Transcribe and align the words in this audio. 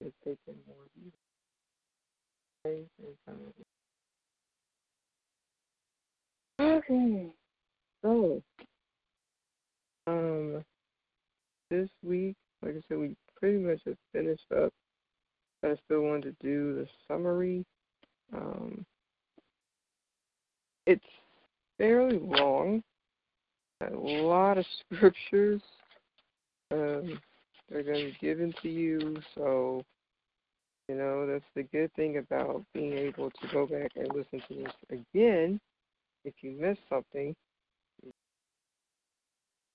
It's 0.00 0.14
taken 0.24 0.60
more 0.66 0.86
beauty. 0.94 1.16
Praise 2.64 2.86
and 2.98 3.16
time. 3.26 3.54
Okay. 6.60 7.32
So 8.02 8.42
um 10.06 10.64
this 11.70 11.88
week, 12.02 12.36
like 12.62 12.72
I 12.76 12.80
said, 12.88 12.98
we 12.98 13.16
pretty 13.38 13.58
much 13.58 13.80
have 13.86 13.96
finished 14.12 14.50
up. 14.56 14.72
I 15.62 15.76
still 15.84 16.02
wanted 16.02 16.36
to 16.40 16.46
do 16.46 16.74
the 16.74 16.86
summary. 17.06 17.64
Um, 18.34 18.84
it's 20.86 21.04
fairly 21.78 22.18
long. 22.18 22.82
A 23.82 23.94
lot 23.94 24.58
of 24.58 24.66
scriptures 24.94 25.62
um, 26.72 27.18
are 27.72 27.82
going 27.82 28.06
to 28.06 28.12
be 28.12 28.16
given 28.20 28.52
to 28.62 28.68
you, 28.68 29.16
so 29.34 29.82
you 30.88 30.96
know 30.96 31.26
that's 31.26 31.44
the 31.54 31.62
good 31.64 31.92
thing 31.94 32.18
about 32.18 32.64
being 32.74 32.94
able 32.94 33.30
to 33.30 33.48
go 33.52 33.66
back 33.66 33.92
and 33.96 34.08
listen 34.08 34.42
to 34.48 34.64
this 34.64 34.72
again. 34.90 35.60
If 36.24 36.34
you 36.42 36.56
miss 36.58 36.76
something, 36.88 37.34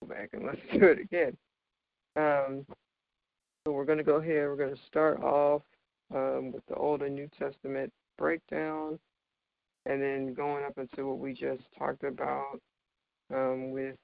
go 0.02 0.08
back 0.08 0.30
and 0.34 0.46
listen 0.46 0.80
to 0.80 0.88
it 0.92 1.00
again. 1.00 1.38
Um, 2.16 2.66
so 3.66 3.72
we're 3.72 3.86
going 3.86 3.98
to 3.98 4.04
go 4.04 4.16
ahead. 4.16 4.48
We're 4.48 4.56
going 4.56 4.76
to 4.76 4.82
start 4.88 5.22
off 5.22 5.64
um, 6.14 6.52
with 6.52 6.66
the 6.68 6.76
Old 6.76 7.02
and 7.02 7.16
New 7.16 7.30
Testament 7.40 7.92
breakdown 8.18 9.00
and 9.86 10.02
then 10.02 10.34
going 10.34 10.64
up 10.66 10.78
into 10.78 11.08
what 11.08 11.20
we 11.20 11.34
just 11.34 11.62
talked 11.78 12.04
about 12.04 12.60
um, 13.34 13.72
with 13.72 13.96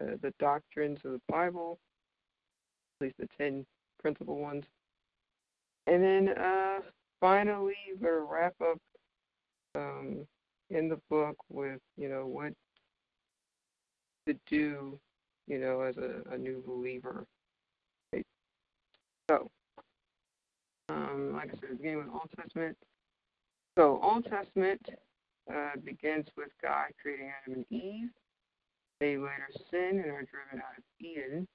uh, 0.00 0.16
the 0.22 0.32
doctrines 0.38 0.98
of 1.04 1.12
the 1.12 1.20
Bible, 1.28 1.78
at 3.00 3.04
least 3.04 3.16
the 3.18 3.28
10 3.38 3.64
principal 4.00 4.38
ones. 4.38 4.64
And 5.86 6.02
then 6.02 6.28
uh, 6.30 6.78
finally, 7.20 7.74
we're 8.00 8.24
wrap 8.24 8.54
up 8.60 8.78
um, 9.74 10.26
in 10.70 10.88
the 10.88 10.98
book 11.08 11.36
with, 11.48 11.80
you 11.96 12.08
know, 12.08 12.26
what 12.26 12.52
to 14.26 14.34
do, 14.48 14.98
you 15.46 15.58
know, 15.58 15.82
as 15.82 15.96
a, 15.96 16.34
a 16.34 16.38
new 16.38 16.62
believer. 16.66 17.24
Okay. 18.12 18.24
So, 19.30 19.48
um, 20.88 21.34
like 21.34 21.50
I 21.50 21.60
said, 21.60 21.78
beginning 21.78 21.98
with 21.98 22.08
Old 22.12 22.30
Testament. 22.36 22.76
So, 23.78 24.00
Old 24.02 24.24
Testament 24.24 24.80
uh, 25.52 25.72
begins 25.84 26.26
with 26.36 26.48
God 26.62 26.86
creating 27.00 27.30
Adam 27.42 27.64
and 27.70 27.80
Eve. 27.80 28.08
They 29.00 29.16
later 29.16 29.48
sin 29.70 30.00
and 30.02 30.10
are 30.10 30.24
driven 30.24 30.58
out 30.58 30.78
of 30.78 30.84
Eden, 31.00 31.46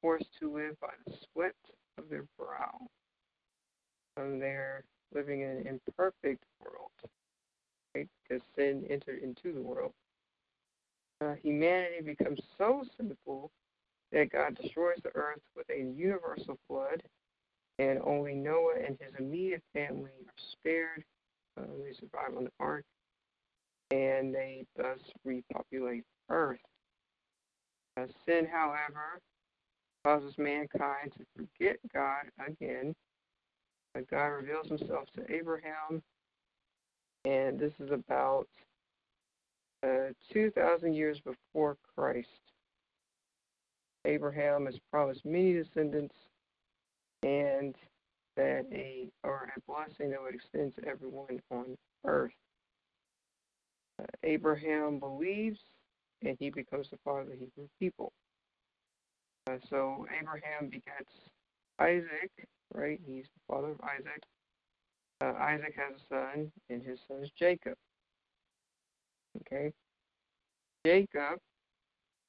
forced 0.00 0.28
to 0.40 0.52
live 0.52 0.78
by 0.80 0.92
the 1.06 1.14
sweat 1.32 1.54
of 1.98 2.08
their 2.08 2.24
brow. 2.38 2.78
Um, 4.16 4.38
they're 4.38 4.84
living 5.14 5.40
in 5.42 5.50
an 5.50 5.66
imperfect 5.66 6.44
world, 6.60 6.90
right? 7.94 8.08
Because 8.22 8.42
sin 8.56 8.84
entered 8.90 9.22
into 9.22 9.52
the 9.52 9.62
world. 9.62 9.92
Uh, 11.20 11.34
humanity 11.42 12.00
becomes 12.02 12.40
so 12.58 12.84
sinful 12.96 13.50
that 14.10 14.30
God 14.30 14.58
destroys 14.60 14.98
the 15.02 15.14
earth 15.14 15.40
with 15.56 15.68
a 15.70 15.78
universal 15.78 16.58
flood, 16.68 17.02
and 17.78 18.00
only 18.04 18.34
Noah 18.34 18.74
and 18.86 18.98
his 19.00 19.14
immediate 19.18 19.62
family 19.72 20.10
are 20.26 20.42
spared 20.52 21.04
uh, 21.58 21.62
they 21.84 21.92
survive 21.92 22.36
on 22.36 22.44
the 22.44 22.52
ark, 22.58 22.84
and 23.90 24.34
they 24.34 24.64
thus 24.76 24.98
repopulate 25.24 26.04
Earth. 26.30 26.60
Uh, 27.96 28.06
sin, 28.26 28.46
however, 28.50 29.20
causes 30.04 30.34
mankind 30.38 31.12
to 31.16 31.24
forget 31.36 31.76
God 31.92 32.24
again. 32.46 32.94
Uh, 33.96 34.00
God 34.10 34.26
reveals 34.26 34.68
himself 34.68 35.08
to 35.16 35.32
Abraham, 35.32 36.02
and 37.24 37.58
this 37.58 37.72
is 37.78 37.90
about 37.90 38.48
uh, 39.84 40.12
2,000 40.32 40.94
years 40.94 41.20
before 41.20 41.76
Christ. 41.94 42.28
Abraham 44.04 44.66
has 44.66 44.78
promised 44.90 45.24
many 45.24 45.52
descendants, 45.52 46.14
and 47.22 47.74
that 48.36 48.64
a 48.72 49.08
or 49.22 49.48
a 49.56 49.60
blessing 49.70 50.10
that 50.10 50.22
would 50.22 50.34
extend 50.34 50.74
to 50.76 50.84
everyone 50.88 51.40
on 51.50 51.76
earth. 52.04 52.32
Uh, 54.00 54.06
Abraham 54.24 54.98
believes, 54.98 55.60
and 56.22 56.36
he 56.40 56.50
becomes 56.50 56.88
the 56.90 56.98
father 57.04 57.20
of 57.20 57.28
the 57.28 57.34
Hebrew 57.34 57.68
people. 57.78 58.12
Uh, 59.48 59.56
so 59.70 60.06
Abraham 60.20 60.70
begets 60.70 61.10
Isaac, 61.80 62.30
right? 62.74 63.00
He's 63.04 63.24
the 63.24 63.40
father 63.54 63.70
of 63.70 63.80
Isaac. 63.82 64.22
Uh, 65.20 65.32
Isaac 65.38 65.74
has 65.76 66.00
a 66.00 66.14
son, 66.14 66.52
and 66.70 66.82
his 66.82 66.98
son 67.08 67.22
is 67.22 67.30
Jacob. 67.38 67.74
Okay. 69.40 69.72
Jacob 70.86 71.38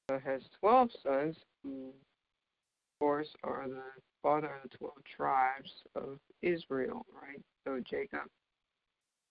uh, 0.08 0.18
has 0.24 0.42
12 0.60 0.90
sons, 1.02 1.36
who, 1.62 1.88
of 1.88 2.98
course, 3.00 3.28
are 3.42 3.66
the 3.68 3.82
father 4.22 4.58
of 4.62 4.70
the 4.70 4.76
12 4.78 4.94
tribes 5.16 5.70
of 5.94 6.18
Israel, 6.42 7.04
right? 7.14 7.40
So 7.66 7.80
Jacob, 7.88 8.28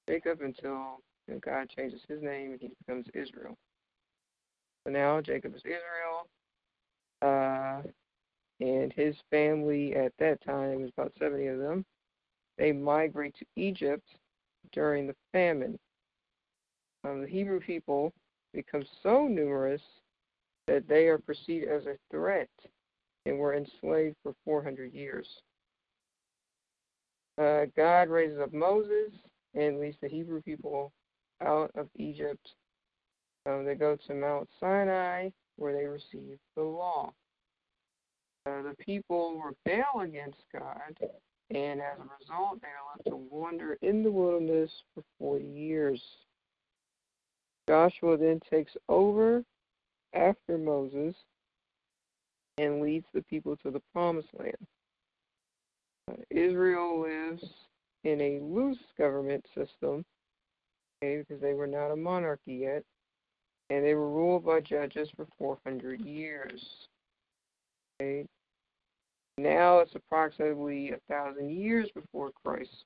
Jacob 0.07 0.41
until 0.41 0.99
you 1.27 1.35
know, 1.35 1.39
God 1.39 1.69
changes 1.75 2.01
his 2.07 2.21
name 2.21 2.51
and 2.51 2.61
he 2.61 2.69
becomes 2.85 3.07
Israel. 3.13 3.55
So 4.85 4.91
now 4.91 5.21
Jacob 5.21 5.55
is 5.55 5.61
Israel, 5.61 6.27
uh, 7.23 7.81
and 8.59 8.93
his 8.93 9.15
family 9.29 9.95
at 9.95 10.13
that 10.19 10.43
time 10.43 10.81
was 10.81 10.91
about 10.97 11.13
70 11.17 11.47
of 11.47 11.59
them. 11.59 11.85
They 12.57 12.71
migrate 12.71 13.35
to 13.39 13.45
Egypt 13.55 14.07
during 14.71 15.07
the 15.07 15.15
famine. 15.31 15.79
Um, 17.03 17.21
the 17.21 17.27
Hebrew 17.27 17.59
people 17.59 18.13
become 18.53 18.83
so 19.01 19.27
numerous 19.27 19.81
that 20.67 20.87
they 20.87 21.07
are 21.07 21.17
perceived 21.17 21.67
as 21.67 21.85
a 21.85 21.97
threat 22.11 22.49
and 23.25 23.37
were 23.37 23.55
enslaved 23.55 24.15
for 24.23 24.33
400 24.45 24.93
years. 24.93 25.27
Uh, 27.37 27.65
God 27.75 28.09
raises 28.09 28.39
up 28.39 28.53
Moses 28.53 29.11
and 29.55 29.79
leads 29.79 29.97
the 30.01 30.07
Hebrew 30.07 30.41
people 30.41 30.91
out 31.41 31.71
of 31.75 31.87
Egypt. 31.97 32.53
Um, 33.45 33.65
they 33.65 33.75
go 33.75 33.97
to 34.07 34.13
Mount 34.13 34.47
Sinai 34.59 35.29
where 35.57 35.73
they 35.73 35.85
receive 35.85 36.37
the 36.55 36.63
law. 36.63 37.13
Uh, 38.45 38.61
the 38.61 38.75
people 38.79 39.41
rebel 39.41 40.01
against 40.01 40.39
God, 40.51 40.97
and 41.49 41.79
as 41.79 41.97
a 41.99 42.09
result, 42.19 42.61
they 42.61 42.67
are 42.67 42.95
left 42.95 43.07
to 43.07 43.15
wander 43.15 43.77
in 43.81 44.03
the 44.03 44.11
wilderness 44.11 44.69
for 44.93 45.03
40 45.19 45.45
years. 45.45 46.01
Joshua 47.69 48.17
then 48.17 48.41
takes 48.49 48.73
over 48.89 49.43
after 50.13 50.57
Moses 50.57 51.15
and 52.57 52.81
leads 52.81 53.05
the 53.13 53.21
people 53.23 53.55
to 53.57 53.71
the 53.71 53.81
promised 53.93 54.27
land. 54.37 54.57
Uh, 56.11 56.15
Israel 56.29 57.01
lives 57.01 57.43
in 58.03 58.19
a 58.19 58.39
loose 58.41 58.77
government 58.97 59.45
system 59.55 60.03
okay, 61.03 61.19
because 61.19 61.41
they 61.41 61.53
were 61.53 61.67
not 61.67 61.91
a 61.91 61.95
monarchy 61.95 62.53
yet, 62.53 62.83
and 63.69 63.83
they 63.83 63.93
were 63.93 64.09
ruled 64.09 64.45
by 64.45 64.59
judges 64.59 65.09
for 65.15 65.27
400 65.37 66.01
years. 66.01 66.87
Okay. 68.01 68.25
Now 69.37 69.79
it's 69.79 69.95
approximately 69.95 70.91
a 70.91 70.99
thousand 71.09 71.49
years 71.51 71.89
before 71.95 72.31
Christ, 72.43 72.85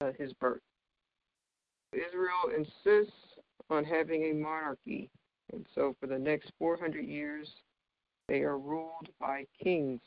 uh, 0.00 0.12
his 0.18 0.32
birth. 0.34 0.60
Israel 1.92 2.52
insists 2.56 3.16
on 3.70 3.84
having 3.84 4.24
a 4.24 4.32
monarchy, 4.34 5.10
And 5.52 5.66
so 5.74 5.94
for 6.00 6.06
the 6.06 6.18
next 6.18 6.52
400 6.58 7.04
years, 7.04 7.48
they 8.28 8.42
are 8.42 8.58
ruled 8.58 9.08
by 9.20 9.46
kings. 9.62 10.00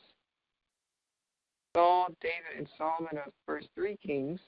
Saul, 1.74 2.08
David, 2.20 2.58
and 2.58 2.68
Solomon 2.78 3.18
are 3.18 3.26
the 3.26 3.32
first 3.46 3.68
three 3.74 3.96
kings. 4.04 4.40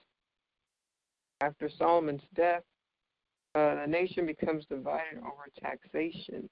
After 1.41 1.69
Solomon's 1.69 2.23
death, 2.35 2.63
uh, 3.59 3.75
the 3.75 3.87
nation 3.87 4.25
becomes 4.25 4.65
divided 4.67 5.19
over 5.19 5.49
taxation. 5.61 6.49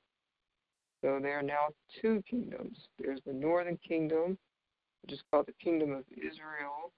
So 1.02 1.20
there 1.22 1.38
are 1.38 1.42
now 1.42 1.68
two 2.00 2.22
kingdoms. 2.28 2.76
There's 2.98 3.20
the 3.24 3.32
northern 3.32 3.78
kingdom, 3.86 4.36
which 5.02 5.12
is 5.12 5.22
called 5.30 5.46
the 5.46 5.54
kingdom 5.62 5.92
of 5.92 6.04
Israel, 6.16 6.92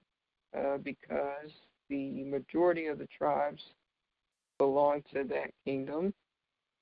uh, 0.57 0.77
because 0.77 1.51
the 1.89 2.23
majority 2.23 2.87
of 2.87 2.97
the 2.97 3.07
tribes 3.15 3.61
belong 4.57 5.03
to 5.13 5.23
that 5.25 5.51
kingdom. 5.63 6.13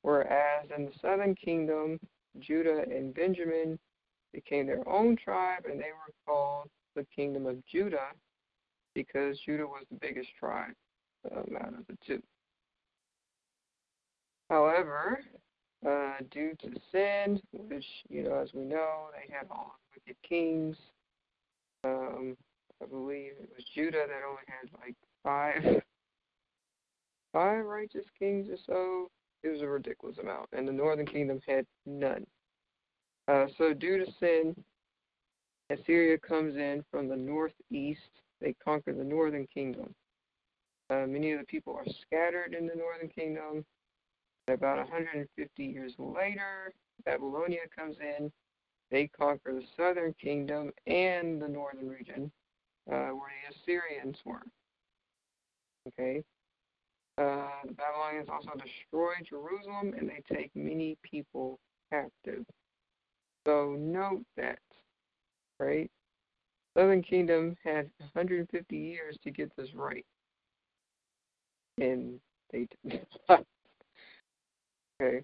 Whereas 0.03 0.69
in 0.75 0.85
the 0.85 0.91
southern 1.01 1.35
kingdom, 1.35 1.99
Judah 2.39 2.83
and 2.89 3.13
Benjamin 3.13 3.77
became 4.33 4.67
their 4.67 4.87
own 4.87 5.17
tribe, 5.17 5.63
and 5.69 5.79
they 5.79 5.91
were 5.91 6.13
called 6.25 6.69
the 6.95 7.05
kingdom 7.13 7.45
of 7.45 7.65
Judah 7.65 8.11
because 8.93 9.37
Judah 9.45 9.67
was 9.67 9.83
the 9.91 9.97
biggest 9.99 10.29
tribe 10.39 10.73
um, 11.29 11.57
out 11.59 11.73
of 11.73 11.85
the 11.87 11.97
two. 12.05 12.21
However, 14.49 15.19
uh, 15.85 16.13
due 16.31 16.53
to 16.61 16.69
sin, 16.91 17.41
which, 17.53 17.85
you 18.09 18.23
know, 18.23 18.35
as 18.35 18.53
we 18.53 18.63
know, 18.63 19.07
they 19.13 19.33
had 19.33 19.47
all 19.51 19.75
wicked 19.93 20.15
kings. 20.27 20.77
Um, 21.83 22.35
I 22.81 22.85
believe 22.85 23.33
it 23.41 23.49
was 23.55 23.65
Judah 23.75 24.05
that 24.07 24.27
only 24.27 24.41
had 24.47 24.69
like 24.81 24.95
five, 25.23 25.81
five 27.33 27.65
righteous 27.65 28.05
kings 28.17 28.47
or 28.49 28.57
so. 28.65 29.07
It 29.43 29.49
was 29.49 29.61
a 29.61 29.67
ridiculous 29.67 30.17
amount, 30.17 30.49
and 30.53 30.67
the 30.67 30.73
northern 30.73 31.05
kingdom 31.05 31.39
had 31.47 31.65
none. 31.85 32.25
Uh, 33.27 33.45
so, 33.57 33.73
due 33.73 34.03
to 34.03 34.11
sin, 34.19 34.55
Assyria 35.69 36.17
comes 36.17 36.55
in 36.55 36.83
from 36.89 37.07
the 37.07 37.15
northeast. 37.15 38.09
They 38.39 38.55
conquer 38.63 38.93
the 38.93 39.03
northern 39.03 39.45
kingdom. 39.53 39.93
Uh, 40.89 41.05
many 41.07 41.33
of 41.33 41.39
the 41.39 41.45
people 41.45 41.75
are 41.75 41.85
scattered 42.01 42.55
in 42.57 42.67
the 42.67 42.75
northern 42.75 43.09
kingdom. 43.09 43.65
About 44.47 44.77
150 44.77 45.63
years 45.63 45.93
later, 45.97 46.71
Babylonia 47.05 47.61
comes 47.75 47.97
in. 47.99 48.31
They 48.89 49.07
conquer 49.07 49.53
the 49.53 49.65
southern 49.75 50.13
kingdom 50.13 50.71
and 50.85 51.41
the 51.41 51.47
northern 51.47 51.89
region, 51.89 52.31
uh, 52.89 53.09
where 53.09 53.31
the 53.43 53.55
Assyrians 53.55 54.17
were. 54.23 54.43
Okay. 55.87 56.23
Uh, 57.17 57.49
the 57.65 57.73
Babylonians 57.73 58.29
also 58.29 58.51
destroy 58.51 59.13
Jerusalem 59.27 59.93
and 59.97 60.07
they 60.07 60.23
take 60.33 60.51
many 60.55 60.97
people 61.03 61.59
captive. 61.91 62.45
So 63.45 63.75
note 63.77 64.23
that, 64.37 64.59
right? 65.59 65.89
Southern 66.77 67.01
Kingdom 67.01 67.55
had 67.63 67.89
150 68.13 68.77
years 68.77 69.17
to 69.23 69.31
get 69.31 69.51
this 69.57 69.73
right, 69.73 70.05
and 71.79 72.19
they. 72.51 72.67
okay, 75.01 75.23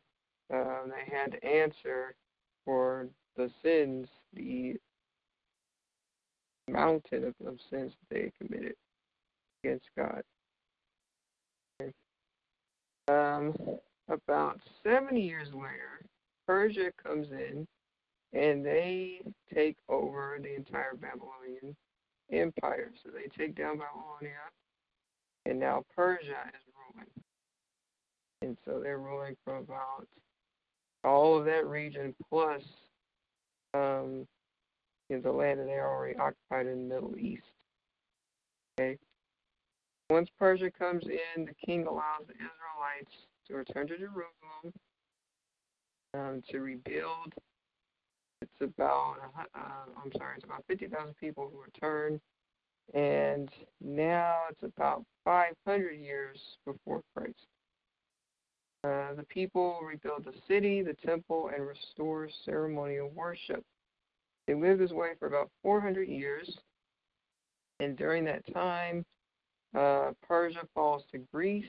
um, 0.53 0.89
they 0.89 1.15
had 1.15 1.31
to 1.31 1.43
answer 1.45 2.15
for 2.65 3.07
the 3.35 3.49
sins, 3.63 4.07
the 4.33 4.75
mountain 6.69 7.25
of, 7.25 7.47
of 7.47 7.57
sins 7.69 7.91
that 8.09 8.15
they 8.15 8.31
committed 8.41 8.75
against 9.63 9.85
God. 9.97 10.23
Um, 13.09 13.53
about 14.09 14.59
70 14.83 15.19
years 15.19 15.49
later, 15.53 16.05
Persia 16.47 16.91
comes 17.03 17.27
in 17.31 17.67
and 18.33 18.65
they 18.65 19.21
take 19.53 19.77
over 19.89 20.39
the 20.41 20.55
entire 20.55 20.95
Babylonian 20.95 21.75
empire. 22.31 22.91
So 23.03 23.11
they 23.11 23.27
take 23.37 23.55
down 23.55 23.77
Babylonia, 23.77 24.39
and 25.45 25.59
now 25.59 25.83
Persia 25.95 26.49
is. 26.53 26.62
And 28.43 28.57
so 28.65 28.81
they're 28.83 28.99
ruling 28.99 29.37
from 29.45 29.63
about 29.63 30.05
all 31.03 31.37
of 31.37 31.45
that 31.45 31.65
region 31.65 32.13
plus 32.29 32.61
um, 33.73 34.27
the 35.09 35.31
land 35.31 35.59
that 35.59 35.65
they 35.65 35.79
already 35.79 36.17
occupied 36.17 36.65
in 36.67 36.87
the 36.87 36.95
Middle 36.95 37.15
East. 37.17 37.43
Okay. 38.79 38.97
Once 40.09 40.27
Persia 40.37 40.71
comes 40.71 41.03
in, 41.05 41.45
the 41.45 41.53
king 41.65 41.85
allows 41.85 42.25
the 42.27 42.33
Israelites 42.33 43.15
to 43.47 43.55
return 43.55 43.87
to 43.87 43.97
Jerusalem 43.97 44.73
um, 46.13 46.41
to 46.49 46.59
rebuild. 46.59 47.33
It's 48.41 48.61
about, 48.61 49.15
uh, 49.55 49.59
I'm 50.03 50.11
sorry, 50.17 50.35
it's 50.35 50.45
about 50.45 50.63
50,000 50.67 51.13
people 51.15 51.49
who 51.51 51.61
return. 51.61 52.19
And 52.93 53.49
now 53.81 54.35
it's 54.49 54.63
about 54.63 55.05
500 55.23 55.91
years 55.91 56.39
before 56.65 57.01
Christ. 57.15 57.47
Uh, 58.83 59.13
the 59.15 59.25
people 59.29 59.79
rebuild 59.81 60.25
the 60.25 60.33
city, 60.47 60.81
the 60.81 60.95
temple, 61.05 61.49
and 61.55 61.65
restore 61.65 62.27
ceremonial 62.43 63.09
worship. 63.15 63.63
They 64.45 64.53
lived 64.53 64.81
this 64.81 64.91
way 64.91 65.11
for 65.19 65.27
about 65.27 65.49
400 65.61 66.07
years. 66.07 66.57
And 67.79 67.97
during 67.97 68.25
that 68.25 68.43
time, 68.53 69.05
uh, 69.73 70.11
Persia 70.27 70.67
falls 70.73 71.03
to 71.11 71.19
Greece. 71.33 71.65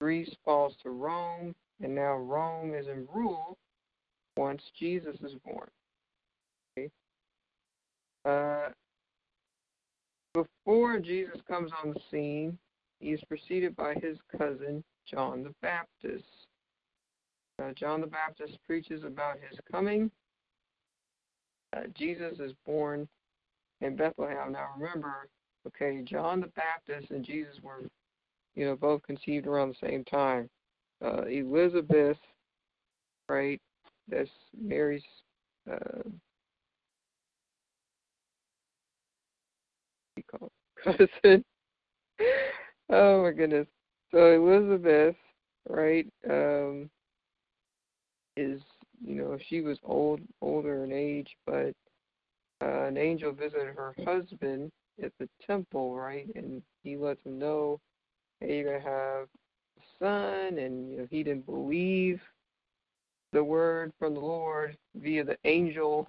Greece 0.00 0.32
falls 0.44 0.74
to 0.82 0.90
Rome. 0.90 1.54
And 1.82 1.94
now 1.94 2.14
Rome 2.14 2.74
is 2.74 2.86
in 2.86 3.06
rule 3.12 3.58
once 4.36 4.62
Jesus 4.78 5.16
is 5.24 5.34
born. 5.44 5.68
Okay. 6.78 6.90
Uh, 8.24 8.68
before 10.34 11.00
Jesus 11.00 11.40
comes 11.48 11.72
on 11.82 11.92
the 11.92 12.00
scene, 12.10 12.56
he 13.00 13.10
is 13.10 13.20
preceded 13.28 13.74
by 13.76 13.94
his 13.94 14.16
cousin, 14.36 14.84
John 15.10 15.42
the 15.42 15.54
Baptist. 15.62 16.24
Uh, 17.60 17.72
John 17.74 18.00
the 18.00 18.06
Baptist 18.06 18.58
preaches 18.66 19.02
about 19.04 19.36
his 19.48 19.58
coming. 19.70 20.10
Uh, 21.76 21.82
Jesus 21.94 22.38
is 22.38 22.52
born 22.64 23.08
in 23.80 23.96
Bethlehem. 23.96 24.52
Now 24.52 24.68
remember, 24.78 25.28
okay, 25.66 26.02
John 26.04 26.40
the 26.40 26.48
Baptist 26.48 27.10
and 27.10 27.24
Jesus 27.24 27.54
were, 27.62 27.82
you 28.54 28.64
know, 28.64 28.76
both 28.76 29.02
conceived 29.02 29.46
around 29.46 29.70
the 29.70 29.88
same 29.88 30.04
time. 30.04 30.48
Uh, 31.04 31.22
Elizabeth, 31.22 32.16
right? 33.28 33.60
That's 34.08 34.30
Mary's 34.60 35.02
uh, 35.70 36.02
cousin. 40.84 41.44
oh 42.90 43.22
my 43.22 43.30
goodness. 43.32 43.66
So 44.10 44.32
Elizabeth, 44.32 45.16
right, 45.68 46.06
um, 46.28 46.88
is 48.36 48.62
you 49.04 49.14
know 49.16 49.38
she 49.48 49.60
was 49.60 49.78
old, 49.84 50.20
older 50.40 50.84
in 50.84 50.92
age, 50.92 51.36
but 51.46 51.74
uh, 52.62 52.84
an 52.84 52.96
angel 52.96 53.32
visited 53.32 53.74
her 53.76 53.94
husband 54.04 54.70
at 55.02 55.12
the 55.18 55.28
temple, 55.46 55.94
right, 55.94 56.26
and 56.34 56.62
he 56.82 56.96
lets 56.96 57.24
him 57.24 57.38
know, 57.38 57.80
hey, 58.40 58.58
you're 58.58 58.78
gonna 58.78 58.90
have 58.92 59.28
a 59.78 59.82
son, 59.98 60.58
and 60.58 60.90
you 60.90 60.98
know 60.98 61.06
he 61.10 61.22
didn't 61.22 61.46
believe 61.46 62.20
the 63.32 63.44
word 63.44 63.92
from 63.98 64.14
the 64.14 64.20
Lord 64.20 64.76
via 64.96 65.22
the 65.22 65.36
angel. 65.44 66.06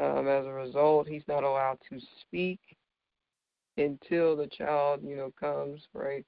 Um, 0.00 0.26
as 0.26 0.46
a 0.46 0.52
result, 0.52 1.06
he's 1.06 1.28
not 1.28 1.44
allowed 1.44 1.78
to 1.90 2.00
speak 2.22 2.58
until 3.76 4.34
the 4.34 4.46
child, 4.46 5.00
you 5.04 5.14
know, 5.14 5.30
comes, 5.38 5.82
right? 5.92 6.24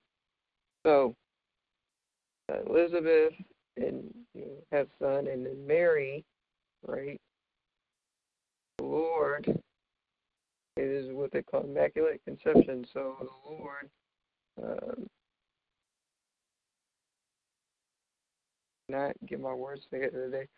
So 0.85 1.15
uh, 2.53 2.59
Elizabeth 2.69 3.33
and 3.77 4.13
you 4.35 4.47
has 4.71 4.87
son, 4.99 5.27
and 5.27 5.47
then 5.47 5.67
Mary, 5.67 6.25
right? 6.87 7.21
The 8.79 8.85
Lord 8.85 9.63
it 10.77 10.85
is 10.85 11.13
what 11.13 11.31
they 11.33 11.43
call 11.43 11.65
immaculate 11.65 12.23
conception. 12.25 12.87
So 12.93 13.17
the 13.21 13.51
Lord 13.51 13.91
um, 14.63 15.07
not 18.89 19.13
get 19.27 19.41
my 19.41 19.53
words 19.53 19.83
together 19.91 20.31
today. 20.31 20.49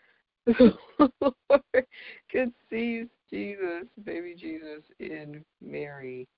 The 1.20 1.32
Lord 1.50 1.86
conceives 2.30 3.10
Jesus, 3.30 3.86
baby 4.04 4.34
Jesus, 4.38 4.82
in 5.00 5.44
Mary. 5.62 6.28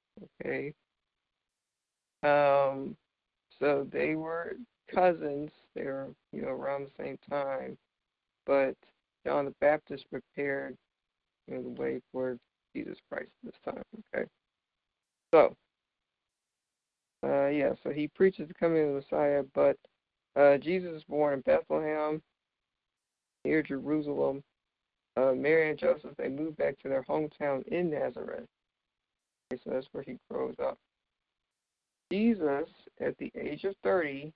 Okay. 0.42 0.72
Um, 2.22 2.96
so 3.60 3.86
they 3.92 4.14
were 4.14 4.56
cousins. 4.94 5.50
They 5.74 5.84
were, 5.84 6.08
you 6.32 6.42
know, 6.42 6.48
around 6.48 6.86
the 6.86 7.02
same 7.02 7.18
time. 7.28 7.76
But 8.46 8.74
John 9.24 9.46
the 9.46 9.54
Baptist 9.60 10.04
prepared 10.10 10.76
you 11.48 11.56
know, 11.56 11.62
the 11.62 11.80
way 11.80 12.00
for 12.12 12.38
Jesus 12.74 12.98
Christ 13.10 13.30
this 13.42 13.54
time. 13.64 13.82
Okay. 14.14 14.26
So, 15.32 15.54
uh, 17.24 17.48
yeah, 17.48 17.72
so 17.82 17.90
he 17.90 18.08
preaches 18.08 18.48
the 18.48 18.54
coming 18.54 18.82
of 18.82 18.88
the 18.88 18.94
Messiah, 18.94 19.42
but 19.54 19.76
Uh, 20.36 20.58
Jesus 20.58 20.92
is 20.92 21.04
born 21.04 21.32
in 21.32 21.40
Bethlehem, 21.40 22.20
near 23.46 23.62
Jerusalem. 23.62 24.42
Uh, 25.16 25.32
Mary 25.32 25.70
and 25.70 25.78
Joseph 25.78 26.14
they 26.18 26.28
moved 26.28 26.58
back 26.58 26.78
to 26.80 26.90
their 26.90 27.04
hometown 27.04 27.66
in 27.68 27.88
Nazareth. 27.88 28.44
Okay, 29.50 29.62
so 29.64 29.70
that's 29.70 29.88
where 29.92 30.04
he 30.04 30.18
grows 30.30 30.54
up. 30.62 30.76
Jesus, 32.10 32.68
at 33.00 33.16
the 33.18 33.32
age 33.38 33.64
of 33.64 33.74
30, 33.82 34.32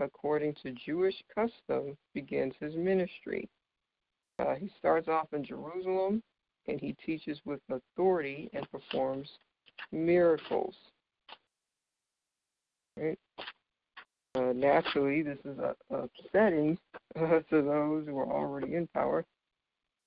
according 0.00 0.54
to 0.62 0.72
Jewish 0.72 1.14
custom, 1.34 1.96
begins 2.14 2.54
his 2.60 2.74
ministry. 2.74 3.48
Uh, 4.38 4.54
he 4.54 4.70
starts 4.78 5.08
off 5.08 5.32
in 5.32 5.44
Jerusalem 5.44 6.22
and 6.68 6.80
he 6.80 6.94
teaches 7.04 7.40
with 7.44 7.60
authority 7.70 8.50
and 8.52 8.70
performs 8.70 9.28
miracles. 9.92 10.74
Right? 12.96 13.18
Uh, 14.34 14.52
naturally, 14.54 15.22
this 15.22 15.38
is 15.44 15.58
upsetting 15.90 16.76
uh, 17.18 17.20
to 17.50 17.62
those 17.62 18.06
who 18.06 18.18
are 18.18 18.30
already 18.30 18.74
in 18.74 18.86
power. 18.88 19.24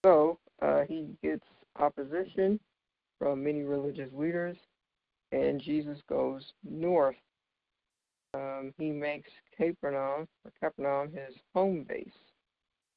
So 0.06 0.38
uh, 0.62 0.82
he 0.88 1.08
gets 1.24 1.44
opposition 1.80 2.60
from 3.18 3.44
many 3.44 3.63
religious 3.63 4.10
leaders, 4.13 4.58
and 5.32 5.62
Jesus 5.62 6.00
goes 6.08 6.54
north. 6.64 7.16
Um, 8.34 8.74
he 8.78 8.92
makes 8.92 9.30
Capernaum, 9.58 10.28
or 10.46 10.52
Capernaum 10.60 11.12
his 11.12 11.36
home 11.56 11.86
base, 11.88 12.08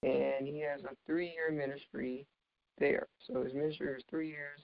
and 0.03 0.47
he 0.47 0.61
has 0.61 0.83
a 0.85 0.95
three-year 1.07 1.51
ministry 1.51 2.27
there. 2.79 3.07
So 3.27 3.43
his 3.43 3.55
ministry 3.55 3.93
is 3.95 4.05
three 4.11 4.29
years, 4.29 4.61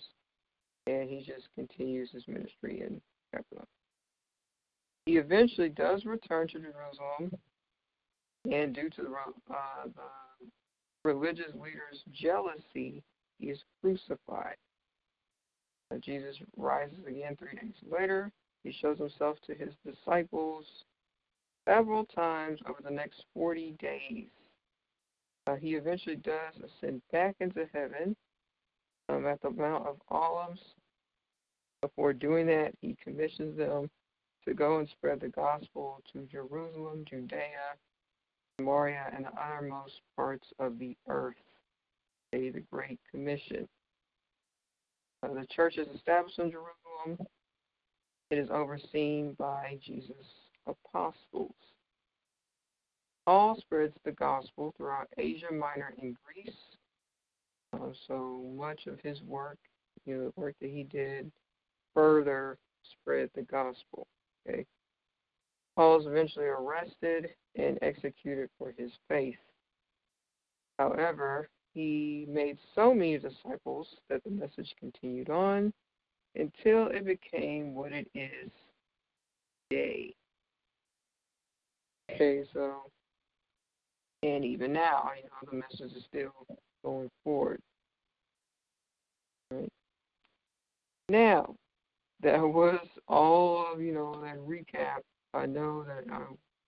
and 0.87 1.09
he 1.09 1.25
just 1.25 1.49
continues 1.55 2.11
his 2.11 2.27
ministry 2.29 2.83
in 2.87 3.01
Capernaum. 3.35 3.67
He 5.07 5.17
eventually 5.17 5.71
does 5.71 6.05
return 6.05 6.49
to 6.49 6.59
Jerusalem, 6.59 7.33
and 8.51 8.75
due 8.75 8.91
to 8.91 9.03
the, 9.03 9.09
uh, 9.55 9.87
the 9.87 10.49
religious 11.03 11.55
leaders' 11.55 12.03
jealousy, 12.13 13.03
he 13.39 13.47
is 13.47 13.59
crucified. 13.81 14.57
Jesus 15.97 16.37
rises 16.57 16.99
again 17.07 17.37
three 17.37 17.59
days 17.59 17.75
later. 17.90 18.30
He 18.62 18.73
shows 18.73 18.99
himself 18.99 19.38
to 19.47 19.54
his 19.54 19.71
disciples 19.87 20.66
several 21.66 22.04
times 22.04 22.61
over 22.68 22.80
the 22.83 22.90
next 22.90 23.25
40 23.35 23.76
days. 23.78 24.28
Uh, 25.47 25.57
he 25.57 25.75
eventually 25.75 26.16
does 26.16 26.54
ascend 26.62 27.00
back 27.11 27.37
into 27.40 27.66
heaven 27.73 28.14
um, 29.09 29.26
at 29.26 29.40
the 29.40 29.50
Mount 29.50 29.87
of 29.87 29.97
Olives. 30.11 30.61
Before 31.80 32.12
doing 32.12 32.47
that, 32.49 32.73
he 32.80 32.97
commissions 33.02 33.57
them 33.57 33.88
to 34.47 34.54
go 34.54 34.78
and 34.78 34.88
spread 34.88 35.21
the 35.21 35.28
gospel 35.28 36.02
to 36.12 36.26
Jerusalem, 36.26 37.04
Judea, 37.09 37.76
Samaria, 38.59 39.11
and 39.14 39.25
the 39.25 39.40
uttermost 39.40 40.00
parts 40.16 40.47
of 40.59 40.78
the 40.78 40.97
earth. 41.09 41.37
Okay, 42.35 42.50
the 42.50 42.61
Great 42.73 42.99
Commission. 43.11 43.68
The 45.23 45.47
church 45.51 45.79
is 45.79 45.89
established 45.95 46.39
in 46.39 46.51
Jerusalem. 46.51 47.27
It 48.31 48.39
is 48.39 48.51
overseen 48.51 49.35
by 49.39 49.79
Jesus' 49.85 50.15
apostles. 50.67 51.55
Paul 53.27 53.57
spreads 53.61 53.95
the 54.05 54.13
gospel 54.13 54.73
throughout 54.77 55.09
Asia 55.19 55.53
Minor 55.53 55.95
and 56.01 56.17
Greece. 56.25 56.55
Uh, 57.75 57.93
so 58.07 58.51
much 58.57 58.87
of 58.87 58.99
his 59.01 59.21
work, 59.23 59.59
you 60.07 60.17
know, 60.17 60.25
the 60.25 60.41
work 60.41 60.55
that 60.61 60.71
he 60.71 60.85
did, 60.85 61.31
further 61.95 62.57
spread 62.93 63.29
the 63.35 63.43
gospel. 63.43 64.07
Okay. 64.49 64.65
Paul 65.77 66.01
is 66.01 66.07
eventually 66.07 66.47
arrested 66.47 67.29
and 67.57 67.79
executed 67.83 68.49
for 68.59 68.75
his 68.77 68.91
faith. 69.09 69.37
However, 70.79 71.49
he 71.78 72.26
made 72.28 72.58
so 72.75 72.92
many 72.92 73.16
disciples 73.18 73.87
that 74.11 74.25
the 74.25 74.30
message 74.30 74.75
continued 74.80 75.30
on 75.30 75.73
until 76.35 76.88
it 76.88 77.04
became 77.04 77.73
what 77.73 77.92
it 77.92 78.08
is 78.16 78.50
today. 79.70 80.12
Okay, 82.11 82.42
so 82.52 82.90
and 84.25 84.44
even 84.44 84.73
now, 84.73 85.11
you 85.16 85.23
know, 85.23 85.52
the 85.52 85.56
message 85.56 85.97
is 85.97 86.02
still 86.08 86.32
going 86.85 87.08
forward. 87.23 87.61
Right. 89.52 89.70
Now, 91.08 91.54
that 92.25 92.40
was 92.40 92.85
all 93.06 93.73
of, 93.73 93.80
you 93.80 93.94
know, 93.94 94.20
that 94.20 94.38
recap. 94.38 95.02
I 95.32 95.47
know 95.47 95.85
that 95.85 96.12
I 96.12 96.23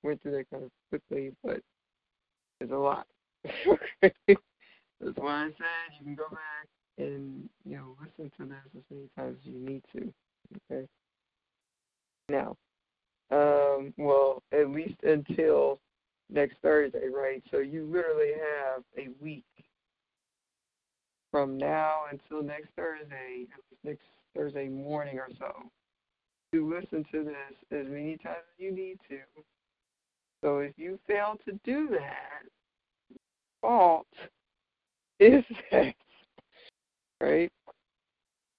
went 0.05 0.23
through 0.23 0.33
that 0.33 0.51
kind 0.53 0.63
of 0.63 0.71
quickly, 0.89 1.33
but 1.43 1.61
there's 2.61 2.71
a 2.71 2.77
lot. 2.77 3.09
That's 5.01 5.17
why 5.17 5.45
I 5.45 5.49
said 5.49 5.99
you 5.99 6.05
can 6.05 6.15
go 6.15 6.29
back 6.31 6.69
and, 6.99 7.49
you 7.65 7.77
know, 7.77 7.97
listen 8.01 8.31
to 8.39 8.45
this 8.45 8.59
as 8.77 8.83
many 8.91 9.09
times 9.17 9.39
as 9.41 9.53
you 9.53 9.59
need 9.59 9.83
to. 9.93 10.13
Okay. 10.71 10.87
Now, 12.29 12.57
um, 13.31 13.95
well, 13.97 14.43
at 14.53 14.71
least 14.71 15.03
until 15.03 15.81
next 16.29 16.57
Thursday, 16.63 17.09
right? 17.09 17.43
So 17.51 17.59
you 17.59 17.87
literally 17.87 18.33
have 18.33 18.83
a 18.99 19.09
week 19.23 19.45
from 21.31 21.57
now 21.57 22.03
until 22.11 22.43
next 22.43 22.69
Thursday, 22.77 23.47
next 23.85 24.05
Thursday 24.35 24.69
morning 24.69 25.19
or 25.19 25.29
so, 25.39 25.53
to 26.53 26.69
listen 26.69 27.05
to 27.13 27.25
this 27.25 27.81
as 27.81 27.87
many 27.87 28.17
times 28.19 28.39
as 28.55 28.59
you 28.59 28.73
need 28.73 28.99
to. 29.09 29.19
So 30.43 30.59
if 30.59 30.73
you 30.77 30.99
fail 31.07 31.37
to 31.45 31.53
do 31.65 31.89
that, 31.91 32.49
fault 33.61 34.07
is 35.21 35.45
that, 35.71 35.95
right? 37.21 37.51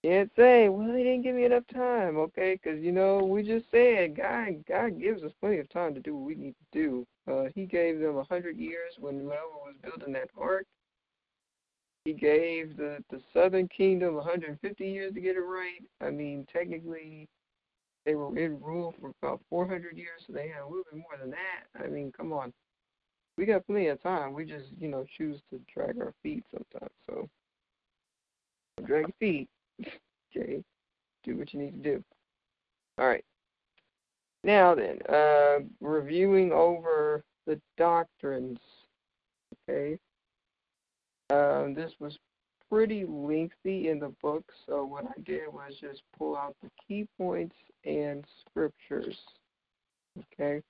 Can't 0.04 0.32
say, 0.36 0.68
well, 0.68 0.92
they 0.92 1.04
didn't 1.04 1.22
give 1.22 1.36
me 1.36 1.46
enough 1.46 1.64
time, 1.72 2.18
okay? 2.18 2.60
Because 2.62 2.82
you 2.82 2.92
know 2.92 3.20
we 3.20 3.44
just 3.44 3.66
said 3.70 4.18
God, 4.18 4.64
God 4.68 5.00
gives 5.00 5.22
us 5.22 5.32
plenty 5.40 5.60
of 5.60 5.70
time 5.70 5.94
to 5.94 6.00
do 6.00 6.16
what 6.16 6.26
we 6.26 6.36
need 6.36 6.56
to 6.74 6.80
do. 6.80 7.08
Uh, 7.32 7.50
he 7.54 7.66
gave 7.66 8.00
them 8.00 8.18
a 8.18 8.24
hundred 8.24 8.58
years 8.58 8.94
when 9.00 9.28
Noah 9.28 9.64
was 9.64 9.76
building 9.84 10.14
that 10.14 10.30
ark. 10.40 10.66
He 12.04 12.14
gave 12.14 12.78
the 12.78 13.04
the 13.12 13.22
southern 13.32 13.68
kingdom 13.68 14.16
150 14.16 14.84
years 14.84 15.14
to 15.14 15.22
get 15.22 15.36
it 15.36 15.42
right. 15.42 15.84
I 16.02 16.10
mean, 16.10 16.48
technically, 16.52 17.28
they 18.04 18.16
were 18.16 18.36
in 18.36 18.60
rule 18.60 18.96
for 19.00 19.12
about 19.22 19.42
400 19.52 19.96
years, 19.96 20.24
so 20.26 20.34
they 20.34 20.48
had 20.48 20.64
a 20.64 20.68
little 20.68 20.84
bit 20.92 21.00
more 21.00 21.18
than 21.22 21.30
that. 21.30 21.84
I 21.84 21.88
mean, 21.88 22.12
come 22.18 22.34
on, 22.34 22.52
we 23.38 23.46
got 23.46 23.66
plenty 23.66 23.88
of 23.88 24.02
time. 24.02 24.34
We 24.34 24.46
just, 24.46 24.68
you 24.80 24.88
know, 24.88 25.06
choose 25.18 25.40
to 25.50 25.60
drag 25.74 26.00
our 26.00 26.14
feet 26.24 26.44
sometimes. 26.52 26.92
So, 27.10 27.30
drag 28.86 29.08
your 29.08 29.16
feet. 29.20 29.50
okay, 30.36 30.64
do 31.24 31.38
what 31.38 31.54
you 31.54 31.60
need 31.60 31.84
to 31.84 31.96
do. 31.98 32.04
All 32.98 33.08
right. 33.08 33.24
Now 34.44 34.76
then, 34.76 35.00
uh, 35.08 35.60
reviewing 35.80 36.52
over 36.52 37.24
the 37.46 37.60
doctrines. 37.78 38.60
Okay. 39.70 39.98
Um, 41.30 41.74
this 41.74 41.94
was 42.00 42.18
pretty 42.70 43.06
lengthy 43.06 43.90
in 43.90 44.00
the 44.00 44.14
book, 44.22 44.44
so 44.66 44.84
what 44.84 45.06
I 45.06 45.22
did 45.24 45.48
was 45.52 45.74
just 45.80 46.02
pull 46.18 46.36
out 46.36 46.56
the 46.62 46.70
key 46.88 47.08
points 47.18 47.56
and 47.86 48.26
scriptures. 48.50 49.18
Okay. 50.34 50.62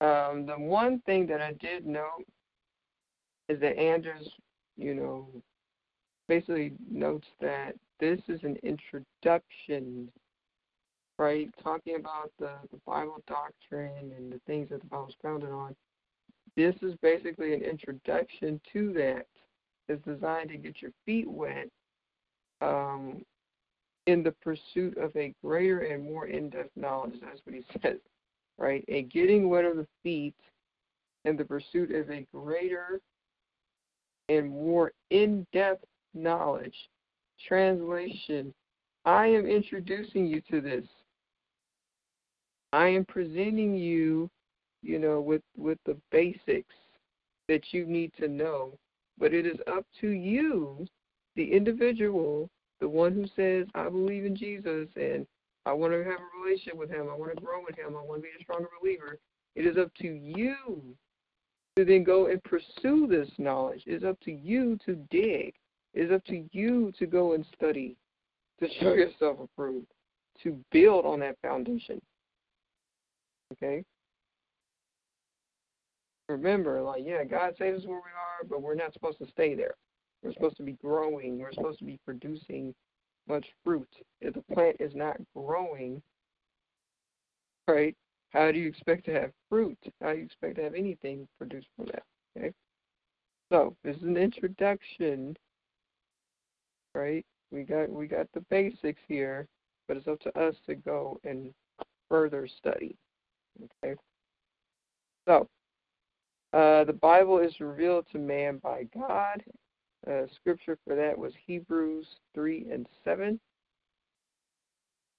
Um, 0.00 0.46
the 0.46 0.54
one 0.56 1.00
thing 1.06 1.26
that 1.28 1.40
I 1.40 1.52
did 1.54 1.86
note 1.86 2.26
is 3.48 3.60
that 3.60 3.78
Anders, 3.78 4.28
you 4.76 4.94
know, 4.94 5.26
basically 6.28 6.72
notes 6.90 7.26
that 7.40 7.74
this 8.00 8.20
is 8.28 8.40
an 8.42 8.56
introduction, 8.62 10.10
right? 11.18 11.48
Talking 11.62 11.96
about 11.96 12.30
the, 12.38 12.52
the 12.70 12.80
Bible 12.86 13.22
doctrine 13.26 14.12
and 14.16 14.32
the 14.32 14.40
things 14.46 14.68
that 14.70 14.80
the 14.80 14.88
Bible 14.88 15.08
is 15.08 15.14
founded 15.22 15.50
on. 15.50 15.74
This 16.56 16.74
is 16.82 16.94
basically 17.02 17.54
an 17.54 17.62
introduction 17.62 18.60
to 18.72 18.92
that. 18.94 19.26
It's 19.88 20.04
designed 20.04 20.50
to 20.50 20.56
get 20.56 20.82
your 20.82 20.90
feet 21.04 21.30
wet 21.30 21.68
um, 22.60 23.22
in 24.06 24.22
the 24.22 24.32
pursuit 24.42 24.96
of 24.98 25.14
a 25.16 25.32
greater 25.42 25.80
and 25.80 26.04
more 26.04 26.26
in 26.26 26.50
depth 26.50 26.70
knowledge. 26.76 27.14
That's 27.20 27.40
what 27.44 27.54
he 27.54 27.62
says, 27.82 27.98
right? 28.58 28.84
A 28.88 29.02
getting 29.02 29.48
wet 29.48 29.64
of 29.64 29.76
the 29.76 29.86
feet 30.02 30.34
in 31.24 31.36
the 31.36 31.44
pursuit 31.44 31.94
of 31.94 32.10
a 32.10 32.26
greater 32.32 33.00
and 34.28 34.50
more 34.50 34.92
in 35.10 35.46
depth 35.52 35.84
knowledge. 36.14 36.76
Translation 37.46 38.52
I 39.06 39.26
am 39.28 39.46
introducing 39.46 40.26
you 40.26 40.42
to 40.50 40.60
this. 40.60 40.84
I 42.72 42.88
am 42.88 43.04
presenting 43.04 43.76
you, 43.76 44.28
you 44.82 44.98
know, 44.98 45.20
with, 45.20 45.42
with 45.56 45.78
the 45.86 45.96
basics 46.10 46.74
that 47.46 47.72
you 47.72 47.86
need 47.86 48.12
to 48.18 48.26
know. 48.26 48.76
But 49.16 49.32
it 49.32 49.46
is 49.46 49.58
up 49.68 49.86
to 50.00 50.08
you, 50.08 50.86
the 51.36 51.52
individual, 51.52 52.50
the 52.80 52.88
one 52.88 53.12
who 53.12 53.26
says, 53.36 53.68
I 53.76 53.88
believe 53.88 54.24
in 54.24 54.34
Jesus 54.34 54.88
and 54.96 55.24
I 55.66 55.72
want 55.72 55.92
to 55.92 55.98
have 55.98 56.20
a 56.20 56.44
relationship 56.44 56.78
with 56.78 56.90
him. 56.90 57.08
I 57.10 57.16
want 57.16 57.34
to 57.34 57.42
grow 57.42 57.60
with 57.66 57.76
him. 57.76 57.96
I 57.96 58.04
want 58.04 58.18
to 58.18 58.22
be 58.22 58.28
a 58.38 58.42
stronger 58.42 58.68
believer. 58.80 59.18
It 59.56 59.66
is 59.66 59.76
up 59.76 59.92
to 59.96 60.06
you 60.06 60.96
to 61.76 61.84
then 61.84 62.04
go 62.04 62.26
and 62.26 62.42
pursue 62.44 63.08
this 63.08 63.28
knowledge. 63.36 63.82
It 63.84 63.94
is 63.94 64.04
up 64.04 64.18
to 64.20 64.32
you 64.32 64.78
to 64.86 64.94
dig. 65.10 65.54
It 65.92 66.04
is 66.04 66.12
up 66.12 66.24
to 66.26 66.44
you 66.52 66.92
to 66.98 67.06
go 67.06 67.32
and 67.32 67.44
study, 67.54 67.96
to 68.60 68.68
show 68.80 68.94
yourself 68.94 69.38
approved, 69.40 69.88
to 70.44 70.56
build 70.70 71.04
on 71.04 71.18
that 71.20 71.36
foundation. 71.42 72.00
Okay? 73.52 73.84
Remember, 76.28 76.80
like, 76.80 77.02
yeah, 77.04 77.24
God 77.24 77.54
saves 77.58 77.80
us 77.80 77.86
where 77.86 77.98
we 77.98 78.02
are, 78.02 78.46
but 78.48 78.62
we're 78.62 78.74
not 78.74 78.92
supposed 78.92 79.18
to 79.18 79.26
stay 79.30 79.54
there. 79.54 79.74
We're 80.22 80.32
supposed 80.32 80.56
to 80.58 80.62
be 80.62 80.72
growing. 80.72 81.38
We're 81.38 81.52
supposed 81.52 81.78
to 81.80 81.84
be 81.84 81.98
producing 82.04 82.74
much 83.28 83.46
fruit. 83.64 83.88
If 84.20 84.34
the 84.34 84.42
plant 84.54 84.76
is 84.80 84.94
not 84.94 85.16
growing, 85.34 86.02
right, 87.68 87.96
how 88.30 88.52
do 88.52 88.58
you 88.58 88.68
expect 88.68 89.04
to 89.06 89.12
have 89.12 89.30
fruit? 89.48 89.78
How 90.00 90.12
do 90.12 90.18
you 90.18 90.24
expect 90.24 90.56
to 90.56 90.62
have 90.64 90.74
anything 90.74 91.26
produced 91.38 91.68
from 91.76 91.86
that? 91.86 92.02
Okay? 92.36 92.52
So 93.50 93.76
this 93.84 93.96
is 93.96 94.02
an 94.02 94.16
introduction, 94.16 95.36
right? 96.94 97.24
We 97.52 97.62
got 97.62 97.90
we 97.90 98.06
got 98.08 98.26
the 98.34 98.40
basics 98.50 99.00
here, 99.06 99.46
but 99.86 99.96
it's 99.96 100.08
up 100.08 100.20
to 100.20 100.38
us 100.38 100.56
to 100.66 100.74
go 100.74 101.20
and 101.24 101.54
further 102.08 102.48
study. 102.58 102.96
Okay. 103.84 103.94
So 105.26 105.48
uh, 106.52 106.84
the 106.84 106.92
Bible 106.92 107.38
is 107.38 107.58
revealed 107.60 108.06
to 108.12 108.18
man 108.18 108.58
by 108.58 108.86
God. 108.94 109.42
Uh, 110.06 110.26
scripture 110.34 110.78
for 110.84 110.94
that 110.94 111.16
was 111.16 111.32
Hebrews 111.46 112.06
3 112.34 112.66
and 112.70 112.86
7. 113.04 113.40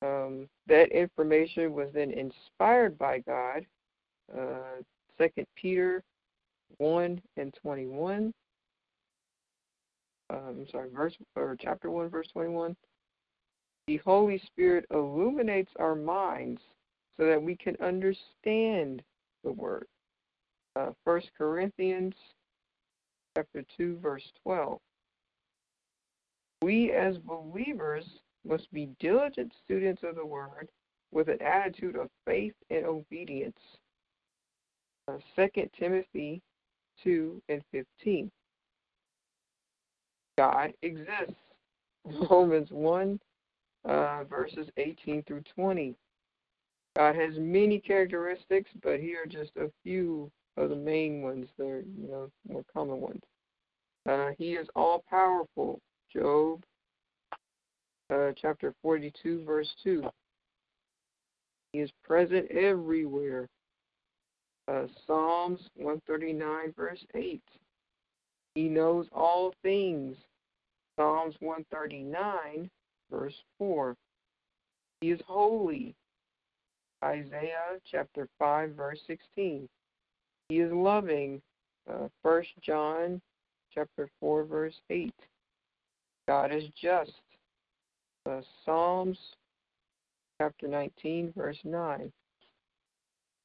Um, 0.01 0.48
that 0.67 0.91
information 0.91 1.74
was 1.74 1.89
then 1.93 2.12
inspired 2.12 2.98
by 2.98 3.19
God. 3.19 3.65
Uh, 4.34 4.81
2 5.17 5.46
Peter 5.55 6.03
1 6.77 7.22
and 7.38 7.53
21. 7.62 8.34
Um, 10.29 10.39
I'm 10.48 10.67
sorry, 10.72 10.89
verse 10.89 11.15
or 11.36 11.57
chapter 11.60 11.89
1, 11.89 12.10
verse 12.10 12.27
21. 12.34 12.75
The 13.88 13.98
Holy 13.98 14.41
Spirit 14.46 14.86
illuminates 14.91 15.72
our 15.79 15.96
minds 15.96 16.62
so 17.17 17.25
that 17.25 17.41
we 17.41 17.55
can 17.55 17.75
understand 17.81 19.01
the 19.43 19.51
Word 19.51 19.88
uh, 20.75 20.91
1 21.05 21.22
Corinthians 21.38 22.13
chapter 23.38 23.63
2, 23.77 24.00
verse 24.01 24.24
12. 24.44 24.79
We 26.63 26.91
as 26.91 27.17
believers 27.20 28.06
must 28.44 28.72
be 28.74 28.89
diligent 29.00 29.53
students 29.63 30.01
of 30.03 30.15
the 30.15 30.25
Word 30.25 30.70
with 31.12 31.27
an 31.27 31.41
attitude 31.41 31.96
of 31.98 32.10
faith 32.25 32.56
and 32.72 32.86
obedience. 32.86 33.60
Uh, 35.08 35.17
2 35.36 35.70
Timothy 35.79 36.41
2 37.03 37.41
and 37.50 37.62
15. 37.72 38.32
God 40.38 40.74
exists. 40.82 41.36
Romans 42.29 42.70
1, 42.72 43.20
uh, 43.86 44.24
verses 44.24 44.67
18 44.77 45.24
through 45.24 45.44
20. 45.56 45.96
God 46.96 47.15
has 47.15 47.34
many 47.38 47.79
characteristics, 47.79 48.72
but 48.82 49.00
here 49.00 49.24
are 49.24 49.27
just 49.27 49.51
a 49.58 49.70
few 49.84 50.32
are 50.57 50.67
the 50.67 50.75
main 50.75 51.21
ones, 51.21 51.47
the 51.57 51.83
you 51.99 52.07
know 52.09 52.29
more 52.47 52.63
common 52.73 52.99
ones. 52.99 53.21
Uh, 54.09 54.29
he 54.37 54.53
is 54.53 54.67
all 54.75 55.03
powerful. 55.09 55.79
Job 56.11 56.63
uh, 58.13 58.31
chapter 58.41 58.73
42, 58.81 59.43
verse 59.43 59.69
2. 59.83 60.03
He 61.73 61.79
is 61.79 61.91
present 62.03 62.49
everywhere. 62.51 63.47
Uh, 64.67 64.87
Psalms 65.05 65.59
139, 65.75 66.73
verse 66.75 67.03
8. 67.15 67.41
He 68.55 68.63
knows 68.67 69.07
all 69.11 69.53
things. 69.61 70.15
Psalms 70.97 71.35
139, 71.39 72.69
verse 73.12 73.36
4. 73.58 73.95
He 75.01 75.12
is 75.12 75.19
holy. 75.27 75.95
Isaiah 77.03 77.77
chapter 77.89 78.27
5, 78.39 78.71
verse 78.71 78.99
16. 79.05 79.67
He 80.49 80.60
is 80.60 80.71
loving. 80.71 81.41
Uh, 81.89 82.07
First 82.23 82.49
uh, 82.57 82.62
John 82.63 83.21
chapter 83.73 84.10
4, 84.19 84.45
verse 84.45 84.75
8. 84.89 85.13
God 86.27 86.53
is 86.53 86.63
just. 86.81 87.12
Uh, 88.29 88.41
Psalms 88.65 89.17
chapter 90.39 90.67
19, 90.67 91.33
verse 91.36 91.57
9. 91.63 92.12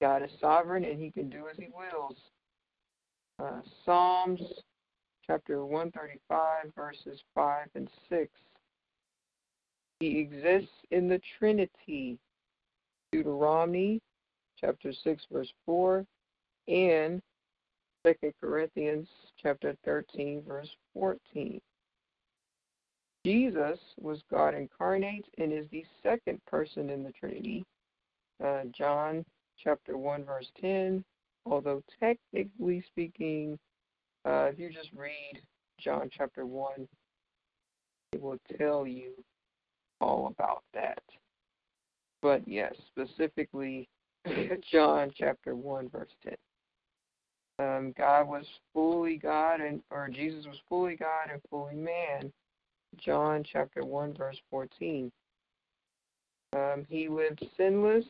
God 0.00 0.22
is 0.22 0.30
sovereign 0.40 0.84
and 0.84 1.00
he 1.00 1.10
can 1.10 1.30
do 1.30 1.44
as 1.48 1.56
he 1.56 1.68
wills. 1.72 2.16
Uh, 3.38 3.60
Psalms 3.84 4.40
chapter 5.24 5.64
135, 5.64 6.72
verses 6.74 7.20
5 7.34 7.68
and 7.76 7.88
6. 8.08 8.28
He 10.00 10.18
exists 10.18 10.74
in 10.90 11.08
the 11.08 11.20
Trinity. 11.38 12.18
Deuteronomy 13.12 14.00
chapter 14.58 14.92
6, 14.92 15.22
verse 15.30 15.52
4 15.66 16.04
and 16.68 17.20
Second 18.04 18.32
Corinthians 18.40 19.06
chapter 19.40 19.76
13, 19.84 20.42
verse 20.46 20.68
14. 20.94 21.60
Jesus 23.24 23.78
was 24.00 24.20
God 24.28 24.54
incarnate 24.54 25.26
and 25.38 25.52
is 25.52 25.66
the 25.70 25.84
second 26.02 26.44
person 26.46 26.90
in 26.90 27.04
the 27.04 27.12
Trinity. 27.12 27.64
Uh, 28.44 28.62
John 28.76 29.24
chapter 29.62 29.96
1, 29.96 30.24
verse 30.24 30.50
10. 30.60 31.04
Although 31.46 31.82
technically 32.00 32.82
speaking, 32.88 33.56
uh, 34.24 34.50
if 34.52 34.58
you 34.58 34.70
just 34.70 34.90
read 34.96 35.40
John 35.78 36.10
chapter 36.10 36.44
1, 36.44 36.88
it 38.12 38.20
will 38.20 38.38
tell 38.58 38.84
you 38.84 39.12
all 40.00 40.26
about 40.26 40.64
that. 40.74 41.02
But 42.20 42.46
yes, 42.48 42.74
specifically 42.88 43.88
John 44.72 45.12
chapter 45.16 45.54
1, 45.54 45.88
verse 45.88 46.10
10 46.24 46.34
um, 47.62 47.94
God 47.96 48.28
was 48.28 48.44
fully 48.72 49.16
God 49.16 49.60
and 49.60 49.80
or 49.90 50.08
Jesus 50.08 50.46
was 50.46 50.58
fully 50.68 50.96
God 50.96 51.30
and 51.30 51.40
fully 51.50 51.76
man. 51.76 52.32
John 52.96 53.44
chapter 53.50 53.84
one 53.84 54.14
verse 54.14 54.40
fourteen. 54.50 55.10
Um, 56.54 56.84
he 56.88 57.08
lived 57.08 57.44
sinless 57.56 58.04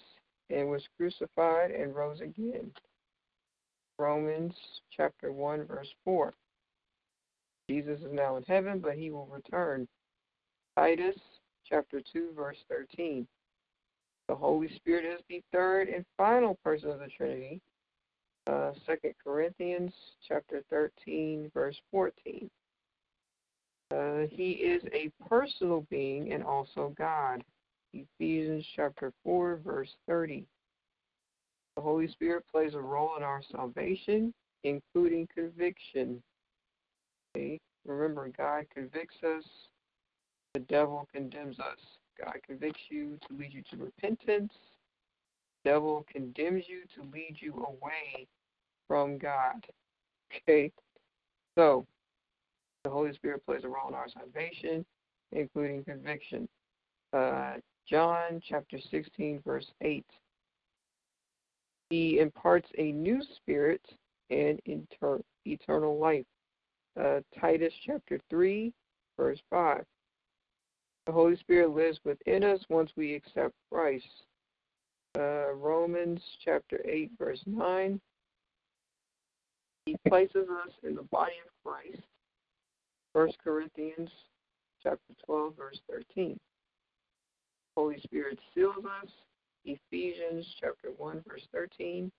and 0.51 0.69
was 0.69 0.83
crucified 0.97 1.71
and 1.71 1.95
rose 1.95 2.21
again. 2.21 2.71
Romans 3.99 4.55
chapter 4.97 5.33
one 5.33 5.65
verse 5.67 5.89
four. 6.05 6.35
Jesus 7.71 8.01
is 8.01 8.13
now 8.13 8.37
in 8.37 8.43
heaven, 8.45 8.81
but 8.81 8.95
he 8.95 9.11
will 9.11 9.27
return. 9.27 9.87
Titus 10.77 11.17
chapter 11.69 12.01
two 12.13 12.31
verse 12.35 12.59
thirteen. 12.69 13.27
The 14.29 14.35
Holy 14.35 14.75
Spirit 14.77 15.05
is 15.05 15.21
the 15.29 15.43
third 15.53 15.89
and 15.89 16.05
final 16.17 16.59
person 16.65 16.91
of 16.91 17.01
the 17.01 17.09
Trinity 17.17 17.61
uh, 18.47 18.73
Second 18.87 19.15
Corinthians 19.23 19.93
chapter 20.27 20.63
13, 20.71 21.51
verse 21.55 21.77
14. 21.91 22.51
Uh, 23.93 24.27
he 24.31 24.53
is 24.53 24.83
a 24.93 25.11
personal 25.29 25.87
being 25.91 26.33
and 26.33 26.43
also 26.43 26.95
God. 26.97 27.45
Ephesians 27.93 28.65
chapter 28.75 29.13
4, 29.23 29.61
verse 29.65 29.91
30. 30.09 30.45
The 31.77 31.83
Holy 31.83 32.09
Spirit 32.09 32.45
plays 32.51 32.75
a 32.75 32.81
role 32.81 33.17
in 33.17 33.23
our 33.23 33.43
salvation, 33.51 34.33
including 34.65 35.29
conviction. 35.35 36.23
Okay? 37.37 37.61
Remember, 37.87 38.31
God 38.37 38.65
convicts 38.73 39.23
us, 39.23 39.45
the 40.55 40.61
devil 40.61 41.09
condemns 41.13 41.59
us. 41.59 41.79
God 42.23 42.37
convicts 42.47 42.81
you 42.89 43.19
to 43.29 43.37
lead 43.37 43.53
you 43.53 43.63
to 43.71 43.85
repentance, 43.85 44.53
devil 45.65 46.07
condemns 46.11 46.65
you 46.69 46.83
to 46.95 47.11
lead 47.11 47.37
you 47.41 47.55
away 47.55 48.27
from 48.89 49.19
God. 49.19 49.67
Okay? 50.49 50.73
So, 51.57 51.87
the 52.85 52.91
Holy 52.91 53.13
Spirit 53.15 53.45
plays 53.45 53.65
a 53.65 53.69
role 53.69 53.89
in 53.89 53.95
our 53.95 54.09
salvation, 54.09 54.85
including 55.33 55.85
conviction. 55.85 56.49
Uh, 57.13 57.55
John 57.89 58.41
chapter 58.49 58.79
16, 58.91 59.43
verse 59.45 59.67
8. 59.81 60.05
He 61.91 62.19
imparts 62.19 62.69
a 62.79 62.93
new 62.93 63.23
spirit 63.37 63.83
and 64.31 64.61
inter- 64.65 65.21
eternal 65.45 65.99
life. 65.99 66.25
Uh, 66.99 67.21
Titus 67.39 67.73
chapter 67.87 68.19
3, 68.31 68.73
verse 69.19 69.39
5. 69.51 69.85
The 71.07 71.13
Holy 71.13 71.37
Spirit 71.37 71.71
lives 71.71 71.99
within 72.05 72.45
us 72.45 72.61
once 72.69 72.91
we 72.97 73.15
accept 73.15 73.55
Christ 73.71 74.07
uh, 75.19 75.53
Romans 75.55 76.21
chapter 76.45 76.81
8, 76.85 77.11
verse 77.19 77.41
9. 77.47 78.01
He 79.87 79.97
places 80.09 80.49
us 80.49 80.73
in 80.85 80.95
the 80.95 81.03
body 81.03 81.33
of 81.45 81.53
Christ. 81.65 82.03
1 83.13 83.31
Corinthians 83.43 84.11
chapter 84.83 85.15
12, 85.27 85.57
verse 85.57 85.81
13. 85.91 86.39
Holy 87.77 88.01
Spirit 88.01 88.39
seals 88.55 88.85
us. 89.03 89.11
Ephesians 89.65 90.47
chapter 90.61 90.89
1, 90.97 91.23
verse 91.29 91.47
13. 91.53 92.11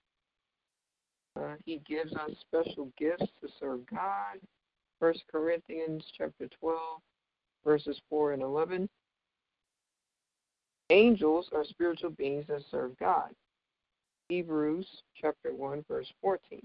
Uh, 1.36 1.56
he 1.66 1.82
gives 1.88 2.14
us 2.14 2.32
special 2.42 2.90
gifts 2.98 3.32
to 3.42 3.48
serve 3.60 3.86
God. 3.88 4.40
First 5.00 5.24
Corinthians 5.32 6.04
chapter 6.18 6.48
12, 6.60 6.80
verses 7.66 8.00
4 8.10 8.34
and 8.34 8.44
11. 8.44 8.88
Angels 10.94 11.50
are 11.56 11.66
spiritual 11.66 12.12
beings 12.12 12.46
that 12.50 12.62
serve 12.70 12.96
God. 13.00 13.32
Hebrews 14.30 14.86
chapter 15.20 15.52
1, 15.52 15.84
verse 15.90 16.06
14. 16.22 16.62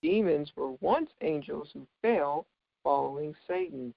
Demons 0.00 0.50
were 0.56 0.72
once 0.80 1.10
angels 1.20 1.68
who 1.74 1.86
fell 2.00 2.46
following 2.82 3.34
Satan. 3.46 3.92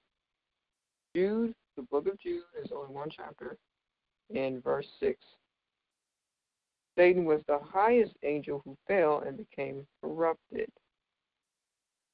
Jude, 1.16 1.54
the 1.76 1.84
book 1.84 2.06
of 2.06 2.20
Jude, 2.20 2.42
is 2.62 2.70
only 2.70 2.92
one 2.92 3.08
chapter, 3.08 3.56
in 4.28 4.60
verse 4.60 4.86
6. 5.00 5.18
Satan 6.98 7.24
was 7.24 7.40
the 7.48 7.60
highest 7.64 8.12
angel 8.24 8.60
who 8.66 8.76
fell 8.86 9.22
and 9.26 9.38
became 9.38 9.86
corrupted. 10.02 10.68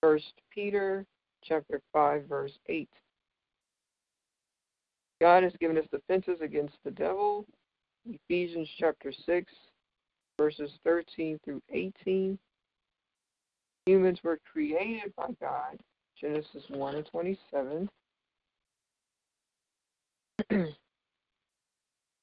First 0.01 0.33
Peter 0.49 1.05
chapter 1.43 1.81
5 1.93 2.27
verse 2.29 2.57
8. 2.69 2.89
God 5.21 5.43
has 5.43 5.53
given 5.61 5.79
us 5.79 5.85
defenses 5.91 6.39
against 6.41 6.75
the 6.85 6.91
devil. 6.91 7.47
Ephesians 8.07 8.69
chapter 8.79 9.13
6 9.27 9.53
verses 10.39 10.71
13 10.85 11.39
through 11.45 11.63
18. 11.73 12.39
Humans 13.87 14.19
were 14.25 14.39
created 14.51 15.15
by 15.17 15.29
God. 15.41 15.79
Genesis 16.21 16.65
1 16.69 16.95
and 16.97 17.07
27. 17.07 17.89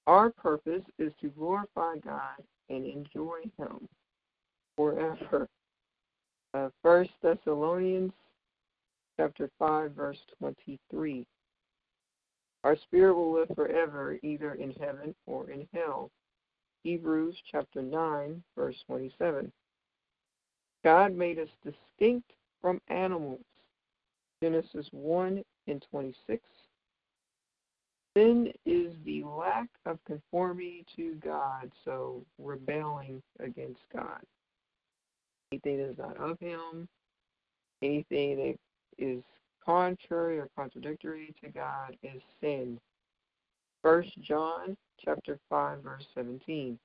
Our 0.08 0.32
purpose 0.32 0.84
is 0.98 1.14
to 1.22 1.30
glorify 1.30 1.96
God 2.04 2.44
and 2.70 2.86
enjoy 2.86 3.42
Him 3.58 3.88
forever. 4.76 5.48
Uh, 6.54 6.70
First 6.82 7.12
Thessalonians 7.22 8.12
chapter 9.18 9.50
five, 9.60 9.92
verse 9.92 10.18
twenty-three. 10.40 11.26
Our 12.64 12.76
spirit 12.76 13.16
will 13.16 13.34
live 13.34 13.50
forever, 13.56 14.20
either 14.22 14.54
in 14.54 14.72
heaven 14.72 15.16
or 15.26 15.50
in 15.50 15.68
hell. 15.74 16.12
Hebrews 16.84 17.36
chapter 17.52 17.82
nine, 17.82 18.44
verse 18.56 18.76
twenty-seven. 18.88 19.52
God 20.84 21.16
made 21.16 21.40
us 21.40 21.50
distinct 21.64 22.32
from 22.62 22.82
animals. 22.88 23.42
Genesis 24.44 24.88
one 24.92 25.44
and 25.68 25.86
twenty-six. 25.92 26.44
Sin 28.16 28.52
is 28.66 28.94
the 29.06 29.24
lack 29.24 29.70
of 29.86 29.98
conformity 30.06 30.86
to 30.96 31.16
God, 31.24 31.72
so 31.86 32.24
rebelling 32.40 33.22
against 33.40 33.82
God. 33.94 34.20
Anything 35.52 35.78
that 35.78 35.90
is 35.92 35.98
not 35.98 36.18
of 36.18 36.40
Him, 36.40 36.88
anything 37.82 38.38
that 38.38 38.58
is 38.98 39.24
contrary 39.66 40.40
or 40.40 40.50
contradictory 40.56 41.34
to 41.44 41.50
God 41.50 41.96
is 42.04 42.22
sin. 42.42 42.80
First 43.82 44.10
John 44.22 44.76
chapter 45.04 45.40
five 45.50 45.84
verse 45.84 46.06
seventeen. 46.14 46.78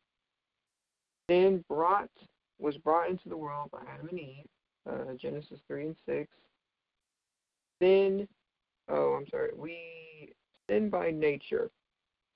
Sin 1.28 1.64
brought 1.68 2.10
was 2.58 2.76
brought 2.78 3.10
into 3.10 3.28
the 3.28 3.36
world 3.36 3.70
by 3.70 3.80
Adam 3.92 4.08
and 4.08 4.18
Eve, 4.18 4.46
uh, 4.88 5.14
Genesis 5.20 5.60
three 5.66 5.86
and 5.86 5.96
six. 6.06 6.30
Sin, 7.80 8.26
oh 8.88 9.14
I'm 9.14 9.26
sorry, 9.28 9.50
we 9.54 10.32
sin 10.68 10.88
by 10.88 11.10
nature, 11.10 11.70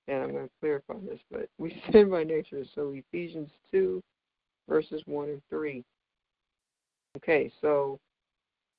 and 0.09 0.23
I'm 0.23 0.33
going 0.33 0.47
to 0.47 0.53
clarify 0.61 0.95
this, 1.09 1.21
but 1.31 1.49
we 1.59 1.83
sin 1.93 2.11
by 2.11 2.25
nature. 2.25 2.65
So 2.75 2.93
Ephesians 2.95 3.51
2, 3.73 4.03
verses 4.69 5.03
1 5.07 5.29
and 5.29 5.43
3. 5.49 5.85
Okay, 7.17 7.51
so 7.61 7.99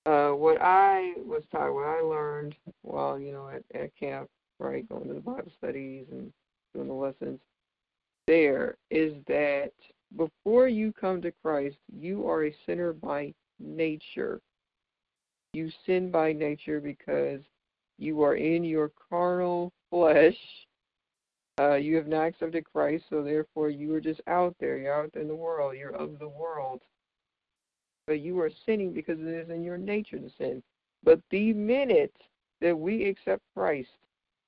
uh, 0.06 0.30
what 0.30 0.58
I 0.62 1.14
was 1.18 1.44
taught, 1.52 1.74
what 1.74 1.88
I 1.88 2.02
learned 2.02 2.56
while, 2.82 3.20
you 3.20 3.32
know, 3.32 3.50
at, 3.50 3.64
at 3.80 3.96
camp, 3.96 4.30
right, 4.60 4.88
going 4.90 5.08
to 5.08 5.14
the 5.14 5.20
Bible 5.20 5.52
studies 5.58 6.06
and 6.12 6.32
doing 6.74 6.88
the 6.88 6.94
lessons, 6.94 7.40
there 8.28 8.78
is 8.90 9.14
that 9.28 9.72
before 10.18 10.68
you 10.68 10.92
come 10.92 11.22
to 11.22 11.32
Christ, 11.44 11.78
you 11.98 12.28
are 12.28 12.46
a 12.46 12.56
sinner 12.66 12.94
by 12.94 13.34
nature. 13.60 14.42
You 15.54 15.70
sin 15.86 16.12
by 16.12 16.34
nature 16.34 16.80
because 16.80 17.42
you 17.98 18.24
are 18.24 18.36
in 18.36 18.64
your 18.64 18.92
carnal 19.10 19.72
flesh. 19.90 20.38
Uh, 21.60 21.76
you 21.76 21.96
have 21.98 22.08
not 22.08 22.28
accepted 22.28 22.66
Christ, 22.72 23.04
so 23.10 23.22
therefore 23.22 23.70
you 23.70 23.94
are 23.94 24.02
just 24.02 24.22
out 24.28 24.56
there. 24.60 24.78
You're 24.78 25.04
out 25.04 25.14
in 25.16 25.28
the 25.28 25.36
world. 25.36 25.76
You're 25.78 25.96
of 25.96 26.18
the 26.18 26.28
world. 26.28 26.82
But 28.12 28.20
you 28.20 28.38
are 28.42 28.52
sinning 28.66 28.92
because 28.92 29.22
it 29.22 29.26
is 29.26 29.50
in 29.50 29.64
your 29.64 29.78
nature 29.78 30.20
to 30.20 30.30
sin. 30.38 30.62
But 31.02 31.22
the 31.30 31.54
minute 31.54 32.14
that 32.60 32.78
we 32.78 33.06
accept 33.06 33.42
Christ, 33.56 33.88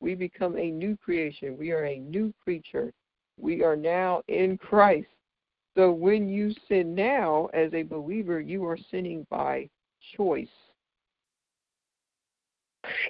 we 0.02 0.16
become 0.16 0.58
a 0.58 0.70
new 0.70 0.98
creation. 0.98 1.58
We 1.58 1.72
are 1.72 1.86
a 1.86 1.98
new 1.98 2.34
creature. 2.44 2.92
We 3.40 3.64
are 3.64 3.78
now 3.78 4.22
in 4.28 4.58
Christ. 4.58 5.08
So 5.78 5.94
when 5.94 6.28
you 6.28 6.54
sin 6.68 6.94
now 6.94 7.48
as 7.54 7.74
a 7.74 7.84
believer, 7.84 8.42
you 8.42 8.66
are 8.66 8.78
sinning 8.92 9.26
by 9.30 9.70
choice. 10.18 10.50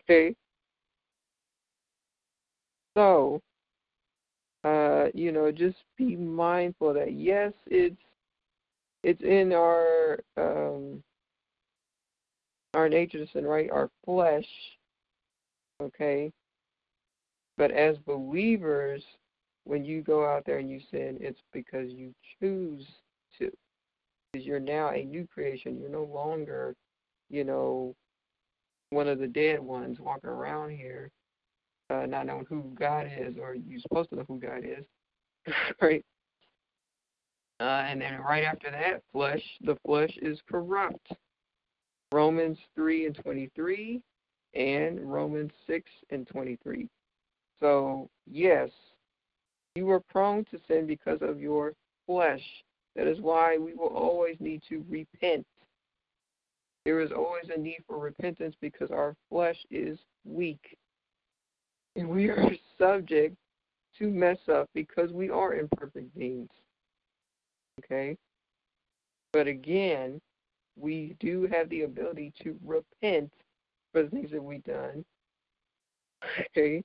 Okay. 0.04 0.36
So, 2.96 3.42
uh, 4.64 5.06
you 5.16 5.32
know, 5.32 5.52
just 5.52 5.78
be 5.98 6.16
mindful 6.16 6.94
that 6.94 7.14
yes, 7.14 7.54
it's 7.66 7.98
it's 9.04 9.22
in 9.22 9.54
our 9.54 10.20
um, 10.38 11.04
our 12.74 12.90
nature 12.90 13.20
to 13.20 13.32
sin, 13.32 13.46
right? 13.46 13.70
Our 13.72 13.90
flesh. 14.06 14.48
Okay. 15.82 16.32
But 17.58 17.72
as 17.72 17.98
believers, 18.00 19.04
when 19.66 19.86
you 19.86 20.02
go 20.02 20.26
out 20.26 20.44
there 20.46 20.58
and 20.58 20.70
you 20.70 20.80
sin, 20.92 21.18
it's 21.22 21.42
because 21.52 21.92
you 21.92 22.14
choose 22.40 22.86
to. 23.40 23.52
Because 24.32 24.48
you're 24.48 24.60
now 24.60 24.90
a 24.90 25.04
new 25.04 25.28
creation. 25.32 25.80
You're 25.80 25.90
no 25.90 26.06
longer, 26.06 26.76
you 27.30 27.44
know, 27.44 27.94
one 28.90 29.08
of 29.08 29.20
the 29.20 29.28
dead 29.28 29.60
ones 29.60 30.00
walking 30.00 30.30
around 30.30 30.72
here, 30.72 31.12
uh, 31.90 32.06
not 32.06 32.26
knowing 32.26 32.46
who 32.50 32.74
God 32.80 33.08
is, 33.16 33.36
or 33.40 33.56
you're 33.56 33.80
supposed 33.80 34.10
to 34.10 34.16
know 34.16 34.26
who 34.28 34.40
God 34.40 34.64
is, 34.64 34.86
right? 35.82 36.04
Uh, 37.64 37.86
and 37.88 38.02
then 38.02 38.20
right 38.20 38.44
after 38.44 38.70
that, 38.70 39.02
flesh, 39.14 39.42
the 39.62 39.78
flesh 39.86 40.12
is 40.22 40.38
corrupt. 40.50 41.08
Romans 42.12 42.58
3 42.76 43.08
and 43.08 43.16
23 43.16 44.02
and 44.54 45.00
Romans 45.00 45.52
6 45.66 45.90
and 46.10 46.28
23. 46.28 46.88
So, 47.60 48.10
yes, 48.30 48.70
you 49.76 49.90
are 49.92 50.02
prone 50.02 50.46
to 50.52 50.60
sin 50.68 50.86
because 50.86 51.20
of 51.22 51.40
your 51.40 51.74
flesh. 52.06 52.44
That 52.96 53.08
is 53.08 53.22
why 53.22 53.58
we 53.58 53.74
will 53.74 53.96
always 53.96 54.36
need 54.40 54.62
to 54.70 54.84
repent 54.90 55.46
there 56.86 57.00
is 57.00 57.12
always 57.12 57.46
a 57.56 57.60
need 57.60 57.80
for 57.88 57.98
repentance 57.98 58.56
because 58.60 58.92
our 58.92 59.16
flesh 59.30 59.58
is 59.72 59.98
weak. 60.26 60.78
And 61.96 62.10
we 62.10 62.30
are 62.30 62.52
subject 62.78 63.38
to 64.00 64.10
mess 64.10 64.40
up 64.52 64.70
because 64.74 65.12
we 65.12 65.30
are 65.30 65.56
imperfect 65.56 66.18
beings. 66.18 66.50
Okay? 67.80 68.18
But 69.32 69.48
again, 69.48 70.22
we 70.76 71.16
do 71.20 71.48
have 71.52 71.70
the 71.70 71.84
ability 71.84 72.34
to 72.44 72.58
repent 72.64 73.32
for 73.92 74.04
the 74.04 74.10
things 74.10 74.32
that 74.32 74.44
we've 74.44 74.64
done. 74.64 75.04
Okay? 76.58 76.84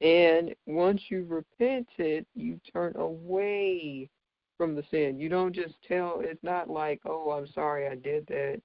And 0.00 0.54
once 0.66 1.02
you've 1.08 1.30
repented, 1.30 2.24
you 2.34 2.58
turn 2.72 2.94
away 2.96 4.08
from 4.56 4.74
the 4.74 4.84
sin. 4.90 5.18
You 5.18 5.28
don't 5.28 5.54
just 5.54 5.74
tell, 5.86 6.20
it's 6.22 6.42
not 6.42 6.70
like, 6.70 7.00
oh, 7.04 7.30
I'm 7.32 7.46
sorry 7.48 7.88
I 7.88 7.94
did 7.96 8.26
that 8.28 8.60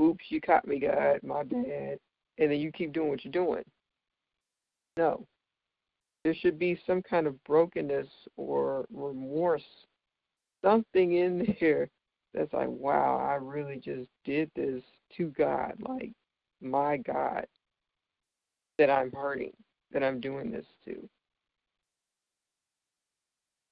oops, 0.00 0.24
you 0.28 0.40
caught 0.40 0.66
me, 0.66 0.78
God, 0.78 1.20
my 1.22 1.42
bad, 1.42 1.98
and 2.38 2.50
then 2.50 2.60
you 2.60 2.70
keep 2.72 2.92
doing 2.92 3.08
what 3.08 3.24
you're 3.24 3.32
doing. 3.32 3.64
No. 4.96 5.26
There 6.24 6.34
should 6.34 6.58
be 6.58 6.80
some 6.86 7.02
kind 7.02 7.26
of 7.26 7.42
brokenness 7.44 8.08
or 8.36 8.86
remorse, 8.92 9.62
something 10.62 11.14
in 11.14 11.56
there 11.60 11.88
that's 12.34 12.52
like, 12.52 12.68
wow, 12.68 13.16
I 13.16 13.34
really 13.34 13.76
just 13.76 14.08
did 14.24 14.50
this 14.54 14.82
to 15.16 15.28
God, 15.28 15.74
like 15.80 16.12
my 16.60 16.98
God, 16.98 17.46
that 18.78 18.90
I'm 18.90 19.12
hurting, 19.12 19.52
that 19.92 20.02
I'm 20.02 20.20
doing 20.20 20.50
this 20.50 20.66
to. 20.84 21.08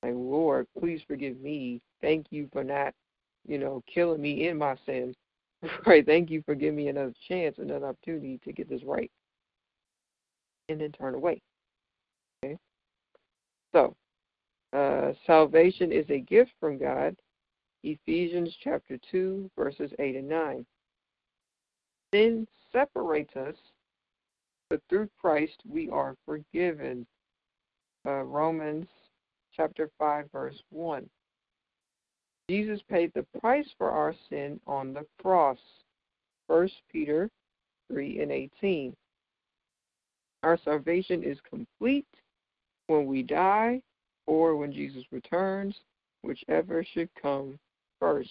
Like, 0.03 0.15
Lord, 0.15 0.67
please 0.79 1.01
forgive 1.07 1.41
me. 1.41 1.81
Thank 2.01 2.27
you 2.31 2.49
for 2.53 2.63
not, 2.63 2.95
you 3.47 3.59
know, 3.59 3.83
killing 3.93 4.23
me 4.23 4.49
in 4.49 4.59
my 4.59 4.77
sin. 4.87 5.15
Right. 5.87 6.05
Thank 6.05 6.31
you 6.31 6.43
for 6.45 6.55
giving 6.55 6.77
me 6.77 6.89
another 6.89 7.15
chance, 7.27 7.57
another 7.59 7.87
opportunity 7.87 8.39
to 8.45 8.53
get 8.53 8.69
this 8.69 8.85
right. 8.85 9.11
And 10.69 10.81
then 10.81 10.93
turn 10.93 11.15
away. 11.15 11.41
Okay. 12.45 12.59
So, 13.73 13.97
uh, 14.77 15.13
salvation 15.27 15.91
is 15.91 16.05
a 16.11 16.21
gift 16.21 16.53
from 16.61 16.77
God. 16.77 17.17
Ephesians 17.83 18.55
chapter 18.63 18.99
2, 19.11 19.51
verses 19.57 19.91
8 19.99 20.17
and 20.17 20.29
9. 20.29 20.67
Sin 22.13 22.47
separates 22.73 23.35
us, 23.37 23.55
but 24.69 24.81
through 24.89 25.09
Christ 25.19 25.63
we 25.67 25.89
are 25.89 26.15
forgiven. 26.27 27.07
Uh, 28.05 28.23
Romans 28.23 28.87
chapter 29.57 29.91
5, 29.99 30.31
verse 30.31 30.63
1. 30.71 31.09
Jesus 32.51 32.81
paid 32.91 33.11
the 33.15 33.27
price 33.41 33.69
for 33.79 33.91
our 33.91 34.15
sin 34.29 34.61
on 34.67 34.93
the 34.93 35.07
cross. 35.23 35.59
1 36.49 36.69
Peter 36.93 37.31
3 37.91 38.21
and 38.21 38.31
18. 38.31 38.95
Our 40.43 40.59
salvation 40.65 41.23
is 41.23 41.39
complete 41.51 42.07
when 42.89 43.07
we 43.07 43.23
die 43.23 43.81
or 44.27 44.57
when 44.57 44.73
Jesus 44.73 45.05
returns, 45.11 45.75
whichever 46.23 46.85
should 46.93 47.09
come 47.21 47.59
first. 48.01 48.31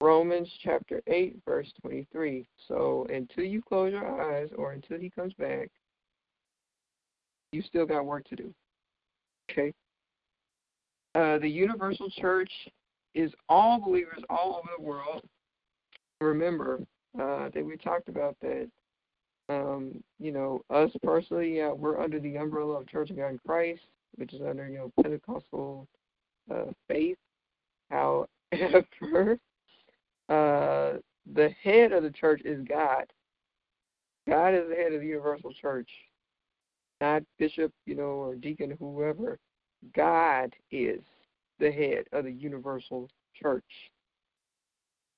Romans 0.00 0.48
chapter 0.64 1.00
8, 1.06 1.36
verse 1.46 1.72
23. 1.80 2.44
So 2.66 3.06
until 3.08 3.44
you 3.44 3.62
close 3.62 3.92
your 3.92 4.20
eyes 4.20 4.48
or 4.56 4.72
until 4.72 4.98
he 4.98 5.10
comes 5.10 5.32
back, 5.34 5.70
you 7.52 7.62
still 7.62 7.86
got 7.86 8.04
work 8.04 8.24
to 8.28 8.36
do. 8.36 8.52
Okay? 9.50 9.72
Uh, 11.14 11.38
the 11.38 11.48
universal 11.48 12.10
church 12.10 12.50
is 13.14 13.30
all 13.48 13.78
believers 13.78 14.22
all 14.30 14.56
over 14.56 14.68
the 14.76 14.82
world. 14.82 15.22
Remember, 16.20 16.80
uh, 17.20 17.50
think 17.50 17.66
we 17.66 17.76
talked 17.76 18.08
about 18.08 18.36
that. 18.40 18.68
Um, 19.48 20.02
you 20.18 20.32
know, 20.32 20.62
us 20.70 20.90
personally, 21.02 21.56
yeah, 21.56 21.72
we're 21.72 22.00
under 22.00 22.20
the 22.20 22.36
umbrella 22.36 22.80
of 22.80 22.88
Church 22.88 23.10
of 23.10 23.16
God 23.16 23.32
in 23.32 23.40
Christ, 23.46 23.82
which 24.14 24.32
is 24.32 24.40
under, 24.40 24.68
you 24.68 24.78
know, 24.78 24.92
Pentecostal 25.02 25.86
uh, 26.50 26.66
faith. 26.88 27.18
However, 27.90 28.28
uh, 30.28 30.92
the 31.34 31.50
head 31.62 31.92
of 31.92 32.02
the 32.02 32.10
church 32.10 32.42
is 32.44 32.64
God. 32.66 33.04
God 34.28 34.54
is 34.54 34.68
the 34.68 34.76
head 34.76 34.92
of 34.92 35.00
the 35.00 35.06
universal 35.06 35.52
church, 35.52 35.88
not 37.00 37.22
bishop, 37.38 37.72
you 37.86 37.94
know, 37.94 38.02
or 38.04 38.34
deacon, 38.34 38.76
whoever. 38.78 39.38
God 39.94 40.54
is 40.70 41.00
the 41.58 41.70
head 41.70 42.04
of 42.12 42.24
the 42.24 42.32
universal 42.32 43.08
church. 43.34 43.64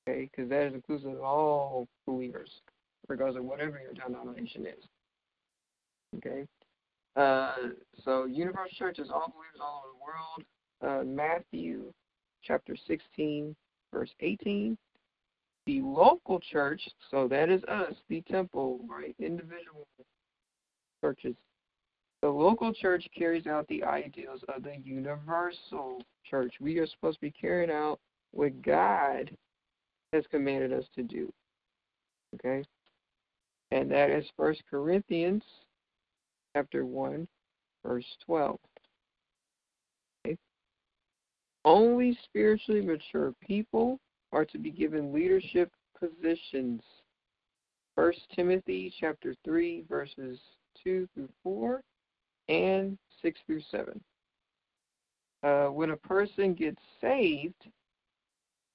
Okay, 0.08 0.30
because 0.30 0.48
that 0.50 0.66
is 0.66 0.74
inclusive 0.74 1.14
of 1.14 1.20
all 1.20 1.86
believers, 2.06 2.50
regardless 3.08 3.38
of 3.38 3.44
whatever 3.44 3.80
your 3.80 3.92
denomination 3.92 4.66
is. 4.66 4.84
Okay, 6.16 6.46
uh, 7.16 7.54
so 8.04 8.24
universal 8.26 8.76
church 8.78 8.98
is 8.98 9.08
all 9.10 9.32
believers 9.34 9.60
all 9.60 9.82
over 9.84 9.94
the 9.98 10.90
world. 10.92 11.02
Uh, 11.02 11.04
Matthew 11.04 11.92
chapter 12.42 12.76
16, 12.86 13.54
verse 13.92 14.10
18. 14.20 14.76
The 15.66 15.80
local 15.80 16.40
church, 16.40 16.82
so 17.10 17.26
that 17.28 17.48
is 17.48 17.64
us, 17.64 17.94
the 18.10 18.20
temple, 18.22 18.80
right? 18.86 19.14
Individual 19.18 19.86
churches 21.00 21.34
the 22.24 22.30
local 22.30 22.72
church 22.72 23.06
carries 23.14 23.46
out 23.46 23.68
the 23.68 23.84
ideals 23.84 24.40
of 24.48 24.62
the 24.62 24.78
universal 24.82 26.02
church. 26.24 26.54
We 26.58 26.78
are 26.78 26.86
supposed 26.86 27.18
to 27.18 27.20
be 27.20 27.30
carrying 27.30 27.70
out 27.70 28.00
what 28.30 28.62
God 28.62 29.30
has 30.14 30.24
commanded 30.30 30.72
us 30.72 30.86
to 30.94 31.02
do. 31.02 31.30
Okay? 32.36 32.64
And 33.74 33.90
that 33.90 34.08
is 34.08 34.24
First 34.36 34.62
Corinthians 34.70 35.42
chapter 36.54 36.86
1, 36.86 37.26
verse 37.84 38.06
12. 38.24 38.56
Okay? 40.24 40.38
Only 41.64 42.16
spiritually 42.22 42.82
mature 42.82 43.34
people 43.44 43.98
are 44.30 44.44
to 44.44 44.58
be 44.58 44.70
given 44.70 45.12
leadership 45.12 45.72
positions. 45.98 46.82
First 47.96 48.20
Timothy 48.36 48.94
chapter 49.00 49.34
3, 49.44 49.82
verses 49.88 50.38
2 50.84 51.08
through 51.12 51.28
4 51.42 51.82
and 52.48 52.96
6 53.22 53.40
through 53.44 53.62
7. 53.72 54.00
Uh, 55.42 55.66
when 55.66 55.90
a 55.90 55.96
person 55.96 56.54
gets 56.54 56.80
saved, 57.00 57.66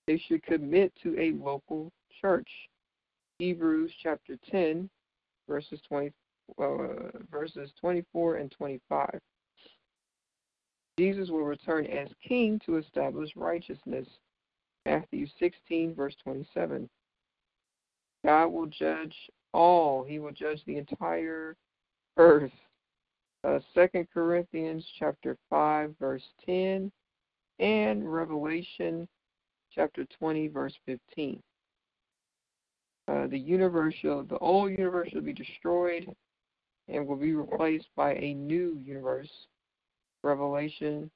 they 0.08 0.22
should 0.28 0.44
commit 0.44 0.92
to 1.02 1.18
a 1.18 1.32
local 1.42 1.90
church. 2.20 2.50
Hebrews 3.40 3.92
chapter 4.02 4.38
10, 4.52 4.90
verses 5.48 5.80
20, 5.88 6.12
uh, 6.62 6.78
verses 7.32 7.72
24 7.80 8.38
and 8.38 8.52
25. 8.52 9.20
Jesus 11.00 11.30
will 11.30 11.44
return 11.44 11.86
as 11.88 12.10
king 12.28 12.60
to 12.66 12.78
establish 12.78 13.32
righteousness. 13.36 14.08
Matthew 14.86 15.28
16, 15.40 15.96
verse 15.96 16.16
27. 16.24 16.90
God 18.26 18.48
will 18.48 18.68
judge 18.68 19.16
all. 19.54 20.04
He 20.04 20.20
will 20.20 20.32
judge 20.32 20.62
the 20.66 20.78
entire 20.78 21.56
earth 22.18 22.52
uh, 23.44 23.60
2 23.74 24.08
Corinthians 24.14 24.86
chapter 24.98 25.38
5 25.50 25.96
verse 26.00 26.24
10 26.46 26.92
and 27.60 28.14
Revelation 28.14 29.08
chapter 29.74 30.06
20 30.20 30.48
verse 30.48 30.74
15. 30.86 31.42
Uh, 33.10 33.26
the 33.28 33.40
universe 33.40 33.96
shall, 34.02 34.24
the 34.24 34.38
old 34.38 34.72
universe 34.72 35.10
will 35.14 35.22
be 35.22 35.34
destroyed 35.34 36.06
and 36.88 37.08
will 37.08 37.16
be 37.16 37.34
replaced 37.34 37.88
by 37.96 38.14
a 38.14 38.34
new 38.34 38.78
universe. 38.84 39.30
Revelation 40.22 41.10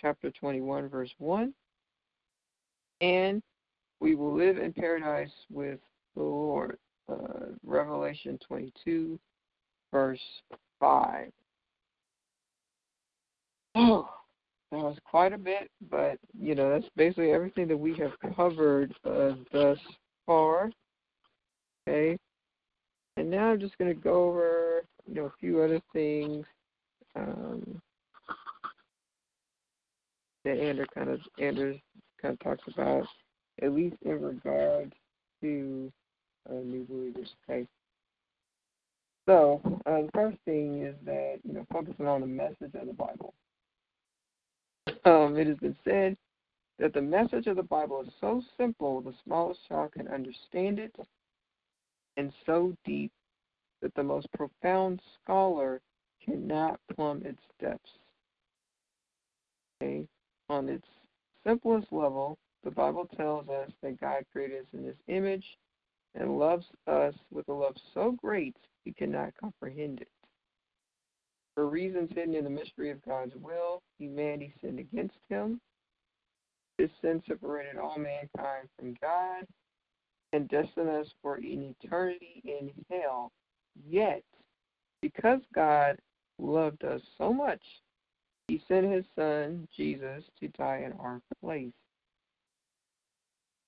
chapter 0.00 0.30
21 0.30 0.88
verse 0.88 1.10
1. 1.18 1.52
And 3.00 3.42
we 4.00 4.16
will 4.16 4.34
live 4.34 4.58
in 4.58 4.72
paradise 4.72 5.30
with 5.50 5.78
the 6.16 6.22
Lord. 6.22 6.78
Uh, 7.08 7.52
Revelation 7.64 8.38
22 8.46 9.18
verse 9.92 10.20
5. 10.80 11.30
Oh, 13.76 14.08
that 14.72 14.78
was 14.78 14.98
quite 15.08 15.32
a 15.32 15.38
bit, 15.38 15.70
but 15.88 16.18
you 16.38 16.54
know 16.56 16.70
that's 16.70 16.90
basically 16.96 17.30
everything 17.30 17.68
that 17.68 17.76
we 17.76 17.94
have 17.96 18.12
covered 18.34 18.92
uh, 19.04 19.34
thus 19.52 19.78
far. 20.26 20.70
Okay, 21.88 22.18
and 23.16 23.30
now 23.30 23.50
I'm 23.50 23.60
just 23.60 23.78
going 23.78 23.94
to 23.94 23.98
go 23.98 24.28
over 24.28 24.82
you 25.06 25.14
know 25.14 25.24
a 25.26 25.32
few 25.40 25.62
other 25.62 25.80
things 25.94 26.44
um, 27.16 27.80
that 30.44 30.58
Andrew 30.58 30.84
kind 30.94 31.08
of 31.08 31.20
Andrew 31.40 31.78
kind 32.20 32.34
of 32.34 32.40
talks 32.40 32.64
about, 32.74 33.06
at 33.62 33.72
least 33.72 33.96
in 34.02 34.20
regard 34.20 34.94
to 35.40 35.90
uh, 36.50 36.54
new 36.56 36.84
believers. 36.84 37.30
Okay. 37.48 37.66
So 39.26 39.62
uh, 39.86 40.02
the 40.02 40.10
first 40.12 40.36
thing 40.44 40.82
is 40.82 40.94
that 41.06 41.36
you 41.42 41.54
know 41.54 41.66
focusing 41.72 42.06
on 42.06 42.20
the 42.20 42.26
message 42.26 42.74
of 42.74 42.86
the 42.86 42.92
Bible. 42.92 43.32
Um, 45.06 45.38
it 45.38 45.46
has 45.46 45.56
been 45.56 45.76
said 45.84 46.18
that 46.78 46.92
the 46.92 47.00
message 47.00 47.46
of 47.46 47.56
the 47.56 47.62
Bible 47.62 48.02
is 48.02 48.12
so 48.20 48.42
simple 48.58 49.00
the 49.00 49.14
smallest 49.24 49.60
child 49.68 49.92
can 49.92 50.06
understand 50.08 50.78
it, 50.78 50.94
and 52.18 52.32
so 52.44 52.74
deep 52.84 53.12
that 53.80 53.94
the 53.94 54.02
most 54.02 54.26
profound 54.32 55.00
scholar 55.22 55.80
cannot 56.22 56.80
plumb 56.94 57.22
its 57.24 57.40
depths. 57.60 57.90
Okay? 59.80 60.06
On 60.50 60.68
its 60.68 60.86
simplest 61.46 61.86
level, 61.92 62.36
the 62.64 62.72
Bible 62.72 63.08
tells 63.16 63.48
us 63.48 63.70
that 63.82 64.00
God 64.00 64.24
created 64.32 64.62
us 64.62 64.66
in 64.72 64.84
His 64.84 64.96
image 65.06 65.44
and 66.16 66.38
loves 66.38 66.66
us 66.88 67.14
with 67.30 67.48
a 67.48 67.52
love 67.52 67.76
so 67.94 68.16
great 68.20 68.56
we 68.84 68.92
cannot 68.92 69.32
comprehend 69.40 70.00
it. 70.00 70.08
For 71.54 71.68
reasons 71.68 72.10
hidden 72.14 72.34
in 72.34 72.44
the 72.44 72.50
mystery 72.50 72.90
of 72.90 73.04
God's 73.04 73.34
will, 73.36 73.80
humanity 73.98 74.52
sinned 74.60 74.80
against 74.80 75.18
him. 75.28 75.60
This 76.78 76.90
sin 77.00 77.22
separated 77.28 77.76
all 77.76 77.98
mankind 77.98 78.68
from 78.76 78.94
God 79.00 79.44
and 80.32 80.48
destined 80.48 80.90
us 80.90 81.06
for 81.22 81.36
an 81.36 81.74
eternity 81.82 82.42
in 82.44 82.70
hell. 82.90 83.32
Yet, 83.88 84.22
because 85.00 85.40
God 85.54 85.98
loved 86.38 86.84
us 86.84 87.00
so 87.16 87.32
much, 87.32 87.62
he 88.48 88.62
sent 88.68 88.92
his 88.92 89.04
son, 89.14 89.68
Jesus, 89.76 90.24
to 90.40 90.48
die 90.48 90.82
in 90.86 90.92
our 90.98 91.20
place. 91.40 91.72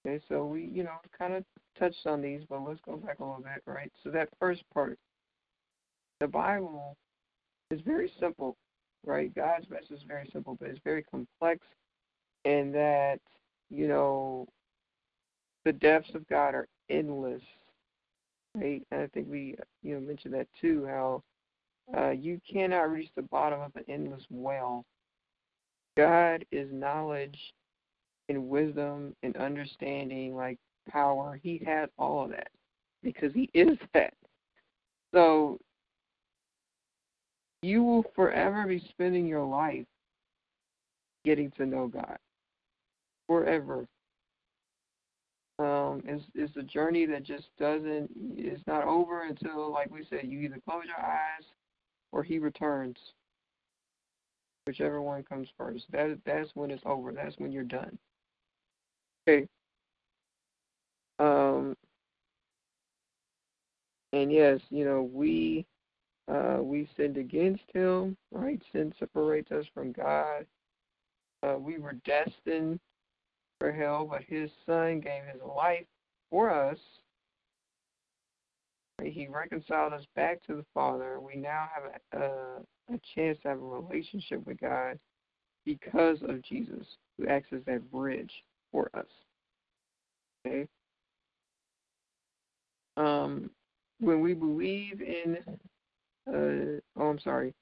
Okay, 0.07 0.23
so 0.29 0.47
we, 0.47 0.65
you 0.73 0.83
know, 0.83 0.97
kind 1.17 1.35
of 1.35 1.45
touched 1.79 2.07
on 2.07 2.23
these, 2.23 2.43
but 2.49 2.67
let's 2.67 2.81
go 2.87 2.97
back 2.97 3.19
a 3.19 3.25
little 3.25 3.43
bit, 3.43 3.63
right? 3.67 3.93
So 4.03 4.11
that 4.11 4.31
first 4.39 4.63
part, 4.73 4.99
the 6.21 6.29
Bible 6.29 6.97
is 7.71 7.81
very 7.83 8.11
simple, 8.19 8.57
right? 9.05 9.35
God's 9.35 9.69
message 9.69 9.91
is 9.91 10.03
very 10.07 10.29
simple, 10.33 10.57
but 10.59 10.71
it's 10.71 10.81
very 10.85 11.03
complex 11.03 11.61
and 12.45 12.75
that, 12.75 13.21
you 13.69 13.89
know, 13.89 14.47
the 15.65 15.73
depths 15.73 16.15
of 16.15 16.29
God 16.29 16.55
are 16.55 16.69
endless. 16.89 17.43
Right? 18.55 18.83
And 18.91 19.03
I 19.03 19.07
think 19.09 19.29
we, 19.31 19.57
you 19.83 19.95
know, 19.95 20.01
mentioned 20.01 20.35
that 20.35 20.49
too, 20.61 20.87
how 20.87 21.23
uh, 21.97 22.11
you 22.11 22.41
cannot 22.51 22.91
reach 22.91 23.11
the 23.17 23.23
bottom 23.23 23.61
of 23.61 23.75
an 23.77 23.85
endless 23.89 24.25
well. 24.31 24.85
God 25.97 26.45
is 26.51 26.69
knowledge 26.73 27.39
and 28.29 28.49
wisdom 28.49 29.15
and 29.23 29.37
understanding, 29.37 30.35
like 30.37 30.59
power. 30.89 31.39
He 31.43 31.61
has 31.67 31.89
all 31.99 32.25
of 32.25 32.31
that 32.31 32.49
because 33.03 33.33
he 33.35 33.51
is 33.55 33.77
that. 33.95 34.15
So 35.13 35.59
you 37.63 37.83
will 37.83 38.05
forever 38.15 38.67
be 38.67 38.83
spending 38.91 39.27
your 39.27 39.45
life 39.45 39.87
getting 41.25 41.51
to 41.53 41.67
know 41.67 41.89
God. 41.89 42.19
Forever. 43.27 43.87
Um, 45.61 46.03
it's, 46.07 46.57
a 46.57 46.63
journey 46.63 47.05
that 47.05 47.23
just 47.23 47.45
doesn't, 47.59 48.11
it's 48.35 48.67
not 48.67 48.85
over 48.85 49.25
until, 49.25 49.71
like 49.71 49.91
we 49.91 50.07
said, 50.09 50.21
you 50.25 50.39
either 50.41 50.59
close 50.67 50.85
your 50.87 51.05
eyes 51.05 51.45
or 52.13 52.23
He 52.23 52.39
returns. 52.39 52.97
Whichever 54.67 55.03
one 55.03 55.23
comes 55.23 55.49
first. 55.59 55.85
That 55.91 56.19
that's 56.25 56.49
when 56.55 56.71
it's 56.71 56.83
over. 56.87 57.13
That's 57.13 57.37
when 57.39 57.53
you're 57.53 57.65
done. 57.65 57.99
Okay. 59.29 59.47
Um, 61.19 61.77
and 64.13 64.33
yes, 64.33 64.61
you 64.71 64.85
know, 64.85 65.11
we 65.13 65.67
uh, 66.29 66.59
we 66.61 66.89
sinned 66.97 67.17
against 67.17 67.65
him, 67.73 68.17
right? 68.31 68.63
Sin 68.73 68.95
separates 68.99 69.51
us 69.51 69.67
from 69.75 69.93
God. 69.93 70.47
Uh, 71.43 71.57
we 71.59 71.79
were 71.79 71.95
destined 72.05 72.79
for 73.61 73.71
hell, 73.71 74.09
but 74.11 74.23
his 74.27 74.51
son 74.67 75.01
gave 75.01 75.23
his 75.33 75.43
life 75.57 75.85
for 76.31 76.51
us. 76.51 76.79
He 79.03 79.29
reconciled 79.29 79.93
us 79.93 80.05
back 80.17 80.43
to 80.47 80.57
the 80.57 80.65
Father. 80.75 81.21
We 81.21 81.37
now 81.37 81.69
have 81.75 82.21
a, 82.21 82.25
a, 82.93 82.99
chance 83.15 83.39
to 83.43 83.49
have 83.49 83.59
a 83.59 83.65
relationship 83.65 84.47
with 84.47 84.61
God 84.61 84.99
because 85.65 86.19
of 86.23 86.43
Jesus, 86.43 86.87
who 87.17 87.27
acts 87.29 87.49
as 87.53 87.61
that 87.67 87.91
bridge 87.91 88.33
for 88.73 88.91
us. 88.95 89.07
Okay? 90.47 90.67
Um, 92.97 93.51
when 94.01 94.21
we 94.21 94.35
believe 94.35 95.01
in 95.01 95.39
uh, 96.29 96.81
oh, 96.97 97.09
I'm 97.11 97.19
sorry. 97.21 97.55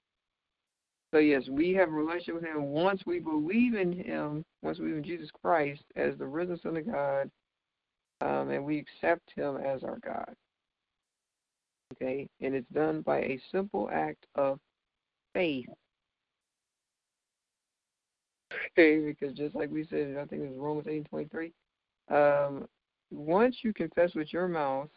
So 1.13 1.19
yes, 1.19 1.49
we 1.49 1.73
have 1.73 1.89
a 1.89 1.93
relationship 1.93 2.35
with 2.35 2.45
Him 2.45 2.65
once 2.65 3.03
we 3.07 3.19
believe 3.19 3.75
in 3.75 3.93
Him, 3.93 4.45
once 4.63 4.79
we 4.79 4.87
believe 4.87 4.99
in 4.99 5.05
Jesus 5.05 5.31
Christ 5.43 5.83
as 5.97 6.17
the 6.19 6.27
risen 6.27 6.59
Son 6.61 6.77
of 6.77 6.87
God, 6.87 7.31
um, 8.21 8.51
and 8.51 8.65
we 8.65 8.79
accept 8.79 9.33
Him 9.35 9.57
as 9.57 9.83
our 9.85 9.99
God. 10.05 10.35
Okay, 11.95 12.29
and 12.43 12.55
it's 12.55 12.69
done 12.69 13.01
by 13.01 13.21
a 13.21 13.41
simple 13.51 13.89
act 13.91 14.27
of 14.35 14.61
faith. 15.33 15.67
Okay, 18.73 18.99
because 18.99 19.35
just 19.37 19.55
like 19.55 19.71
we 19.71 19.87
said, 19.89 20.17
I 20.21 20.27
think 20.27 20.43
it 20.43 20.51
was 20.51 20.59
Romans 20.59 20.89
eight 20.89 21.09
twenty 21.09 21.29
three. 21.29 21.53
Um, 22.11 22.67
once 23.11 23.57
you 23.63 23.73
confess 23.73 24.15
with 24.15 24.33
your 24.33 24.49
mouth 24.49 24.91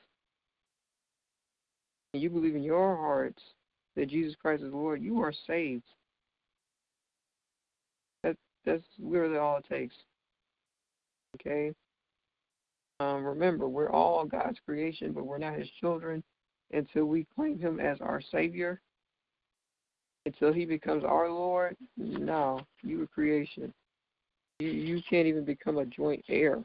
and 2.14 2.22
you 2.22 2.30
believe 2.30 2.56
in 2.56 2.64
your 2.64 2.98
hearts 2.98 3.42
that 3.96 4.10
Jesus 4.10 4.36
Christ 4.42 4.64
is 4.64 4.74
Lord, 4.74 5.02
you 5.02 5.22
are 5.22 5.34
saved. 5.48 5.84
That 8.66 8.72
that's 8.74 8.84
really 9.02 9.38
all 9.38 9.58
it 9.58 9.66
takes. 9.70 9.96
Okay. 11.36 11.72
Um, 13.00 13.24
remember, 13.26 13.68
we're 13.68 13.92
all 13.92 14.26
God's 14.26 14.60
creation, 14.66 15.12
but 15.12 15.26
we're 15.26 15.38
not 15.38 15.58
His 15.58 15.70
children 15.80 16.24
until 16.72 17.06
we 17.06 17.26
claim 17.36 17.58
Him 17.58 17.80
as 17.80 18.00
our 18.02 18.22
Savior. 18.22 18.80
Until 20.26 20.54
He 20.54 20.66
becomes 20.66 21.04
our 21.04 21.30
Lord, 21.30 21.76
no, 21.98 22.62
you 22.84 23.02
are 23.02 23.08
creation. 23.08 23.74
You 24.60 24.70
you 24.70 25.02
can't 25.10 25.26
even 25.26 25.44
become 25.44 25.80
a 25.80 25.86
joint 25.86 26.24
heir. 26.30 26.60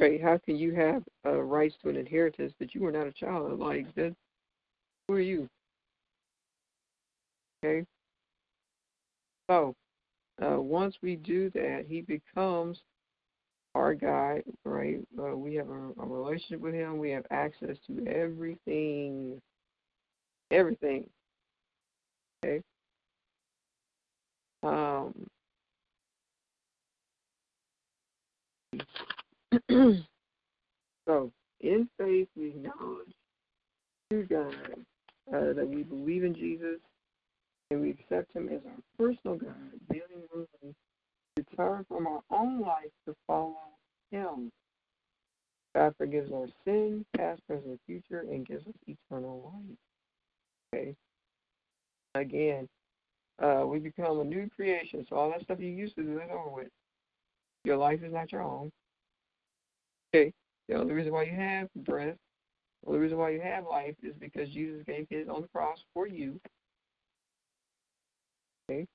Right? 0.00 0.22
How 0.22 0.38
can 0.38 0.56
you 0.56 0.74
have 0.74 1.02
rights 1.24 1.74
to 1.82 1.88
an 1.88 1.96
inheritance 1.96 2.52
that 2.58 2.74
you 2.74 2.84
are 2.86 2.92
not 2.92 3.06
a 3.06 3.12
child 3.12 3.52
of? 3.52 3.58
Like 3.58 3.94
that, 3.94 4.14
who 5.06 5.14
are 5.14 5.20
you? 5.20 5.48
Okay. 7.64 7.86
So 9.50 9.74
uh, 10.42 10.60
once 10.60 10.96
we 11.02 11.16
do 11.16 11.50
that, 11.50 11.84
he 11.88 12.00
becomes 12.00 12.80
our 13.74 13.94
guide, 13.94 14.44
right? 14.64 14.98
Uh, 15.18 15.36
we 15.36 15.54
have 15.54 15.68
a, 15.68 15.90
a, 16.00 16.06
relationship 16.06 16.60
with 16.60 16.74
him. 16.74 16.98
We 16.98 17.10
have 17.10 17.26
access 17.30 17.76
to 17.86 18.06
everything, 18.06 19.40
everything. 20.50 21.08
Okay. 22.44 22.62
Um. 24.62 25.26
so, 31.08 31.32
in 31.60 31.88
faith, 31.98 32.28
we 32.36 32.48
acknowledge 32.48 33.14
to 34.10 34.22
God 34.24 34.54
uh, 35.34 35.52
that 35.52 35.68
we 35.68 35.82
believe 35.82 36.24
in 36.24 36.34
Jesus 36.34 36.80
and 37.70 37.80
we 37.80 37.90
accept 37.90 38.34
him 38.34 38.48
as 38.48 38.60
our 38.66 38.82
personal 38.98 39.36
God, 39.36 39.54
daily 39.90 40.24
willing 40.32 40.74
to 41.36 41.44
turn 41.56 41.84
from 41.88 42.06
our 42.06 42.20
own 42.30 42.60
life 42.60 42.90
to 43.06 43.14
follow 43.26 43.56
him. 44.10 44.50
God 45.74 45.94
forgives 45.98 46.32
our 46.32 46.46
sin, 46.64 47.04
past, 47.16 47.40
present, 47.46 47.78
future, 47.86 48.24
and 48.30 48.46
gives 48.46 48.66
us 48.66 48.74
eternal 48.86 49.52
life. 49.54 49.76
Okay. 50.74 50.96
Again, 52.14 52.68
uh, 53.42 53.64
we 53.66 53.78
become 53.78 54.20
a 54.20 54.24
new 54.24 54.48
creation. 54.54 55.06
So 55.08 55.16
all 55.16 55.30
that 55.30 55.42
stuff 55.42 55.60
you 55.60 55.68
used 55.68 55.94
to 55.96 56.02
do 56.02 56.18
is 56.18 56.30
over 56.32 56.50
with. 56.50 56.68
Your 57.64 57.76
life 57.76 58.02
is 58.02 58.12
not 58.12 58.32
your 58.32 58.42
own. 58.42 58.72
Okay. 60.14 60.32
The 60.68 60.74
only 60.74 60.94
reason 60.94 61.12
why 61.12 61.24
you 61.24 61.34
have 61.34 61.68
breath, 61.84 62.16
the 62.82 62.88
only 62.88 63.00
reason 63.00 63.18
why 63.18 63.30
you 63.30 63.40
have 63.40 63.64
life 63.70 63.94
is 64.02 64.14
because 64.18 64.48
Jesus 64.48 64.82
gave 64.86 65.06
his 65.10 65.28
on 65.28 65.42
the 65.42 65.48
cross 65.48 65.78
for 65.94 66.06
you. 66.06 66.40
Okay? 68.70 68.86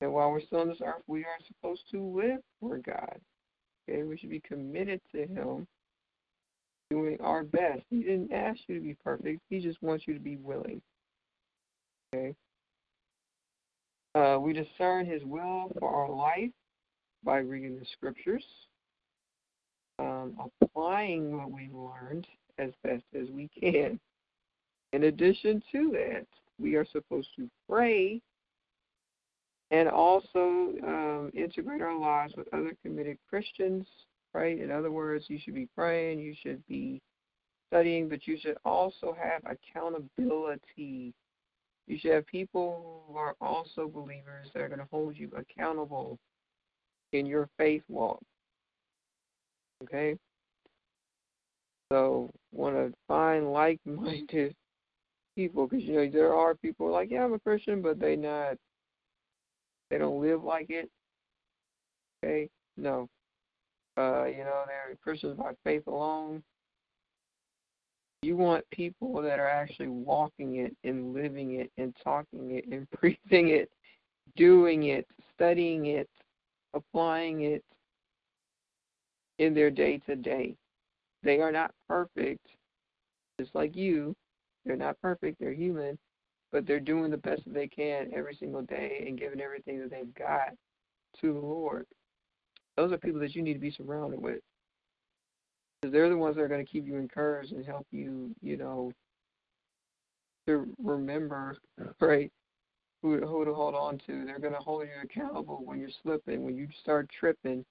And 0.00 0.12
while 0.12 0.30
we're 0.30 0.42
still 0.42 0.60
on 0.60 0.68
this 0.68 0.80
earth, 0.84 1.02
we 1.06 1.20
are 1.20 1.38
supposed 1.46 1.82
to 1.92 2.00
live 2.00 2.40
for 2.60 2.78
God. 2.78 3.18
Okay, 3.88 4.02
we 4.02 4.16
should 4.18 4.30
be 4.30 4.40
committed 4.40 5.00
to 5.12 5.26
Him, 5.26 5.66
doing 6.90 7.16
our 7.20 7.44
best. 7.44 7.82
He 7.90 8.02
didn't 8.02 8.32
ask 8.32 8.58
you 8.66 8.74
to 8.76 8.80
be 8.80 8.96
perfect. 9.02 9.40
He 9.48 9.60
just 9.60 9.82
wants 9.82 10.04
you 10.06 10.14
to 10.14 10.20
be 10.20 10.36
willing. 10.36 10.82
Okay. 12.14 12.34
Uh, 14.14 14.38
we 14.40 14.52
discern 14.52 15.06
His 15.06 15.22
will 15.24 15.72
for 15.78 15.88
our 15.88 16.10
life 16.14 16.50
by 17.24 17.38
reading 17.38 17.78
the 17.78 17.86
Scriptures, 17.92 18.44
um, 19.98 20.50
applying 20.60 21.36
what 21.36 21.50
we've 21.50 21.74
learned 21.74 22.26
as 22.58 22.70
best 22.82 23.04
as 23.18 23.30
we 23.30 23.48
can. 23.58 23.98
In 24.92 25.04
addition 25.04 25.62
to 25.72 25.90
that, 25.92 26.26
we 26.58 26.76
are 26.76 26.86
supposed 26.86 27.28
to 27.36 27.48
pray 27.68 28.20
and 29.70 29.88
also 29.88 30.72
um, 30.86 31.30
integrate 31.34 31.82
our 31.82 31.98
lives 31.98 32.34
with 32.36 32.52
other 32.52 32.76
committed 32.82 33.18
Christians, 33.28 33.86
right? 34.32 34.60
In 34.60 34.70
other 34.70 34.90
words, 34.90 35.24
you 35.28 35.38
should 35.42 35.54
be 35.54 35.68
praying, 35.74 36.20
you 36.20 36.34
should 36.42 36.64
be 36.68 37.00
studying, 37.68 38.08
but 38.08 38.26
you 38.26 38.38
should 38.40 38.56
also 38.64 39.16
have 39.20 39.42
accountability. 39.44 41.12
You 41.86 41.98
should 41.98 42.12
have 42.12 42.26
people 42.26 43.02
who 43.08 43.16
are 43.16 43.34
also 43.40 43.88
believers 43.88 44.48
that 44.52 44.62
are 44.62 44.68
going 44.68 44.80
to 44.80 44.88
hold 44.90 45.16
you 45.16 45.30
accountable 45.36 46.18
in 47.12 47.26
your 47.26 47.48
faith 47.58 47.82
walk. 47.88 48.20
Okay? 49.82 50.16
So, 51.90 52.30
want 52.52 52.76
to 52.76 52.92
find 53.08 53.52
like 53.52 53.80
minded 53.84 54.54
people 55.34 55.66
because 55.66 55.84
you 55.84 55.94
know 55.94 56.10
there 56.10 56.34
are 56.34 56.54
people 56.54 56.90
like 56.90 57.10
yeah 57.10 57.24
I'm 57.24 57.34
a 57.34 57.38
Christian 57.38 57.82
but 57.82 57.98
they 57.98 58.16
not 58.16 58.56
they 59.90 59.98
don't 59.98 60.20
live 60.20 60.42
like 60.42 60.70
it. 60.70 60.90
Okay, 62.24 62.48
no. 62.76 63.08
Uh, 63.96 64.24
you 64.24 64.38
know 64.38 64.64
they're 64.66 64.96
Christians 65.02 65.36
by 65.36 65.52
faith 65.62 65.86
alone. 65.86 66.42
You 68.22 68.36
want 68.36 68.64
people 68.72 69.20
that 69.22 69.38
are 69.38 69.48
actually 69.48 69.88
walking 69.88 70.56
it 70.56 70.74
and 70.82 71.12
living 71.12 71.60
it 71.60 71.70
and 71.76 71.94
talking 72.02 72.52
it 72.52 72.66
and 72.72 72.88
breathing 73.00 73.50
it, 73.50 73.70
doing 74.36 74.84
it, 74.84 75.06
studying 75.34 75.86
it, 75.86 76.08
applying 76.72 77.42
it 77.42 77.62
in 79.38 79.54
their 79.54 79.70
day 79.70 79.98
to 80.06 80.16
day. 80.16 80.56
They 81.22 81.40
are 81.40 81.52
not 81.52 81.72
perfect, 81.86 82.46
just 83.38 83.54
like 83.54 83.76
you, 83.76 84.16
they're 84.64 84.76
not 84.76 85.00
perfect, 85.00 85.38
they're 85.40 85.52
human, 85.52 85.98
but 86.52 86.66
they're 86.66 86.80
doing 86.80 87.10
the 87.10 87.16
best 87.16 87.44
that 87.44 87.54
they 87.54 87.68
can 87.68 88.10
every 88.14 88.34
single 88.34 88.62
day 88.62 89.04
and 89.06 89.18
giving 89.18 89.40
everything 89.40 89.80
that 89.80 89.90
they've 89.90 90.14
got 90.14 90.50
to 91.20 91.32
the 91.32 91.38
Lord. 91.38 91.86
Those 92.76 92.92
are 92.92 92.98
people 92.98 93.20
that 93.20 93.34
you 93.34 93.42
need 93.42 93.54
to 93.54 93.60
be 93.60 93.70
surrounded 93.70 94.20
with. 94.20 94.40
Because 95.80 95.92
they're 95.92 96.08
the 96.08 96.16
ones 96.16 96.36
that 96.36 96.42
are 96.42 96.48
going 96.48 96.64
to 96.64 96.70
keep 96.70 96.86
you 96.86 96.96
encouraged 96.96 97.52
and 97.52 97.64
help 97.64 97.86
you, 97.90 98.34
you 98.40 98.56
know, 98.56 98.90
to 100.46 100.66
remember, 100.82 101.56
right, 102.00 102.30
who 103.02 103.20
who 103.26 103.44
to 103.44 103.54
hold 103.54 103.74
on 103.74 103.98
to. 104.06 104.24
They're 104.24 104.38
gonna 104.38 104.60
hold 104.60 104.84
you 104.84 105.02
accountable 105.02 105.60
when 105.64 105.78
you're 105.78 105.90
slipping, 106.02 106.42
when 106.42 106.56
you 106.56 106.68
start 106.80 107.10
tripping 107.18 107.64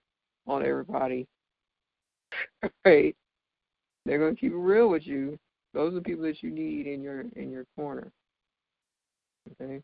on 0.46 0.66
everybody. 0.66 1.28
right? 2.86 3.16
They're 4.06 4.20
gonna 4.20 4.36
keep 4.36 4.52
it 4.52 4.58
real 4.58 4.90
with 4.90 5.08
you. 5.08 5.40
Those 5.74 5.94
are 5.94 5.96
the 5.96 6.02
people 6.02 6.24
that 6.24 6.44
you 6.44 6.52
need 6.52 6.88
in 6.88 7.02
your 7.02 7.22
in 7.36 7.52
your 7.52 7.66
corner. 7.76 8.12
Okay. 9.62 9.82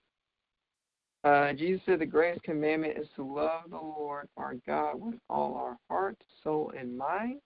Uh, 1.23 1.51
Jesus 1.53 1.81
said 1.85 1.99
the 1.99 2.05
greatest 2.05 2.43
commandment 2.43 2.97
is 2.97 3.07
to 3.15 3.23
love 3.23 3.63
the 3.69 3.75
Lord 3.75 4.29
our 4.37 4.55
God 4.65 4.95
with 4.95 5.15
all 5.29 5.55
our 5.55 5.77
heart, 5.89 6.15
soul, 6.43 6.71
and 6.77 6.97
mind, 6.97 7.41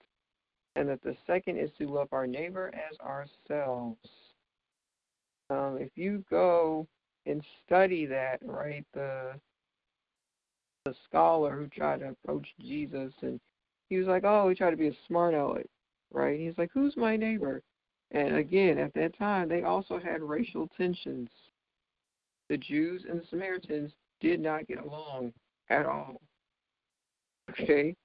and 0.76 0.88
that 0.90 1.02
the 1.02 1.16
second 1.26 1.58
is 1.58 1.72
to 1.80 1.88
love 1.88 2.10
our 2.12 2.28
neighbor 2.28 2.72
as 2.74 2.98
ourselves. 3.00 3.98
Um, 5.50 5.78
if 5.80 5.90
you 5.96 6.24
go 6.30 6.88
and 7.26 7.44
study 7.66 8.06
that, 8.06 8.40
right, 8.44 8.86
the 8.94 9.34
the 10.86 10.94
scholar 11.08 11.56
who 11.56 11.68
tried 11.68 12.02
to 12.02 12.10
approach 12.10 12.46
Jesus 12.60 13.14
and 13.22 13.40
he 13.90 13.98
was 13.98 14.08
like, 14.08 14.24
Oh, 14.26 14.50
he 14.50 14.56
tried 14.56 14.72
to 14.72 14.78
be 14.78 14.90
a 14.90 14.98
smart 15.08 15.34
aleck, 15.34 15.68
right? 16.12 16.40
He's 16.40 16.58
like, 16.58 16.70
Who's 16.74 16.96
my 16.98 17.16
neighbor? 17.16 17.62
And 18.14 18.36
again, 18.36 18.78
at 18.78 18.94
that 18.94 19.18
time 19.18 19.50
they 19.50 19.64
also 19.64 20.00
had 20.00 20.22
racial 20.22 20.70
tensions. 20.78 21.30
The 22.50 22.58
Jews 22.58 23.06
and 23.10 23.20
the 23.20 23.26
Samaritans 23.30 23.92
did 24.20 24.40
not 24.40 24.68
get 24.68 24.80
along 24.80 25.34
at 25.70 25.86
all. 25.86 26.22
Okay? 27.50 27.96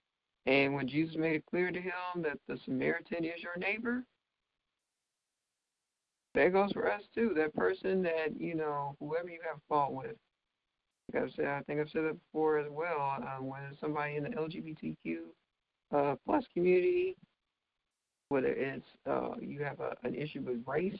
And 0.46 0.74
when 0.74 0.88
Jesus 0.88 1.16
made 1.16 1.36
it 1.36 1.46
clear 1.46 1.70
to 1.70 1.80
him 1.80 2.22
that 2.22 2.38
the 2.48 2.58
Samaritan 2.64 3.24
is 3.24 3.42
your 3.42 3.56
neighbor, 3.58 4.04
that 6.34 6.52
goes 6.52 6.72
for 6.72 6.90
us 6.90 7.02
too. 7.14 7.32
That 7.36 7.54
person 7.54 8.02
that, 8.02 8.38
you 8.38 8.54
know, 8.54 8.96
whoever 9.00 9.28
you 9.28 9.40
have 9.42 9.60
fault 9.68 9.92
with. 9.92 10.16
Like 11.12 11.22
I've 11.22 11.32
said, 11.34 11.46
I 11.46 11.60
think 11.62 11.80
I've 11.80 11.90
said 11.90 12.04
that 12.04 12.18
before 12.32 12.58
as 12.58 12.70
well. 12.70 13.16
Um, 13.16 13.46
when 13.46 13.62
somebody 13.80 14.16
in 14.16 14.24
the 14.24 14.30
LGBTQ 14.30 15.16
uh, 15.92 16.16
plus 16.24 16.44
community, 16.54 17.16
whether 18.28 18.48
it's 18.48 18.84
uh, 19.08 19.30
you 19.40 19.62
have 19.62 19.80
a, 19.80 19.96
an 20.04 20.14
issue 20.14 20.40
with 20.40 20.62
race, 20.66 20.98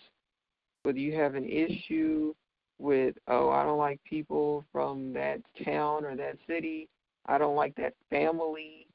whether 0.82 0.98
you 0.98 1.14
have 1.14 1.34
an 1.34 1.44
issue 1.44 2.34
with, 2.78 3.16
oh, 3.26 3.50
I 3.50 3.64
don't 3.64 3.78
like 3.78 4.00
people 4.04 4.64
from 4.72 5.12
that 5.12 5.40
town 5.64 6.04
or 6.04 6.16
that 6.16 6.36
city, 6.46 6.88
I 7.26 7.38
don't 7.38 7.56
like 7.56 7.74
that 7.76 7.94
family, 8.08 8.86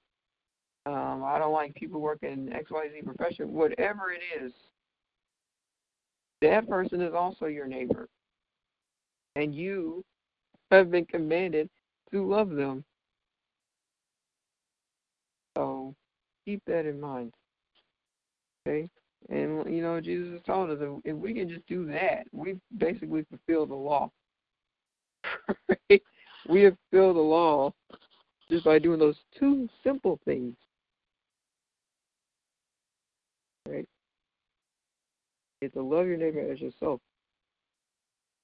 um, 0.86 1.23
I 1.23 1.38
don't 1.38 1.53
like 1.53 1.75
people 1.75 2.01
working 2.01 2.49
XYZ 2.49 3.05
profession, 3.05 3.53
whatever 3.53 4.11
it 4.11 4.43
is, 4.43 4.51
that 6.41 6.67
person 6.67 7.01
is 7.01 7.13
also 7.13 7.45
your 7.45 7.67
neighbor. 7.67 8.09
And 9.36 9.55
you 9.55 10.03
have 10.71 10.91
been 10.91 11.05
commanded 11.05 11.69
to 12.11 12.27
love 12.27 12.49
them. 12.49 12.84
So 15.57 15.95
keep 16.45 16.61
that 16.67 16.86
in 16.86 16.99
mind. 16.99 17.34
Okay? 18.66 18.89
And, 19.30 19.74
you 19.74 19.82
know, 19.82 20.01
Jesus 20.01 20.41
told 20.45 20.70
us 20.70 20.80
that 20.80 21.01
if 21.05 21.16
we 21.16 21.34
can 21.34 21.47
just 21.49 21.66
do 21.68 21.86
that, 21.88 22.26
we've 22.32 22.59
basically 22.78 23.26
fulfilled 23.30 23.70
the 23.70 23.76
law. 23.76 24.11
we 26.49 26.61
have 26.64 26.76
fulfilled 26.91 27.16
the 27.16 27.22
law 27.22 27.74
just 28.49 28.66
by 28.66 28.80
doing 28.80 28.99
those 28.99 29.16
two 29.39 29.70
simple 29.84 30.20
things. 30.26 30.55
Right? 33.68 33.88
It's 35.61 35.74
to 35.76 35.82
love 35.82 36.05
your 36.05 36.18
neighbor 36.18 36.51
as 36.51 36.59
yourself. 36.59 36.99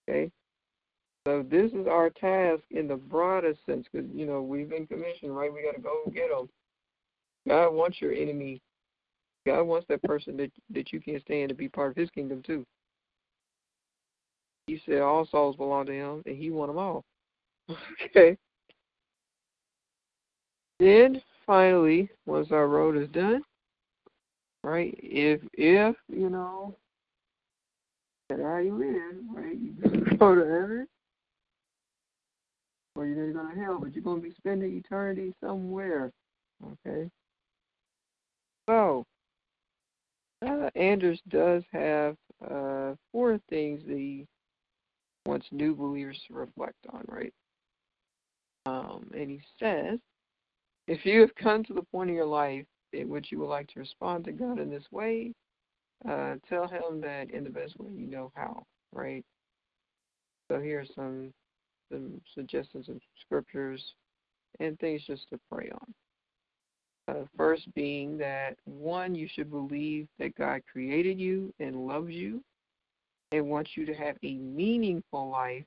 Okay? 0.09 0.31
So 1.27 1.43
this 1.43 1.71
is 1.73 1.85
our 1.85 2.09
task 2.09 2.63
in 2.71 2.87
the 2.87 2.95
broadest 2.95 3.59
sense 3.65 3.85
because, 3.91 4.09
you 4.13 4.25
know, 4.25 4.41
we've 4.41 4.69
been 4.69 4.87
commissioned, 4.87 5.35
right? 5.35 5.53
We 5.53 5.61
got 5.61 5.75
to 5.75 5.81
go 5.81 6.09
get 6.13 6.29
them. 6.29 6.49
God 7.47 7.71
wants 7.71 7.99
your 7.99 8.13
enemy. 8.13 8.61
God 9.49 9.63
wants 9.63 9.87
that 9.89 10.03
person 10.03 10.37
that, 10.37 10.51
that 10.69 10.93
you 10.93 10.99
can't 10.99 11.23
stand 11.23 11.49
to 11.49 11.55
be 11.55 11.67
part 11.67 11.89
of 11.89 11.97
his 11.97 12.11
kingdom 12.11 12.43
too. 12.45 12.63
He 14.67 14.79
said 14.85 15.01
all 15.01 15.25
souls 15.25 15.55
belong 15.55 15.87
to 15.87 15.91
him 15.91 16.21
and 16.27 16.37
he 16.37 16.51
won 16.51 16.67
them 16.67 16.77
all. 16.77 17.03
okay? 18.05 18.37
Then, 20.79 21.19
finally, 21.47 22.09
once 22.27 22.49
our 22.51 22.67
road 22.67 22.95
is 22.95 23.09
done, 23.09 23.41
right, 24.63 24.93
if, 25.01 25.41
if, 25.53 25.95
you 26.07 26.29
know, 26.29 26.75
that 28.29 28.37
you 28.63 28.77
live, 28.77 29.43
right? 29.43 29.57
You 29.59 30.17
go 30.17 30.35
to 30.35 30.41
heaven 30.41 30.87
or 32.95 33.07
you're 33.07 33.15
going 33.15 33.33
to 33.33 33.33
go 33.33 33.49
to 33.49 33.59
hell, 33.59 33.79
but 33.81 33.95
you're 33.95 34.03
going 34.03 34.21
to 34.21 34.27
be 34.27 34.35
spending 34.37 34.77
eternity 34.77 35.33
somewhere. 35.41 36.11
Okay? 36.63 37.09
So, 38.69 39.07
uh, 40.45 40.69
Anders 40.75 41.21
does 41.29 41.63
have 41.71 42.15
uh, 42.49 42.93
four 43.11 43.39
things 43.49 43.81
that 43.87 43.97
he 43.97 44.25
wants 45.25 45.47
new 45.51 45.75
believers 45.75 46.21
to 46.27 46.33
reflect 46.33 46.77
on, 46.91 47.03
right? 47.07 47.33
Um, 48.65 49.09
and 49.13 49.29
he 49.29 49.41
says, 49.59 49.99
if 50.87 51.05
you 51.05 51.21
have 51.21 51.35
come 51.35 51.63
to 51.65 51.73
the 51.73 51.83
point 51.91 52.09
in 52.09 52.15
your 52.15 52.25
life 52.25 52.65
in 52.93 53.09
which 53.09 53.31
you 53.31 53.39
would 53.39 53.49
like 53.49 53.67
to 53.69 53.79
respond 53.79 54.25
to 54.25 54.31
God 54.31 54.59
in 54.59 54.69
this 54.69 54.85
way, 54.91 55.33
uh, 56.07 56.35
tell 56.47 56.67
him 56.67 57.01
that 57.01 57.29
in 57.31 57.43
the 57.43 57.49
best 57.49 57.77
way 57.79 57.91
you 57.93 58.07
know 58.07 58.31
how, 58.35 58.63
right? 58.93 59.23
So 60.49 60.59
here's 60.59 60.89
some 60.95 61.33
some 61.91 62.21
suggestions 62.35 62.87
of 62.87 62.99
scriptures 63.21 63.83
and 64.59 64.79
things 64.79 65.01
just 65.05 65.27
to 65.29 65.39
pray 65.51 65.69
on. 65.73 65.93
Uh, 67.09 67.25
first 67.35 67.73
being 67.73 68.17
that 68.17 68.55
one, 68.65 69.15
you 69.15 69.27
should 69.33 69.49
believe 69.49 70.07
that 70.19 70.35
God 70.35 70.61
created 70.71 71.19
you 71.19 71.51
and 71.59 71.87
loves 71.87 72.11
you 72.11 72.43
and 73.31 73.49
wants 73.49 73.71
you 73.75 73.85
to 73.85 73.93
have 73.93 74.15
a 74.23 74.35
meaningful 74.35 75.29
life 75.29 75.65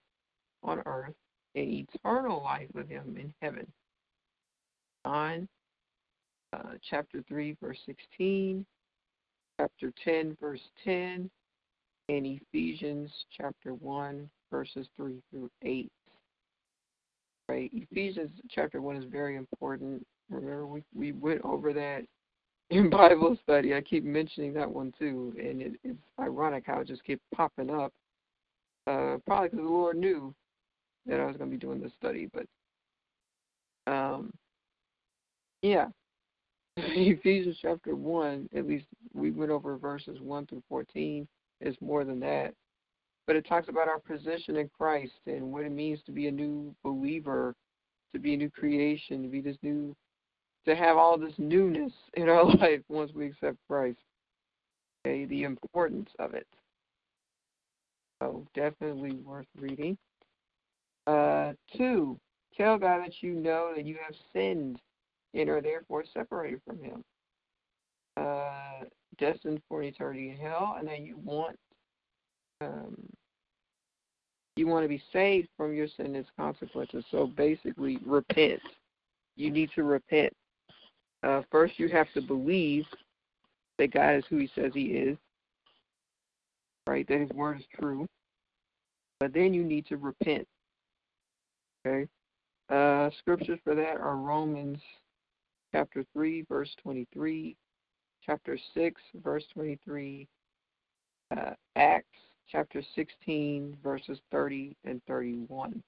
on 0.62 0.82
earth 0.86 1.14
and 1.57 1.68
eternal 1.68 2.43
life 2.43 2.68
with 2.74 2.88
Him 2.88 3.16
in 3.18 3.34
heaven. 3.43 3.66
John 5.05 5.49
uh, 6.53 6.74
chapter 6.88 7.24
3, 7.26 7.57
verse 7.61 7.78
16 7.86 8.64
chapter 9.61 9.93
10, 10.05 10.36
verse 10.40 10.61
10, 10.84 11.28
and 12.09 12.26
Ephesians 12.26 13.11
chapter 13.36 13.74
1, 13.74 14.30
verses 14.51 14.86
3 14.97 15.20
through 15.30 15.51
8. 15.62 15.90
Right? 17.49 17.70
Ephesians 17.72 18.30
chapter 18.51 18.80
1 18.80 18.97
is 18.97 19.05
very 19.11 19.36
important. 19.36 20.07
Remember, 20.30 20.66
we, 20.66 20.82
we 20.94 21.12
went 21.12 21.42
over 21.44 21.72
that 21.72 22.02
in 22.70 22.90
Bible 22.90 23.36
study. 23.42 23.74
I 23.74 23.80
keep 23.80 24.04
mentioning 24.04 24.52
that 24.54 24.70
one 24.70 24.92
too, 24.98 25.34
and 25.38 25.60
it, 25.60 25.72
it's 25.84 25.98
ironic 26.18 26.64
how 26.66 26.80
it 26.80 26.88
just 26.88 27.04
kept 27.04 27.22
popping 27.34 27.70
up. 27.70 27.92
Uh, 28.86 29.18
probably 29.26 29.48
because 29.48 29.64
the 29.64 29.70
Lord 29.70 29.96
knew 29.96 30.34
that 31.06 31.20
I 31.20 31.26
was 31.26 31.36
going 31.36 31.50
to 31.50 31.56
be 31.56 31.60
doing 31.60 31.80
this 31.80 31.92
study, 31.98 32.28
but 32.32 32.46
um, 33.92 34.32
yeah, 35.62 35.88
Ephesians 36.76 37.58
chapter 37.60 37.94
1, 37.94 38.48
at 38.56 38.66
least 38.66 38.86
we 39.12 39.30
went 39.30 39.50
over 39.50 39.76
verses 39.76 40.18
1 40.20 40.46
through 40.46 40.62
14, 40.68 41.26
It's 41.60 41.80
more 41.80 42.04
than 42.04 42.20
that. 42.20 42.54
But 43.26 43.36
it 43.36 43.46
talks 43.46 43.68
about 43.68 43.88
our 43.88 44.00
position 44.00 44.56
in 44.56 44.68
Christ 44.76 45.12
and 45.26 45.52
what 45.52 45.64
it 45.64 45.70
means 45.70 46.00
to 46.06 46.12
be 46.12 46.26
a 46.26 46.32
new 46.32 46.74
believer, 46.82 47.54
to 48.12 48.18
be 48.18 48.34
a 48.34 48.36
new 48.36 48.50
creation, 48.50 49.22
to 49.22 49.28
be 49.28 49.40
this 49.40 49.56
new, 49.62 49.94
to 50.66 50.76
have 50.76 50.96
all 50.96 51.18
this 51.18 51.34
newness 51.38 51.92
in 52.14 52.28
our 52.28 52.44
life 52.44 52.80
once 52.88 53.12
we 53.14 53.26
accept 53.26 53.56
Christ. 53.68 53.98
Okay, 55.04 55.24
the 55.24 55.42
importance 55.42 56.10
of 56.18 56.34
it. 56.34 56.46
So 58.22 58.46
definitely 58.54 59.16
worth 59.16 59.46
reading. 59.58 59.98
Uh, 61.08 61.54
two, 61.76 62.18
tell 62.56 62.78
God 62.78 63.00
that 63.04 63.20
you 63.20 63.32
know 63.32 63.72
that 63.74 63.84
you 63.84 63.96
have 64.04 64.14
sinned 64.32 64.78
and 65.34 65.48
are 65.48 65.60
therefore 65.60 66.04
separated 66.14 66.60
from 66.64 66.80
Him, 66.80 67.02
uh, 68.16 68.84
destined 69.18 69.60
for 69.68 69.82
eternity 69.82 70.30
in 70.30 70.36
hell, 70.36 70.76
and 70.78 70.86
that 70.86 71.00
you 71.00 71.16
want 71.24 71.56
um, 72.60 72.96
you 74.54 74.66
want 74.66 74.84
to 74.84 74.88
be 74.88 75.02
saved 75.12 75.48
from 75.56 75.74
your 75.74 75.88
sin 75.96 76.06
and 76.06 76.16
its 76.16 76.28
consequences. 76.36 77.04
So 77.10 77.26
basically, 77.26 77.98
repent. 78.04 78.60
You 79.36 79.50
need 79.50 79.70
to 79.74 79.82
repent. 79.82 80.32
Uh, 81.22 81.42
first, 81.50 81.78
you 81.78 81.88
have 81.88 82.12
to 82.14 82.20
believe 82.20 82.84
that 83.78 83.92
God 83.92 84.16
is 84.16 84.24
who 84.28 84.38
He 84.38 84.50
says 84.54 84.72
He 84.74 84.86
is, 84.86 85.16
right? 86.86 87.06
That 87.06 87.20
His 87.20 87.30
word 87.30 87.58
is 87.58 87.66
true. 87.78 88.06
But 89.20 89.32
then 89.32 89.54
you 89.54 89.62
need 89.62 89.86
to 89.86 89.96
repent. 89.96 90.46
Okay. 91.86 92.08
Uh, 92.68 93.10
scriptures 93.18 93.58
for 93.64 93.74
that 93.74 93.98
are 93.98 94.16
Romans 94.16 94.78
chapter 95.72 96.04
3, 96.12 96.44
verse 96.48 96.74
23, 96.82 97.56
chapter 98.24 98.58
6, 98.74 99.00
verse 99.22 99.44
23, 99.54 100.26
uh, 101.36 101.50
Acts 101.76 102.06
chapter 102.48 102.82
16, 102.94 103.76
verses 103.82 104.18
30 104.30 104.76
and 104.84 105.00
31. 105.06 105.82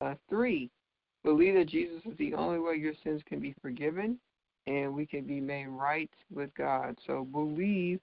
Uh, 0.00 0.14
three, 0.28 0.70
believe 1.24 1.54
that 1.54 1.68
Jesus 1.68 2.02
is 2.04 2.16
the 2.18 2.34
only 2.34 2.58
way 2.58 2.76
your 2.76 2.92
sins 3.02 3.22
can 3.26 3.40
be 3.40 3.54
forgiven 3.62 4.18
and 4.66 4.94
we 4.94 5.06
can 5.06 5.24
be 5.24 5.40
made 5.40 5.68
right 5.68 6.10
with 6.32 6.54
God. 6.54 6.98
So 7.06 7.26
believe 7.30 8.00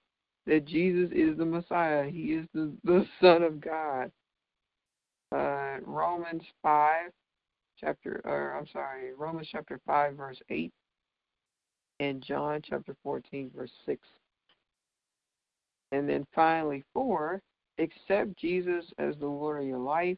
that 0.47 0.65
Jesus 0.65 1.09
is 1.13 1.37
the 1.37 1.45
Messiah. 1.45 2.09
He 2.09 2.33
is 2.33 2.47
the, 2.53 2.71
the 2.83 3.05
Son 3.21 3.43
of 3.43 3.61
God. 3.61 4.11
Uh, 5.31 5.77
Romans 5.85 6.43
5, 6.61 7.11
chapter, 7.79 8.21
or 8.25 8.57
I'm 8.57 8.67
sorry, 8.73 9.13
Romans 9.17 9.47
chapter 9.49 9.79
5, 9.87 10.15
verse 10.15 10.41
8, 10.49 10.71
and 12.01 12.21
John 12.21 12.61
chapter 12.67 12.95
14, 13.01 13.51
verse 13.55 13.71
6. 13.85 14.01
And 15.93 16.07
then 16.07 16.25
finally, 16.35 16.83
4, 16.93 17.41
accept 17.79 18.37
Jesus 18.37 18.85
as 18.97 19.15
the 19.19 19.27
Lord 19.27 19.61
of 19.61 19.67
your 19.67 19.79
life, 19.79 20.17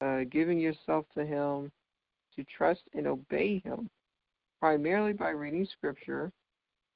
uh, 0.00 0.20
giving 0.30 0.58
yourself 0.58 1.04
to 1.16 1.24
Him 1.24 1.70
to 2.36 2.44
trust 2.44 2.82
and 2.94 3.06
obey 3.06 3.60
Him, 3.64 3.88
primarily 4.60 5.12
by 5.12 5.30
reading 5.30 5.66
Scripture, 5.66 6.32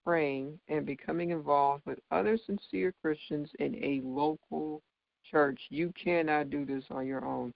praying, 0.04 0.58
and 0.68 0.86
becoming 0.86 1.30
involved 1.30 1.84
with 1.86 1.98
other 2.10 2.38
sincere 2.46 2.94
Christians 3.02 3.50
in 3.58 3.74
a 3.76 4.00
local 4.04 4.82
church. 5.30 5.60
You 5.68 5.92
cannot 6.02 6.50
do 6.50 6.64
this 6.64 6.84
on 6.90 7.06
your 7.06 7.24
own. 7.24 7.52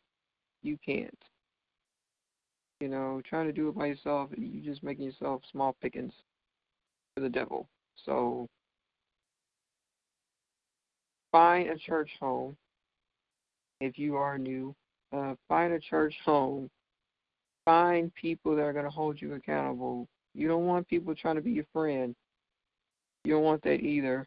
You 0.63 0.79
can't. 0.85 1.19
You 2.81 2.89
know, 2.89 3.23
trying 3.29 3.47
to 3.47 3.53
do 3.53 3.69
it 3.69 3.77
by 3.77 3.87
yourself, 3.87 4.31
you're 4.37 4.65
just 4.65 4.83
making 4.83 5.05
yourself 5.05 5.43
small 5.51 5.77
pickings 5.81 6.13
for 7.15 7.21
the 7.21 7.29
devil. 7.29 7.69
So 8.05 8.49
find 11.31 11.71
a 11.71 11.79
church 11.79 12.11
home 12.21 12.57
if 13.81 13.99
you 13.99 14.17
are 14.17 14.39
new. 14.39 14.75
Uh, 15.13 15.35
find 15.49 15.73
a 15.73 15.81
church 15.81 16.15
home. 16.25 16.71
Find 17.65 18.13
people 18.15 18.57
that 18.57 18.63
are 18.63 18.73
going 18.73 18.85
to 18.85 18.91
hold 18.91 19.21
you 19.21 19.35
accountable. 19.35 20.09
You 20.35 20.49
don't 20.49 20.67
want 20.67 20.89
people 20.89 21.15
trying 21.15 21.37
to 21.37 21.43
be 21.43 21.53
your 21.53 21.67
friend. 21.73 22.15
You 23.25 23.35
don't 23.35 23.45
want 23.45 23.63
that 23.63 23.81
either. 23.81 24.27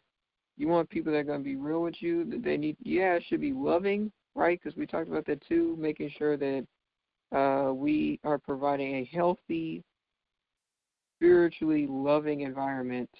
You 0.56 0.68
want 0.68 0.88
people 0.88 1.12
that 1.12 1.18
are 1.18 1.24
going 1.24 1.40
to 1.40 1.44
be 1.44 1.56
real 1.56 1.82
with 1.82 2.00
you. 2.00 2.24
That 2.24 2.42
they 2.42 2.56
need, 2.56 2.76
yeah, 2.82 3.14
it 3.14 3.24
should 3.28 3.40
be 3.40 3.52
loving, 3.52 4.10
right? 4.34 4.58
Because 4.62 4.76
we 4.76 4.86
talked 4.86 5.08
about 5.08 5.26
that 5.26 5.46
too, 5.46 5.76
making 5.78 6.12
sure 6.16 6.36
that 6.36 6.66
uh, 7.36 7.72
we 7.74 8.18
are 8.24 8.38
providing 8.38 8.96
a 8.96 9.04
healthy, 9.12 9.82
spiritually 11.18 11.86
loving 11.88 12.40
environment 12.40 13.10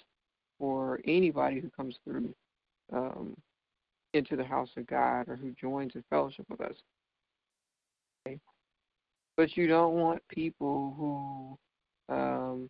for 0.57 0.99
anybody 1.05 1.59
who 1.59 1.69
comes 1.69 1.95
through 2.03 2.33
um, 2.91 3.35
into 4.13 4.35
the 4.35 4.43
house 4.43 4.69
of 4.77 4.87
God 4.87 5.27
or 5.27 5.35
who 5.35 5.51
joins 5.51 5.93
in 5.95 6.03
fellowship 6.09 6.45
with 6.49 6.61
us. 6.61 6.75
But 9.37 9.55
you 9.55 9.67
don't 9.67 9.93
want 9.93 10.21
people 10.29 10.93
who 12.09 12.13
um, 12.13 12.69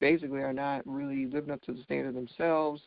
basically 0.00 0.40
are 0.40 0.54
not 0.54 0.82
really 0.86 1.26
living 1.26 1.50
up 1.50 1.60
to 1.62 1.72
the 1.72 1.82
standard 1.82 2.14
themselves 2.14 2.82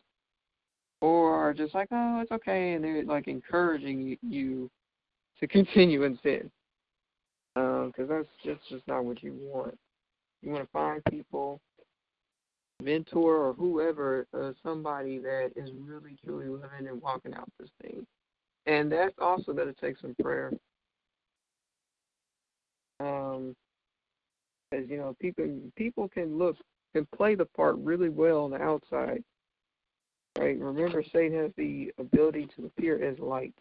or 1.01 1.33
are 1.33 1.53
just 1.53 1.73
like, 1.73 1.87
oh, 1.91 2.19
it's 2.21 2.31
okay, 2.31 2.73
and 2.73 2.83
they're 2.83 3.03
like 3.03 3.27
encouraging 3.27 4.17
you 4.21 4.69
to 5.39 5.47
continue 5.47 6.03
in 6.03 6.17
sin. 6.23 6.49
Because 7.55 7.91
um, 7.99 8.07
that's 8.07 8.27
just, 8.45 8.61
just 8.69 8.87
not 8.87 9.03
what 9.03 9.21
you 9.21 9.33
want. 9.33 9.77
You 10.41 10.51
want 10.51 10.63
to 10.63 10.71
find 10.71 11.03
people, 11.09 11.59
mentor 12.81 13.37
or 13.37 13.53
whoever, 13.53 14.25
uh, 14.33 14.51
somebody 14.63 15.19
that 15.19 15.51
is 15.55 15.69
really 15.79 16.17
truly 16.23 16.47
living 16.47 16.87
and 16.87 17.01
walking 17.01 17.33
out 17.33 17.49
this 17.59 17.69
thing. 17.81 18.05
And 18.65 18.91
that's 18.91 19.15
also 19.19 19.53
going 19.53 19.73
to 19.73 19.81
take 19.81 19.97
some 19.99 20.15
prayer. 20.21 20.51
Um, 23.01 23.55
as 24.71 24.87
you 24.87 24.97
know, 24.97 25.15
people 25.19 25.45
people 25.75 26.07
can 26.07 26.37
look 26.37 26.57
can 26.93 27.07
play 27.15 27.35
the 27.35 27.45
part 27.45 27.77
really 27.77 28.09
well 28.09 28.43
on 28.43 28.51
the 28.51 28.61
outside. 28.61 29.23
Right? 30.37 30.57
Remember, 30.57 31.03
Satan 31.03 31.37
has 31.37 31.51
the 31.57 31.91
ability 31.97 32.47
to 32.55 32.65
appear 32.65 33.03
as 33.03 33.19
light. 33.19 33.53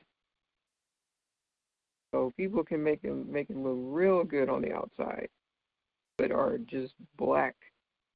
So 2.12 2.32
people 2.36 2.62
can 2.64 2.82
make 2.82 3.02
him 3.02 3.30
make 3.30 3.48
him 3.48 3.64
look 3.64 3.78
real 3.78 4.24
good 4.24 4.48
on 4.48 4.62
the 4.62 4.72
outside, 4.72 5.28
but 6.18 6.30
are 6.30 6.58
just 6.58 6.92
black, 7.16 7.54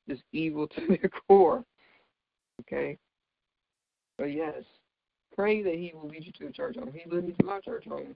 just 0.08 0.22
evil 0.32 0.66
to 0.76 0.86
their 0.86 1.10
core. 1.28 1.64
Okay. 2.60 2.98
But 4.18 4.32
yes, 4.32 4.62
pray 5.34 5.62
that 5.62 5.74
he 5.74 5.92
will 5.94 6.08
lead 6.08 6.24
you 6.24 6.32
to 6.38 6.46
a 6.46 6.52
church 6.52 6.76
home. 6.76 6.92
He 6.92 7.08
led 7.10 7.24
me 7.24 7.34
to 7.38 7.44
my 7.44 7.60
church 7.60 7.84
home. 7.86 8.14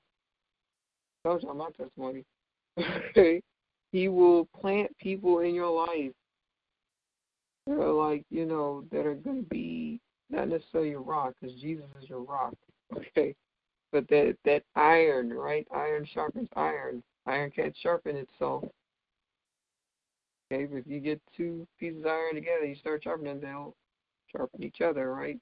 Told 1.25 1.43
you 1.43 1.53
my 1.53 1.71
testimony. 1.77 2.25
Okay. 3.11 3.43
He 3.91 4.09
will 4.09 4.47
plant 4.61 4.97
people 4.99 5.41
in 5.41 5.55
your 5.55 5.71
life 5.71 6.13
that 7.67 7.73
are 7.73 7.93
like, 7.93 8.25
you 8.31 8.45
know, 8.45 8.85
that 8.93 9.07
are 9.07 9.15
going 9.15 9.45
to 9.45 9.49
be 9.49 9.99
not 10.29 10.49
necessarily 10.49 10.91
your 10.91 11.01
rock, 11.01 11.35
because 11.41 11.59
Jesus 11.59 11.87
is 12.01 12.09
your 12.09 12.23
rock. 12.23 12.55
Okay 12.97 13.35
but 13.93 14.09
that 14.09 14.37
that 14.45 14.63
iron, 14.75 15.33
right? 15.33 15.67
Iron 15.75 16.07
sharpens 16.13 16.49
iron. 16.57 17.03
Iron 17.27 17.51
can't 17.51 17.77
sharpen 17.83 18.17
itself. 18.17 18.65
Okay, 20.51 20.65
but 20.65 20.79
if 20.79 20.87
you 20.87 21.01
get 21.01 21.21
two 21.37 21.67
pieces 21.79 22.01
of 22.01 22.07
iron 22.07 22.35
together, 22.35 22.65
you 22.65 22.77
start 22.77 23.05
sharpening, 23.05 23.41
they'll 23.41 23.75
sharpen 24.35 24.63
each 24.63 24.81
other, 24.81 25.13
right? 25.13 25.39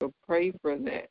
So 0.00 0.12
pray 0.26 0.52
for 0.60 0.76
that. 0.76 1.08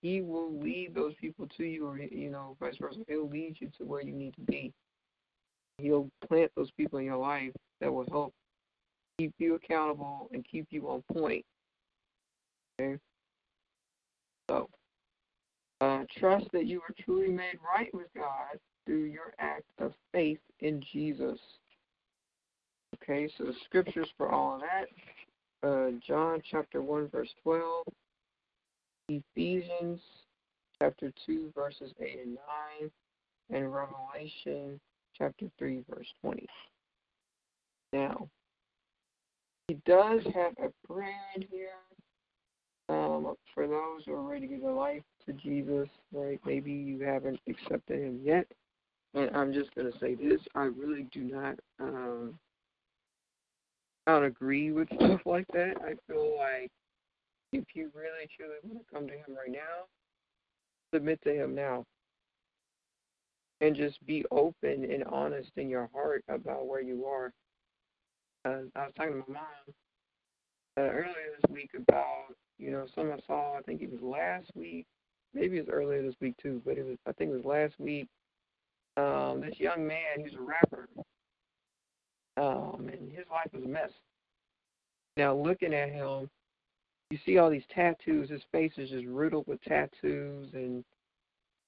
He 0.00 0.22
will 0.22 0.58
lead 0.58 0.94
those 0.94 1.14
people 1.20 1.46
to 1.56 1.64
you, 1.64 1.86
or 1.86 1.98
you 1.98 2.30
know, 2.30 2.56
vice 2.58 2.76
versa. 2.80 3.00
He'll 3.06 3.28
lead 3.28 3.56
you 3.60 3.70
to 3.78 3.84
where 3.84 4.02
you 4.02 4.12
need 4.12 4.34
to 4.34 4.40
be. 4.40 4.72
He'll 5.78 6.10
plant 6.26 6.50
those 6.56 6.70
people 6.72 6.98
in 6.98 7.04
your 7.04 7.16
life 7.16 7.52
that 7.80 7.92
will 7.92 8.06
help 8.10 8.34
keep 9.18 9.32
you 9.38 9.54
accountable 9.54 10.28
and 10.32 10.44
keep 10.50 10.66
you 10.70 10.88
on 10.88 11.02
point. 11.12 11.44
Okay. 12.80 12.98
So 14.48 14.68
uh, 15.80 16.04
trust 16.18 16.46
that 16.52 16.66
you 16.66 16.80
are 16.80 16.94
truly 17.04 17.28
made 17.28 17.58
right 17.74 17.92
with 17.94 18.08
God 18.14 18.58
through 18.86 19.04
your 19.04 19.34
act 19.38 19.64
of 19.78 19.92
faith 20.12 20.40
in 20.60 20.82
Jesus. 20.92 21.38
Okay, 22.96 23.30
so 23.36 23.44
the 23.44 23.54
scriptures 23.64 24.08
for 24.16 24.30
all 24.30 24.56
of 24.56 24.60
that 24.62 24.88
uh, 25.62 25.90
John 26.06 26.40
chapter 26.48 26.82
1, 26.82 27.08
verse 27.08 27.28
12, 27.42 27.86
Ephesians 29.10 30.00
chapter 30.80 31.12
2, 31.26 31.52
verses 31.54 31.92
8 32.00 32.20
and 32.24 32.38
9, 32.80 32.90
and 33.50 33.74
Revelation 33.74 34.78
chapter 35.18 35.46
3, 35.58 35.82
verse 35.88 36.06
20. 36.22 36.46
Now, 37.92 38.28
he 39.66 39.74
does 39.84 40.22
have 40.34 40.52
a 40.58 40.86
prayer 40.86 41.20
in 41.34 41.42
here 41.50 41.70
um, 42.88 43.34
for 43.54 43.66
those 43.66 44.02
who 44.06 44.12
are 44.14 44.22
ready 44.22 44.42
to 44.42 44.46
give 44.46 44.62
their 44.62 44.72
life 44.72 45.02
to 45.26 45.32
Jesus, 45.32 45.88
right? 46.12 46.40
Maybe 46.44 46.72
you 46.72 47.00
haven't 47.00 47.40
accepted 47.48 48.00
Him 48.00 48.20
yet. 48.22 48.46
And 49.14 49.30
I'm 49.36 49.52
just 49.52 49.74
going 49.74 49.90
to 49.90 49.98
say 49.98 50.14
this 50.14 50.40
I 50.54 50.64
really 50.64 51.06
do 51.12 51.20
not. 51.20 51.56
Um, 51.80 52.38
I 54.06 54.12
don't 54.12 54.24
agree 54.24 54.70
with 54.70 54.88
stuff 54.94 55.20
like 55.24 55.46
that. 55.52 55.74
I 55.84 55.94
feel 56.06 56.36
like 56.36 56.70
if 57.52 57.64
you 57.74 57.90
really 57.94 58.28
truly 58.36 58.56
want 58.62 58.86
to 58.86 58.94
come 58.94 59.06
to 59.06 59.14
Him 59.14 59.36
right 59.36 59.50
now, 59.50 59.86
submit 60.94 61.20
to 61.24 61.34
Him 61.34 61.54
now. 61.54 61.84
And 63.60 63.76
just 63.76 64.04
be 64.06 64.24
open 64.30 64.90
and 64.90 65.04
honest 65.04 65.50
in 65.56 65.68
your 65.68 65.90
heart 65.92 66.24
about 66.28 66.66
where 66.66 66.80
you 66.80 67.04
are. 67.04 67.32
Uh, 68.46 68.62
I 68.74 68.84
was 68.84 68.92
talking 68.96 69.12
to 69.12 69.18
my 69.18 69.34
mom 69.34 69.74
uh, 70.78 70.80
earlier 70.80 71.36
this 71.36 71.50
week 71.50 71.70
about 71.76 72.34
you 72.58 72.70
know 72.70 72.86
some 72.94 73.12
I 73.12 73.18
saw. 73.26 73.58
I 73.58 73.62
think 73.62 73.82
it 73.82 73.92
was 73.92 74.00
last 74.00 74.50
week, 74.54 74.86
maybe 75.34 75.58
it 75.58 75.66
was 75.66 75.74
earlier 75.74 76.02
this 76.02 76.14
week 76.20 76.34
too, 76.42 76.62
but 76.64 76.78
it 76.78 76.86
was 76.86 76.96
I 77.06 77.12
think 77.12 77.30
it 77.30 77.36
was 77.36 77.44
last 77.44 77.74
week. 77.78 78.08
Um, 78.96 79.40
this 79.40 79.58
young 79.58 79.86
man, 79.86 80.24
he's 80.24 80.34
a 80.34 80.40
rapper, 80.40 80.88
um, 82.36 82.90
and 82.92 83.10
his 83.12 83.24
life 83.30 83.48
was 83.52 83.62
a 83.64 83.68
mess. 83.68 83.90
Now 85.16 85.34
looking 85.34 85.74
at 85.74 85.90
him, 85.90 86.28
you 87.10 87.18
see 87.26 87.38
all 87.38 87.50
these 87.50 87.64
tattoos. 87.74 88.30
His 88.30 88.42
face 88.52 88.72
is 88.76 88.90
just 88.90 89.06
riddled 89.06 89.46
with 89.46 89.60
tattoos 89.62 90.48
and 90.54 90.84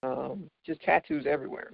um, 0.03 0.49
just 0.65 0.81
tattoos 0.83 1.27
everywhere. 1.27 1.73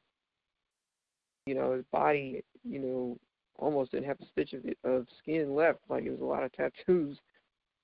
You 1.46 1.54
know, 1.54 1.72
his 1.74 1.84
body, 1.92 2.42
you 2.64 2.78
know, 2.78 3.18
almost 3.58 3.90
didn't 3.90 4.06
have 4.06 4.20
a 4.20 4.26
stitch 4.26 4.54
of, 4.54 4.62
of 4.84 5.06
skin 5.18 5.54
left. 5.54 5.80
Like 5.88 6.04
it 6.04 6.10
was 6.10 6.20
a 6.20 6.24
lot 6.24 6.42
of 6.42 6.52
tattoos 6.52 7.18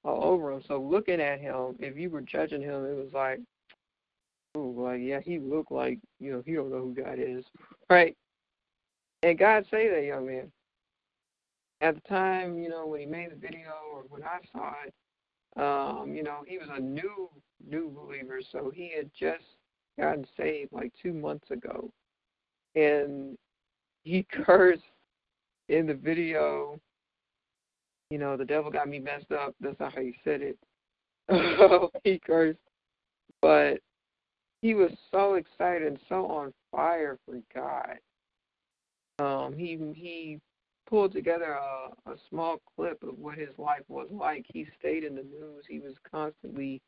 all 0.05 0.25
over 0.25 0.53
him. 0.53 0.63
So 0.67 0.81
looking 0.81 1.21
at 1.21 1.41
him, 1.41 1.77
if 1.79 1.97
you 1.97 2.11
were 2.11 2.21
judging 2.21 2.63
him, 2.63 2.85
it 2.85 2.97
was 2.97 3.13
like, 3.13 3.41
oh, 4.55 4.75
like 4.77 5.01
yeah, 5.03 5.21
he 5.21 5.39
looked 5.39 5.73
like 5.73 5.99
you 6.19 6.33
know 6.33 6.43
he 6.45 6.55
don't 6.55 6.71
know 6.71 6.81
who 6.81 6.95
God 6.95 7.19
is, 7.19 7.45
right? 7.91 8.17
And 9.23 9.39
God 9.39 9.65
saved 9.71 9.95
that 9.95 10.05
young 10.05 10.27
man. 10.27 10.53
At 11.81 11.97
the 11.97 12.01
time, 12.09 12.59
you 12.59 12.69
know, 12.69 12.87
when 12.87 13.01
he 13.01 13.07
made 13.07 13.31
the 13.31 13.37
video 13.37 13.73
or 13.93 14.05
when 14.09 14.23
I 14.23 14.39
saw 14.53 14.73
it, 14.87 14.95
um, 15.57 16.15
you 16.15 16.23
know, 16.23 16.39
he 16.47 16.59
was 16.59 16.69
a 16.71 16.81
new 16.81 17.31
new 17.67 17.91
believer, 17.91 18.41
so 18.51 18.71
he 18.75 18.93
had 18.95 19.11
just 19.19 19.45
gotten 19.99 20.27
saved 20.37 20.73
like 20.73 20.93
two 21.01 21.13
months 21.13 21.51
ago, 21.51 21.91
and 22.75 23.39
he 24.03 24.27
cursed 24.33 24.83
in 25.69 25.87
the 25.87 25.95
video. 25.95 26.79
You 28.11 28.19
know, 28.19 28.37
the 28.37 28.45
devil 28.45 28.71
got 28.71 28.89
me 28.89 28.99
messed 28.99 29.33
up. 29.33 29.55
That's 29.61 29.79
not 29.81 29.95
how 29.95 30.01
he 30.01 30.15
said 30.25 30.41
it. 30.43 30.59
he 32.05 32.19
cursed, 32.19 32.59
but 33.41 33.79
he 34.61 34.75
was 34.75 34.91
so 35.11 35.35
excited 35.35 35.87
and 35.87 35.99
so 36.09 36.27
on 36.27 36.53
fire 36.71 37.19
for 37.25 37.41
God. 37.55 37.99
Um, 39.19 39.55
he 39.57 39.79
he 39.95 40.41
pulled 40.95 41.13
together 41.13 41.59
a, 41.59 42.13
a 42.13 42.15
small 42.31 42.61
clip 42.77 43.03
of 43.03 43.19
what 43.19 43.37
his 43.37 43.49
life 43.59 43.83
was 43.89 44.07
like. 44.13 44.47
He 44.55 44.65
stayed 44.79 45.03
in 45.03 45.17
the 45.17 45.25
news. 45.25 45.65
He 45.69 45.81
was 45.81 45.95
constantly 46.09 46.81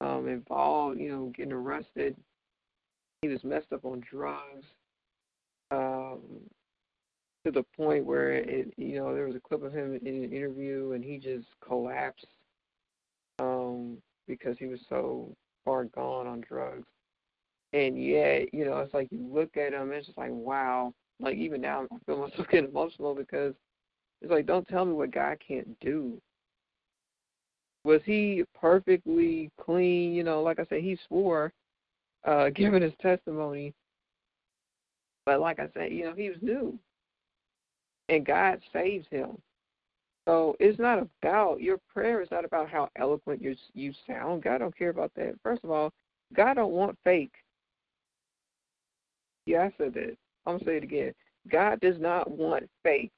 um, 0.00 0.26
involved, 0.26 0.98
you 0.98 1.10
know, 1.12 1.32
getting 1.36 1.52
arrested. 1.52 2.16
He 3.22 3.28
was 3.28 3.44
messed 3.44 3.72
up 3.72 3.84
on 3.84 4.00
drugs 4.10 4.66
um, 5.70 6.18
to 7.44 7.52
the 7.52 7.62
point 7.76 8.04
where 8.04 8.32
it, 8.32 8.74
you 8.76 8.96
know, 8.96 9.14
there 9.14 9.26
was 9.26 9.36
a 9.36 9.40
clip 9.40 9.62
of 9.62 9.72
him 9.72 10.00
in 10.04 10.24
an 10.24 10.32
interview 10.32 10.90
and 10.96 11.04
he 11.04 11.18
just 11.18 11.46
collapsed 11.64 12.26
um, 13.38 13.98
because 14.26 14.58
he 14.58 14.66
was 14.66 14.80
so 14.88 15.32
far 15.64 15.84
gone 15.84 16.26
on 16.26 16.40
drugs. 16.40 16.88
And 17.74 17.96
yet, 17.96 18.52
you 18.52 18.64
know, 18.64 18.78
it's 18.78 18.92
like 18.92 19.06
you 19.12 19.24
look 19.32 19.56
at 19.56 19.72
him, 19.72 19.92
it's 19.92 20.06
just 20.06 20.18
like, 20.18 20.32
wow, 20.32 20.92
like 21.20 21.36
even 21.36 21.60
now 21.60 21.86
I 21.90 21.96
feel 22.06 22.18
myself 22.18 22.48
getting 22.50 22.70
emotional 22.70 23.14
because 23.14 23.54
it's 24.20 24.30
like 24.30 24.46
don't 24.46 24.66
tell 24.68 24.84
me 24.84 24.92
what 24.92 25.12
God 25.12 25.38
can't 25.46 25.78
do. 25.80 26.20
Was 27.84 28.00
he 28.04 28.44
perfectly 28.60 29.50
clean? 29.60 30.12
You 30.12 30.22
know, 30.22 30.42
like 30.42 30.58
I 30.58 30.66
said, 30.68 30.82
he 30.82 30.98
swore, 31.08 31.52
uh, 32.26 32.50
giving 32.54 32.82
his 32.82 32.92
testimony. 33.00 33.74
But 35.24 35.40
like 35.40 35.58
I 35.60 35.68
said, 35.74 35.92
you 35.92 36.04
know, 36.04 36.14
he 36.14 36.28
was 36.28 36.38
new. 36.42 36.78
And 38.08 38.26
God 38.26 38.60
saves 38.72 39.06
him. 39.10 39.38
So 40.26 40.54
it's 40.60 40.78
not 40.78 40.98
about 40.98 41.60
your 41.60 41.78
prayer 41.92 42.20
is 42.20 42.30
not 42.30 42.44
about 42.44 42.68
how 42.68 42.88
eloquent 42.96 43.42
you 43.42 43.56
you 43.74 43.92
sound. 44.06 44.42
God 44.42 44.58
don't 44.58 44.76
care 44.76 44.90
about 44.90 45.12
that. 45.16 45.34
First 45.42 45.64
of 45.64 45.70
all, 45.70 45.92
God 46.34 46.54
don't 46.54 46.72
want 46.72 46.98
fake. 47.04 47.32
Yeah, 49.46 49.62
I 49.62 49.72
said 49.78 49.94
that. 49.94 50.16
I'm 50.46 50.54
gonna 50.54 50.64
say 50.64 50.76
it 50.76 50.84
again. 50.84 51.12
God 51.48 51.80
does 51.80 51.98
not 51.98 52.30
want 52.30 52.68
fake. 52.82 53.12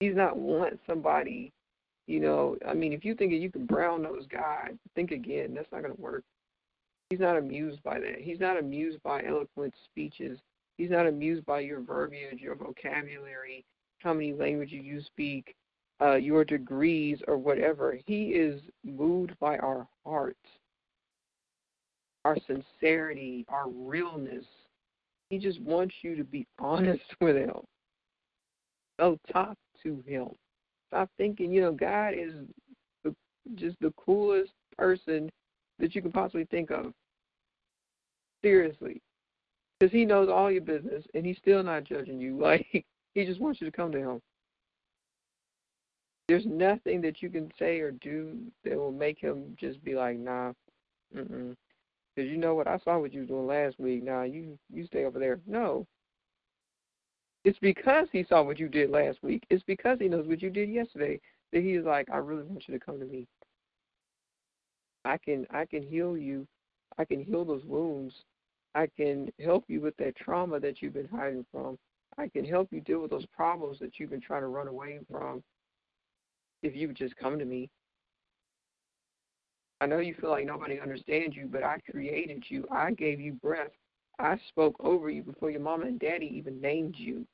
He's 0.00 0.14
not 0.16 0.36
want 0.36 0.78
somebody, 0.86 1.52
you 2.06 2.20
know. 2.20 2.56
I 2.66 2.74
mean, 2.74 2.92
if 2.92 3.04
you 3.04 3.14
think 3.14 3.32
that 3.32 3.38
you 3.38 3.50
can 3.50 3.66
brown 3.66 4.02
nose 4.02 4.26
God, 4.30 4.78
think 4.94 5.10
again. 5.10 5.54
That's 5.54 5.70
not 5.72 5.82
gonna 5.82 5.94
work. 5.94 6.24
He's 7.10 7.20
not 7.20 7.36
amused 7.36 7.82
by 7.82 8.00
that. 8.00 8.20
He's 8.20 8.40
not 8.40 8.58
amused 8.58 9.02
by 9.02 9.24
eloquent 9.24 9.74
speeches. 9.84 10.38
He's 10.76 10.90
not 10.90 11.06
amused 11.06 11.46
by 11.46 11.60
your 11.60 11.80
verbiage, 11.80 12.40
your 12.40 12.56
vocabulary, 12.56 13.64
how 13.98 14.12
many 14.12 14.32
languages 14.32 14.80
you 14.82 15.00
speak, 15.02 15.54
uh, 16.00 16.16
your 16.16 16.44
degrees, 16.44 17.20
or 17.28 17.36
whatever. 17.36 17.98
He 18.06 18.30
is 18.30 18.60
moved 18.84 19.38
by 19.38 19.58
our 19.58 19.86
hearts, 20.04 20.36
our 22.24 22.36
sincerity, 22.46 23.44
our 23.48 23.68
realness 23.68 24.44
he 25.34 25.40
just 25.40 25.60
wants 25.62 25.94
you 26.02 26.14
to 26.14 26.24
be 26.24 26.46
honest 26.58 27.02
with 27.20 27.36
him. 27.36 27.56
So 29.00 29.18
talk 29.32 29.56
to 29.82 30.02
him. 30.06 30.28
Stop 30.88 31.10
thinking, 31.18 31.50
you 31.50 31.60
know, 31.60 31.72
God 31.72 32.14
is 32.16 32.32
the, 33.02 33.14
just 33.56 33.76
the 33.80 33.92
coolest 33.96 34.52
person 34.78 35.28
that 35.80 35.94
you 35.94 36.02
can 36.02 36.12
possibly 36.12 36.44
think 36.44 36.70
of. 36.70 36.92
Seriously. 38.44 39.02
Because 39.80 39.92
he 39.92 40.04
knows 40.04 40.28
all 40.28 40.52
your 40.52 40.62
business 40.62 41.04
and 41.14 41.26
he's 41.26 41.38
still 41.38 41.62
not 41.62 41.84
judging 41.84 42.20
you. 42.20 42.38
Like, 42.40 42.84
he 43.14 43.24
just 43.24 43.40
wants 43.40 43.60
you 43.60 43.68
to 43.68 43.76
come 43.76 43.90
to 43.92 43.98
him. 43.98 44.20
There's 46.28 46.46
nothing 46.46 47.00
that 47.02 47.22
you 47.22 47.28
can 47.28 47.50
say 47.58 47.80
or 47.80 47.90
do 47.90 48.38
that 48.64 48.76
will 48.76 48.92
make 48.92 49.18
him 49.18 49.56
just 49.58 49.82
be 49.84 49.94
like, 49.94 50.18
nah, 50.18 50.52
mm-mm. 51.14 51.54
Because 52.14 52.30
you 52.30 52.36
know 52.36 52.54
what? 52.54 52.68
I 52.68 52.78
saw 52.78 52.98
what 52.98 53.12
you 53.12 53.20
were 53.20 53.26
doing 53.26 53.46
last 53.46 53.78
week. 53.78 54.04
Now 54.04 54.22
you 54.22 54.58
you 54.72 54.86
stay 54.86 55.04
over 55.04 55.18
there. 55.18 55.40
No. 55.46 55.86
It's 57.44 57.58
because 57.58 58.08
he 58.12 58.24
saw 58.24 58.42
what 58.42 58.58
you 58.58 58.68
did 58.68 58.90
last 58.90 59.18
week. 59.22 59.44
It's 59.50 59.64
because 59.64 59.98
he 60.00 60.08
knows 60.08 60.26
what 60.26 60.40
you 60.40 60.48
did 60.48 60.70
yesterday 60.70 61.20
that 61.52 61.62
he 61.62 61.74
is 61.74 61.84
like, 61.84 62.08
I 62.10 62.16
really 62.16 62.42
want 62.42 62.64
you 62.66 62.74
to 62.76 62.84
come 62.84 62.98
to 62.98 63.04
me. 63.06 63.26
I 65.04 65.18
can 65.18 65.46
I 65.50 65.64
can 65.66 65.82
heal 65.82 66.16
you. 66.16 66.46
I 66.98 67.04
can 67.04 67.22
heal 67.22 67.44
those 67.44 67.64
wounds. 67.64 68.14
I 68.74 68.88
can 68.96 69.30
help 69.42 69.64
you 69.68 69.80
with 69.80 69.96
that 69.98 70.16
trauma 70.16 70.58
that 70.60 70.82
you've 70.82 70.94
been 70.94 71.08
hiding 71.08 71.44
from. 71.52 71.78
I 72.18 72.28
can 72.28 72.44
help 72.44 72.68
you 72.72 72.80
deal 72.80 73.00
with 73.00 73.10
those 73.10 73.26
problems 73.26 73.78
that 73.80 73.98
you've 73.98 74.10
been 74.10 74.20
trying 74.20 74.42
to 74.42 74.48
run 74.48 74.68
away 74.68 75.00
from. 75.10 75.42
If 76.62 76.74
you 76.74 76.88
would 76.88 76.96
just 76.96 77.16
come 77.16 77.38
to 77.38 77.44
me. 77.44 77.68
I 79.84 79.86
know 79.86 79.98
you 79.98 80.14
feel 80.14 80.30
like 80.30 80.46
nobody 80.46 80.80
understands 80.80 81.36
you, 81.36 81.46
but 81.46 81.62
I 81.62 81.76
created 81.90 82.44
you. 82.48 82.66
I 82.70 82.92
gave 82.92 83.20
you 83.20 83.34
breath. 83.34 83.68
I 84.18 84.38
spoke 84.48 84.76
over 84.80 85.10
you 85.10 85.22
before 85.22 85.50
your 85.50 85.60
mama 85.60 85.84
and 85.84 86.00
daddy 86.00 86.32
even 86.38 86.58
named 86.58 86.94
you. 86.96 87.26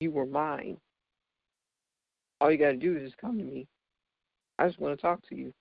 You 0.00 0.10
were 0.10 0.26
mine. 0.26 0.76
All 2.40 2.50
you 2.50 2.58
got 2.58 2.72
to 2.72 2.76
do 2.76 2.96
is 2.96 3.04
just 3.04 3.16
come 3.16 3.38
to 3.38 3.44
me. 3.44 3.68
I 4.58 4.66
just 4.66 4.80
want 4.80 4.98
to 4.98 5.00
talk 5.00 5.20
to 5.28 5.36
you. 5.36 5.54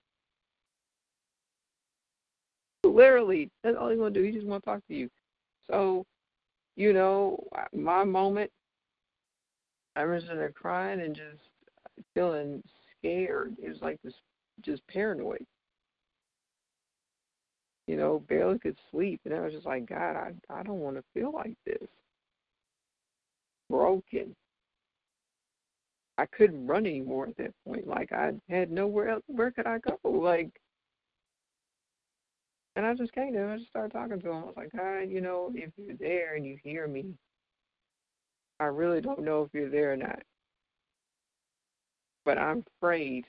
Literally, 2.84 3.52
that's 3.64 3.78
all 3.80 3.90
he's 3.90 4.00
going 4.00 4.16
to 4.16 4.20
do. 4.20 4.26
He 4.26 4.32
just 4.32 4.48
want 4.48 4.64
to 4.64 4.70
talk 4.72 4.82
to 4.88 4.96
you. 4.96 5.08
So, 5.70 6.04
you 6.76 6.94
know, 6.94 7.44
my 7.76 8.04
moment, 8.04 8.50
I 9.96 10.04
was 10.06 10.24
in 10.24 10.38
there 10.38 10.50
crying 10.50 11.00
and 11.00 11.16
just 11.16 11.44
feeling 12.16 12.64
scared. 12.98 13.56
It 13.62 13.70
was 13.70 13.84
like 13.84 14.00
this 14.04 14.16
just 14.62 14.86
paranoid. 14.88 15.46
You 17.88 17.96
know, 17.96 18.20
barely 18.28 18.60
could 18.60 18.78
sleep, 18.92 19.22
and 19.26 19.34
I 19.34 19.40
was 19.42 19.54
just 19.54 19.66
like, 19.66 19.88
God, 19.88 20.16
I 20.16 20.32
I 20.50 20.64
don't 20.64 20.80
want 20.80 20.98
to 20.98 21.04
feel 21.14 21.32
like 21.32 21.56
this. 21.66 21.88
Broken. 23.70 24.36
I 26.18 26.26
couldn't 26.26 26.66
run 26.68 26.86
anymore 26.86 27.28
at 27.28 27.38
that 27.38 27.54
point. 27.66 27.88
Like 27.88 28.12
I 28.12 28.34
had 28.50 28.72
nowhere 28.72 29.10
else. 29.10 29.24
Where 29.28 29.52
could 29.52 29.68
I 29.68 29.80
go? 29.80 29.98
Like, 30.10 30.50
and 32.76 32.86
I 32.86 32.94
just 32.94 33.14
came 33.14 33.34
to 33.34 33.40
him. 33.40 33.52
I 33.52 33.58
just 33.58 33.70
started 33.70 33.92
talking 33.94 34.20
to 34.20 34.30
him. 34.30 34.44
I 34.44 34.46
was 34.46 34.58
like, 34.58 34.72
God, 34.72 35.10
you 35.10 35.22
know, 35.22 35.52
if 35.56 35.72
you're 35.78 35.96
there 35.98 36.36
and 36.36 36.46
you 36.46 36.58
hear 36.64 36.88
me, 36.88 37.14
I 38.60 38.66
really 38.66 39.02
don't 39.02 39.24
know 39.24 39.44
if 39.44 39.50
you're 39.54 39.70
there 39.70 39.94
or 39.94 39.98
not. 39.98 40.22
But 42.26 42.38
I'm 42.38 42.64
afraid 42.78 43.26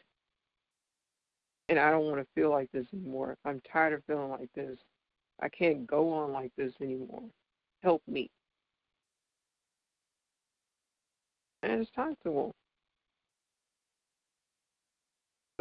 and 1.69 1.79
I 1.79 1.91
don't 1.91 2.07
want 2.07 2.19
to 2.19 2.27
feel 2.35 2.51
like 2.51 2.71
this 2.73 2.87
anymore. 2.93 3.37
I'm 3.45 3.61
tired 3.71 3.93
of 3.93 4.05
feeling 4.07 4.31
like 4.31 4.49
this. 4.55 4.79
I 5.41 5.49
can't 5.49 5.87
go 5.87 6.13
on 6.13 6.33
like 6.33 6.53
this 6.57 6.73
anymore. 6.81 7.25
Help 7.83 8.03
me. 8.09 8.31
And 11.63 11.73
it's 11.73 11.91
time 11.93 12.17
to 12.25 12.41
him. 12.41 12.53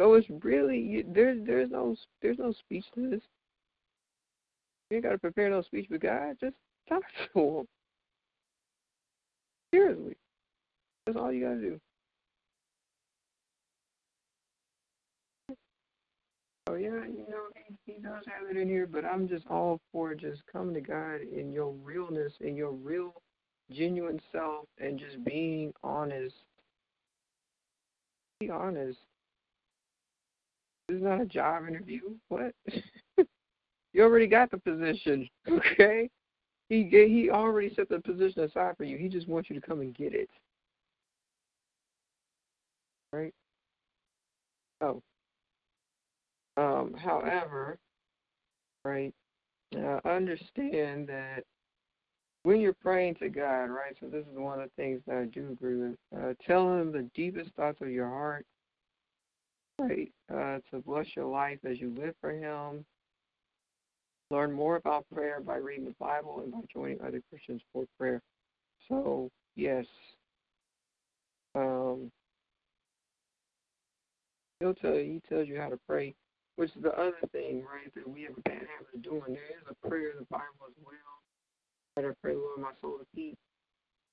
So 0.00 0.14
it's 0.14 0.28
really 0.44 1.04
there's 1.08 1.44
there's 1.44 1.70
no 1.70 1.96
there's 2.22 2.38
no 2.38 2.52
speech 2.52 2.84
to 2.94 3.10
this. 3.10 3.20
You 4.90 4.96
ain't 4.96 5.04
got 5.04 5.10
to 5.10 5.18
prepare 5.18 5.50
no 5.50 5.60
speech 5.62 5.88
with 5.90 6.00
God. 6.00 6.36
Just 6.40 6.54
talk 6.88 7.02
to 7.34 7.58
him. 7.58 7.66
Seriously, 9.74 10.16
that's 11.04 11.18
all 11.18 11.32
you 11.32 11.44
got 11.44 11.54
to 11.54 11.60
do. 11.60 11.80
Oh 16.68 16.74
yeah, 16.74 16.88
you 16.88 17.24
know 17.30 17.46
he, 17.66 17.74
he 17.86 17.98
does 17.98 18.24
have 18.26 18.50
it 18.50 18.58
in 18.58 18.68
here, 18.68 18.86
but 18.86 19.02
I'm 19.02 19.26
just 19.26 19.46
all 19.46 19.80
for 19.90 20.14
just 20.14 20.42
coming 20.52 20.74
to 20.74 20.82
God 20.82 21.20
in 21.22 21.50
your 21.50 21.72
realness, 21.72 22.32
in 22.40 22.56
your 22.56 22.72
real, 22.72 23.22
genuine 23.72 24.20
self, 24.32 24.66
and 24.78 24.98
just 24.98 25.24
being 25.24 25.72
honest. 25.82 26.34
Be 28.40 28.50
honest. 28.50 28.98
This 30.88 30.98
is 30.98 31.02
not 31.02 31.22
a 31.22 31.26
job 31.26 31.66
interview. 31.68 32.00
What? 32.28 32.52
you 33.16 34.02
already 34.02 34.26
got 34.26 34.50
the 34.50 34.58
position, 34.58 35.26
okay? 35.50 36.10
He 36.68 36.84
he 36.90 37.30
already 37.30 37.74
set 37.74 37.88
the 37.88 38.00
position 38.00 38.42
aside 38.42 38.76
for 38.76 38.84
you. 38.84 38.98
He 38.98 39.08
just 39.08 39.26
wants 39.26 39.48
you 39.48 39.58
to 39.58 39.66
come 39.66 39.80
and 39.80 39.94
get 39.94 40.12
it. 40.12 40.28
Right? 43.10 43.32
Oh, 44.82 45.00
um, 46.58 46.94
however, 46.94 47.78
right, 48.84 49.14
uh, 49.76 50.00
understand 50.04 51.06
that 51.08 51.44
when 52.42 52.60
you're 52.60 52.72
praying 52.72 53.16
to 53.16 53.28
God, 53.28 53.64
right, 53.66 53.96
so 54.00 54.06
this 54.06 54.24
is 54.26 54.36
one 54.36 54.60
of 54.60 54.68
the 54.68 54.82
things 54.82 55.00
that 55.06 55.16
I 55.16 55.24
do 55.26 55.50
agree 55.52 55.76
with, 55.76 55.96
uh, 56.16 56.34
tell 56.46 56.72
Him 56.72 56.92
the 56.92 57.08
deepest 57.14 57.50
thoughts 57.54 57.80
of 57.80 57.90
your 57.90 58.08
heart. 58.08 58.44
right? 59.78 60.10
Uh, 60.32 60.58
to 60.70 60.82
bless 60.84 61.06
your 61.14 61.26
life 61.26 61.58
as 61.68 61.80
you 61.80 61.94
live 61.96 62.14
for 62.20 62.32
Him. 62.32 62.84
Learn 64.30 64.52
more 64.52 64.76
about 64.76 65.06
prayer 65.14 65.40
by 65.40 65.56
reading 65.56 65.84
the 65.86 65.94
Bible 65.98 66.40
and 66.42 66.52
by 66.52 66.60
joining 66.72 67.00
other 67.00 67.22
Christians 67.30 67.62
for 67.72 67.84
prayer. 67.98 68.20
So, 68.88 69.30
yes, 69.56 69.86
um, 71.54 72.10
he'll 74.60 74.74
tell 74.74 74.94
you, 74.94 75.04
he 75.04 75.22
tells 75.28 75.48
you 75.48 75.60
how 75.60 75.68
to 75.68 75.78
pray, 75.88 76.14
which 76.58 76.74
is 76.74 76.82
the 76.82 76.92
other 76.98 77.14
thing, 77.30 77.62
right, 77.62 77.94
that 77.94 78.08
we 78.08 78.22
have 78.22 78.32
a 78.36 78.40
bad 78.40 78.54
habit 78.54 78.88
of 78.92 79.02
doing. 79.02 79.22
There 79.28 79.44
is 79.44 79.62
a 79.70 79.88
prayer 79.88 80.10
in 80.10 80.16
the 80.18 80.26
Bible 80.28 80.66
as 80.66 80.74
well. 80.84 82.10
I 82.10 82.12
pray, 82.20 82.34
Lord, 82.34 82.58
my 82.58 82.70
soul 82.80 82.98
to 82.98 83.06
keep. 83.14 83.38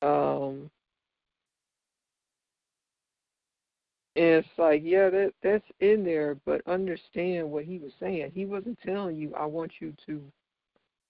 Um, 0.03 0.69
and 4.15 4.25
it's 4.25 4.47
like, 4.59 4.81
yeah, 4.83 5.09
that 5.09 5.33
that's 5.41 5.65
in 5.79 6.03
there, 6.03 6.37
but 6.45 6.61
understand 6.67 7.49
what 7.49 7.65
he 7.65 7.79
was 7.79 7.91
saying. 7.99 8.31
He 8.35 8.45
wasn't 8.45 8.77
telling 8.85 9.15
you, 9.15 9.33
I 9.33 9.45
want 9.45 9.71
you 9.79 9.93
to 10.05 10.21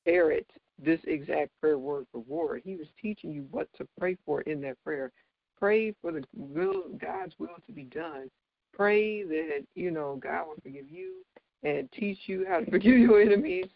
parrot 0.06 0.48
this 0.82 1.02
exact 1.06 1.52
prayer 1.60 1.78
word 1.78 2.08
for 2.14 2.20
word. 2.20 2.62
He 2.64 2.78
was 2.78 2.88
teaching 3.02 3.32
you 3.32 3.46
what 3.52 3.68
to 3.78 3.86
pray 4.00 4.18
for 4.26 4.42
in 4.42 4.62
that 4.62 4.82
prayer. 4.86 5.12
Pray 5.60 5.94
for 6.02 6.14
the 6.14 6.24
will 6.34 6.84
God's 6.98 7.34
will 7.40 7.58
to 7.66 7.74
be 7.74 7.84
done. 7.84 8.30
Pray 8.76 9.24
that, 9.24 9.66
you 9.74 9.90
know, 9.90 10.20
God 10.22 10.48
will 10.48 10.56
forgive 10.62 10.90
you 10.90 11.24
and 11.64 11.90
teach 11.92 12.20
you 12.28 12.46
how 12.48 12.60
to 12.60 12.66
forgive 12.72 12.98
your 12.98 13.22
enemies, 13.22 13.68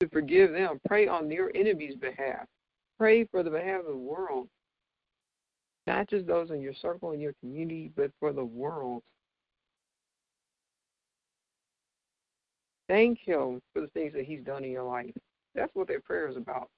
to 0.00 0.08
forgive 0.08 0.52
them. 0.52 0.80
Pray 0.86 1.06
on 1.06 1.30
your 1.30 1.50
enemies' 1.54 1.94
behalf. 1.94 2.46
Pray 2.98 3.24
for 3.24 3.42
the 3.42 3.50
behalf 3.50 3.80
of 3.80 3.86
the 3.86 3.96
world. 3.96 4.48
Not 5.86 6.08
just 6.08 6.26
those 6.26 6.50
in 6.50 6.60
your 6.60 6.74
circle 6.74 7.12
and 7.12 7.22
your 7.22 7.32
community, 7.40 7.90
but 7.96 8.10
for 8.20 8.32
the 8.32 8.44
world. 8.44 9.02
Thank 12.88 13.18
Him 13.20 13.60
for 13.72 13.80
the 13.82 13.88
things 13.88 14.12
that 14.14 14.24
He's 14.24 14.42
done 14.42 14.64
in 14.64 14.70
your 14.70 14.84
life. 14.84 15.14
That's 15.54 15.74
what 15.74 15.88
their 15.88 16.00
prayer 16.00 16.28
is 16.28 16.36
about. 16.36 16.68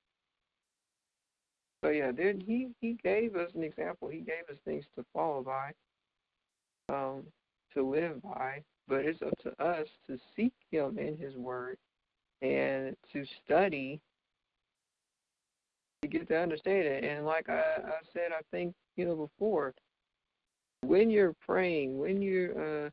So 1.83 1.91
yeah, 1.91 2.13
then 2.13 2.41
he 2.41 2.69
he 2.81 2.97
gave 3.03 3.35
us 3.35 3.51
an 3.55 3.65
example. 3.65 4.09
He 4.09 4.21
gave 4.21 4.45
us 4.51 4.57
things 4.65 4.85
to 4.97 5.05
follow 5.13 5.43
by, 5.43 5.73
um, 6.89 7.23
to 7.75 7.89
live 7.89 8.23
by. 8.23 8.63
But 8.89 9.05
it's 9.05 9.23
up 9.23 9.39
to 9.45 9.65
us 9.65 9.87
to 10.07 10.19
seek 10.37 10.53
Him 10.71 10.99
in 10.99 11.17
His 11.17 11.35
Word 11.37 11.79
and 12.43 12.97
to 13.13 13.25
study 13.45 14.01
to 16.03 16.09
get 16.09 16.29
to 16.29 16.37
understand 16.37 16.85
it. 16.85 17.05
And 17.05 17.25
like 17.25 17.49
I, 17.49 17.61
I 17.61 18.01
said, 18.13 18.33
I 18.33 18.41
think 18.51 18.75
you 18.97 19.05
know 19.05 19.15
before, 19.15 19.73
when 20.83 21.11
you're 21.11 21.35
praying, 21.47 21.99
when 21.99 22.21
you're 22.21 22.87
uh, 22.87 22.91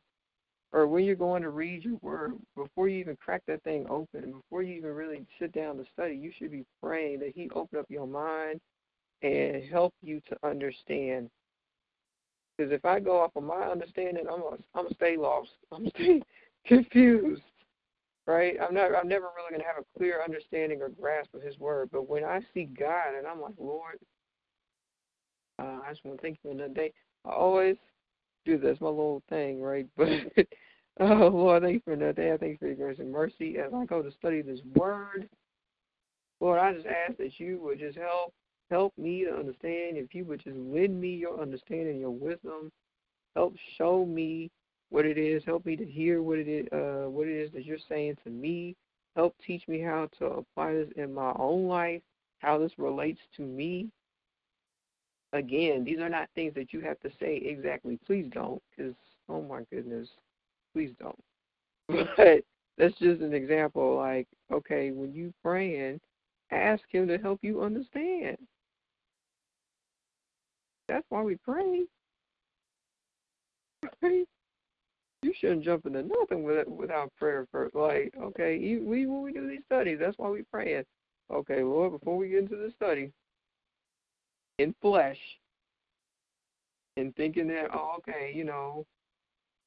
or 0.72 0.86
when 0.86 1.04
you're 1.04 1.16
going 1.16 1.42
to 1.42 1.50
read 1.50 1.84
your 1.84 1.98
word, 2.00 2.34
before 2.54 2.88
you 2.88 2.98
even 3.00 3.16
crack 3.16 3.42
that 3.48 3.62
thing 3.64 3.86
open, 3.90 4.32
before 4.32 4.62
you 4.62 4.74
even 4.74 4.92
really 4.92 5.26
sit 5.40 5.52
down 5.52 5.76
to 5.76 5.84
study, 5.92 6.14
you 6.14 6.30
should 6.38 6.52
be 6.52 6.64
praying 6.82 7.18
that 7.20 7.32
He 7.34 7.50
open 7.54 7.78
up 7.78 7.86
your 7.88 8.06
mind 8.06 8.60
and 9.22 9.64
help 9.64 9.92
you 10.02 10.20
to 10.28 10.48
understand. 10.48 11.28
Because 12.60 12.74
if 12.74 12.84
I 12.84 13.00
go 13.00 13.20
off 13.20 13.30
of 13.36 13.42
my 13.42 13.62
understanding, 13.62 14.24
I'm 14.30 14.42
gonna, 14.42 14.58
I'm 14.74 14.84
gonna 14.84 14.94
stay 14.94 15.16
lost. 15.16 15.48
I'm 15.72 15.78
gonna 15.78 15.90
stay 15.94 16.22
confused, 16.66 17.40
right? 18.26 18.56
I'm 18.60 18.74
not. 18.74 18.94
I'm 18.94 19.08
never 19.08 19.28
really 19.34 19.52
gonna 19.52 19.64
have 19.64 19.82
a 19.82 19.98
clear 19.98 20.22
understanding 20.22 20.82
or 20.82 20.90
grasp 20.90 21.32
of 21.32 21.40
His 21.40 21.58
word. 21.58 21.88
But 21.90 22.06
when 22.06 22.22
I 22.22 22.40
see 22.52 22.64
God 22.64 23.14
and 23.16 23.26
I'm 23.26 23.40
like, 23.40 23.54
Lord, 23.58 23.98
uh, 25.58 25.78
I 25.86 25.90
just 25.90 26.04
want 26.04 26.18
to 26.18 26.22
thank 26.22 26.38
you 26.42 26.50
for 26.50 26.54
another 26.54 26.74
day. 26.74 26.92
I 27.24 27.30
always 27.30 27.76
do 28.44 28.58
this, 28.58 28.78
my 28.78 28.88
little 28.88 29.22
thing, 29.30 29.62
right? 29.62 29.86
But 29.96 30.46
oh 31.00 31.28
Lord, 31.28 31.62
thank 31.62 31.76
you 31.76 31.82
for 31.82 31.94
another 31.94 32.12
day. 32.12 32.32
I 32.32 32.36
thank 32.36 32.52
you 32.52 32.58
for 32.58 32.66
your 32.66 32.76
grace 32.76 32.98
and 32.98 33.10
mercy 33.10 33.56
as 33.56 33.72
I 33.72 33.86
go 33.86 34.02
to 34.02 34.12
study 34.12 34.42
this 34.42 34.60
word. 34.74 35.30
Lord, 36.40 36.58
I 36.58 36.74
just 36.74 36.86
ask 36.86 37.16
that 37.16 37.40
you 37.40 37.58
would 37.62 37.78
just 37.78 37.96
help 37.96 38.34
help 38.70 38.92
me 38.96 39.24
to 39.24 39.30
understand. 39.30 39.96
If 39.96 40.14
you 40.14 40.24
would 40.26 40.42
just 40.42 40.56
lend 40.56 41.00
me 41.00 41.10
your 41.14 41.40
understanding, 41.40 42.00
your 42.00 42.10
wisdom, 42.10 42.70
help 43.34 43.54
show 43.76 44.04
me 44.04 44.50
what 44.90 45.04
it 45.04 45.18
is. 45.18 45.42
Help 45.44 45.66
me 45.66 45.76
to 45.76 45.84
hear 45.84 46.22
what 46.22 46.38
it 46.38 46.48
is, 46.48 46.66
uh, 46.72 47.08
what 47.08 47.26
it 47.26 47.34
is 47.34 47.52
that 47.52 47.64
you're 47.64 47.78
saying 47.88 48.16
to 48.24 48.30
me. 48.30 48.76
Help 49.16 49.34
teach 49.44 49.66
me 49.66 49.80
how 49.80 50.08
to 50.18 50.26
apply 50.26 50.72
this 50.72 50.88
in 50.96 51.12
my 51.12 51.32
own 51.36 51.66
life, 51.66 52.00
how 52.38 52.58
this 52.58 52.72
relates 52.78 53.20
to 53.36 53.42
me. 53.42 53.88
Again, 55.32 55.84
these 55.84 55.98
are 55.98 56.08
not 56.08 56.28
things 56.34 56.54
that 56.54 56.72
you 56.72 56.80
have 56.80 56.98
to 57.00 57.10
say 57.20 57.36
exactly. 57.36 57.98
Please 58.06 58.26
don't, 58.32 58.62
because 58.70 58.94
oh 59.28 59.42
my 59.42 59.62
goodness, 59.72 60.08
please 60.74 60.92
don't. 60.98 61.18
But 62.16 62.44
that's 62.78 62.98
just 62.98 63.20
an 63.20 63.34
example. 63.34 63.96
Like, 63.96 64.26
okay, 64.50 64.90
when 64.90 65.12
you 65.12 65.32
praying, 65.42 66.00
ask 66.50 66.82
Him 66.90 67.06
to 67.08 67.18
help 67.18 67.40
you 67.42 67.62
understand. 67.62 68.38
That's 70.90 71.06
why 71.08 71.22
we 71.22 71.36
pray. 71.36 71.84
You 74.02 75.34
shouldn't 75.38 75.64
jump 75.64 75.86
into 75.86 76.02
nothing 76.02 76.42
without, 76.42 77.14
prayer 77.16 77.46
first. 77.52 77.76
Like, 77.76 78.12
okay, 78.20 78.58
we 78.58 79.06
when 79.06 79.22
we 79.22 79.32
do 79.32 79.48
these 79.48 79.60
studies, 79.66 79.98
that's 80.00 80.18
why 80.18 80.28
we 80.30 80.42
pray. 80.50 80.82
Okay, 81.30 81.62
Lord, 81.62 81.92
before 81.92 82.16
we 82.16 82.30
get 82.30 82.40
into 82.40 82.56
the 82.56 82.72
study, 82.74 83.12
in 84.58 84.74
flesh, 84.82 85.18
and 86.96 87.14
thinking 87.14 87.46
that, 87.48 87.68
oh, 87.72 87.96
okay, 87.98 88.32
you 88.34 88.42
know, 88.42 88.84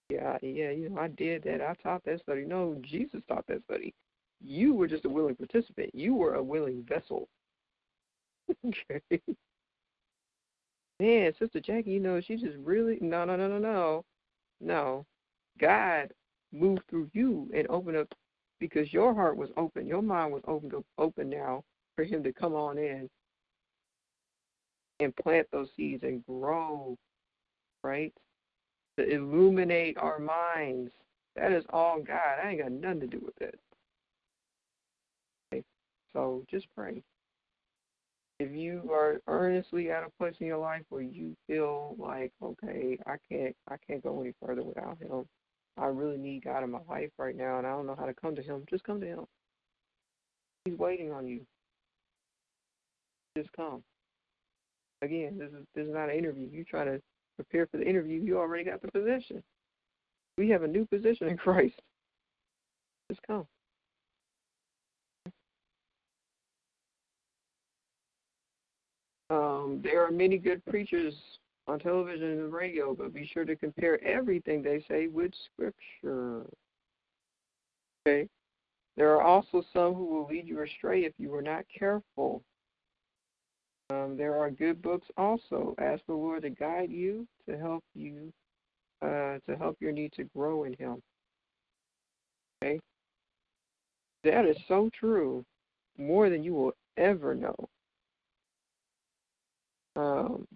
yeah, 0.09 0.37
yeah, 0.41 0.71
you 0.71 0.89
know, 0.89 0.99
I 0.99 1.07
did 1.07 1.43
that. 1.43 1.61
I 1.61 1.73
taught 1.81 2.03
that 2.03 2.19
study. 2.19 2.43
No, 2.43 2.75
Jesus 2.81 3.21
taught 3.29 3.47
that 3.47 3.63
study. 3.63 3.93
You 4.41 4.73
were 4.73 4.87
just 4.87 5.05
a 5.05 5.09
willing 5.09 5.35
participant. 5.35 5.91
You 5.93 6.15
were 6.15 6.33
a 6.33 6.43
willing 6.43 6.83
vessel. 6.83 7.29
okay 8.67 9.21
man, 10.99 11.33
Sister 11.37 11.59
Jackie, 11.59 11.91
you 11.91 11.99
know, 11.99 12.21
she 12.21 12.35
just 12.35 12.57
really 12.57 12.97
no, 13.01 13.25
no, 13.25 13.35
no, 13.35 13.47
no, 13.47 13.59
no, 13.59 14.05
no. 14.61 15.05
God 15.59 16.11
moved 16.51 16.81
through 16.89 17.09
you 17.13 17.49
and 17.53 17.67
opened 17.69 17.97
up 17.97 18.07
because 18.59 18.93
your 18.93 19.13
heart 19.13 19.37
was 19.37 19.49
open, 19.57 19.87
your 19.87 20.01
mind 20.01 20.33
was 20.33 20.43
open 20.47 20.71
open 20.97 21.29
now 21.29 21.63
for 21.95 22.03
Him 22.03 22.23
to 22.23 22.33
come 22.33 22.53
on 22.53 22.77
in 22.77 23.09
and 24.99 25.15
plant 25.15 25.47
those 25.51 25.69
seeds 25.75 26.03
and 26.03 26.25
grow, 26.25 26.97
right? 27.83 28.13
To 28.97 29.07
illuminate 29.07 29.97
our 29.97 30.19
minds. 30.19 30.91
That 31.35 31.51
is 31.51 31.65
all 31.71 31.99
God. 32.01 32.37
I 32.43 32.51
ain't 32.51 32.61
got 32.61 32.71
nothing 32.71 32.99
to 33.01 33.07
do 33.07 33.21
with 33.23 33.41
it. 33.41 33.59
Okay? 35.51 35.63
So 36.13 36.45
just 36.49 36.67
pray 36.75 37.01
if 38.39 38.51
you 38.51 38.89
are 38.91 39.21
earnestly 39.27 39.91
at 39.91 40.03
a 40.03 40.09
place 40.17 40.35
in 40.39 40.47
your 40.47 40.57
life 40.57 40.83
where 40.89 41.01
you 41.01 41.35
feel 41.47 41.95
like, 41.97 42.31
okay, 42.41 42.97
I 43.05 43.15
can't 43.31 43.55
I 43.69 43.75
can't 43.87 44.03
go 44.03 44.21
any 44.21 44.33
further 44.43 44.63
without 44.63 44.97
him. 44.99 45.25
I 45.77 45.85
really 45.85 46.17
need 46.17 46.43
God 46.43 46.63
in 46.63 46.71
my 46.71 46.79
life 46.89 47.09
right 47.17 47.35
now 47.35 47.57
and 47.57 47.67
I 47.67 47.71
don't 47.71 47.87
know 47.87 47.95
how 47.97 48.05
to 48.05 48.13
come 48.13 48.35
to 48.35 48.41
him, 48.41 48.63
just 48.69 48.83
come 48.83 48.99
to 49.01 49.07
him. 49.07 49.25
He's 50.65 50.77
waiting 50.77 51.11
on 51.11 51.27
you. 51.27 51.41
Just 53.37 53.51
come. 53.53 53.83
Again, 55.01 55.37
this 55.37 55.49
is 55.49 55.65
this 55.75 55.87
is 55.87 55.93
not 55.93 56.09
an 56.09 56.17
interview. 56.17 56.47
You 56.51 56.63
try 56.63 56.85
to 56.85 57.01
prepare 57.35 57.67
for 57.67 57.77
the 57.77 57.87
interview, 57.87 58.21
you 58.21 58.37
already 58.37 58.63
got 58.63 58.81
the 58.81 58.91
position. 58.91 59.43
We 60.37 60.49
have 60.49 60.63
a 60.63 60.67
new 60.67 60.85
position 60.85 61.27
in 61.27 61.37
Christ. 61.37 61.79
Just 63.11 63.21
come. 63.27 63.45
Um, 69.33 69.81
there 69.83 70.05
are 70.05 70.11
many 70.11 70.37
good 70.37 70.63
preachers 70.65 71.15
on 71.67 71.79
television 71.79 72.39
and 72.39 72.53
radio, 72.53 72.93
but 72.93 73.13
be 73.13 73.25
sure 73.33 73.45
to 73.45 73.55
compare 73.55 74.03
everything 74.03 74.61
they 74.61 74.85
say 74.87 75.07
with 75.07 75.31
Scripture. 75.45 76.45
Okay? 78.05 78.27
There 78.95 79.11
are 79.15 79.23
also 79.23 79.63
some 79.73 79.95
who 79.95 80.05
will 80.05 80.27
lead 80.27 80.47
you 80.47 80.61
astray 80.61 81.05
if 81.05 81.13
you 81.17 81.33
are 81.33 81.41
not 81.41 81.65
careful. 81.75 82.43
Um, 83.89 84.15
there 84.17 84.37
are 84.37 84.51
good 84.51 84.81
books 84.83 85.07
also. 85.17 85.73
Ask 85.79 86.05
the 86.05 86.13
Lord 86.13 86.43
to 86.43 86.51
guide 86.51 86.91
you, 86.91 87.27
to 87.49 87.57
help 87.57 87.83
you, 87.95 88.31
uh, 89.01 89.39
to 89.47 89.57
help 89.57 89.77
your 89.79 89.91
need 89.91 90.11
to 90.13 90.25
grow 90.35 90.65
in 90.65 90.73
Him. 90.73 91.01
Okay? 92.63 92.79
That 94.23 94.45
is 94.45 94.57
so 94.67 94.91
true, 94.93 95.43
more 95.97 96.29
than 96.29 96.43
you 96.43 96.53
will 96.53 96.73
ever 96.97 97.33
know 97.33 97.55
um, 99.95 100.47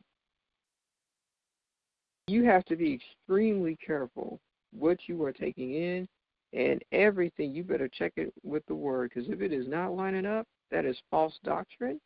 you 2.27 2.43
have 2.45 2.65
to 2.65 2.75
be 2.75 2.93
extremely 2.93 3.77
careful 3.85 4.39
what 4.73 4.97
you 5.07 5.23
are 5.23 5.31
taking 5.31 5.73
in 5.73 6.07
and 6.53 6.83
everything. 6.91 7.53
You 7.53 7.63
better 7.63 7.87
check 7.87 8.13
it 8.17 8.33
with 8.43 8.65
the 8.67 8.75
word 8.75 9.11
because 9.13 9.29
if 9.29 9.41
it 9.41 9.53
is 9.53 9.67
not 9.67 9.95
lining 9.95 10.25
up, 10.25 10.45
that 10.71 10.85
is 10.85 10.97
false 11.09 11.33
doctrine. 11.43 11.99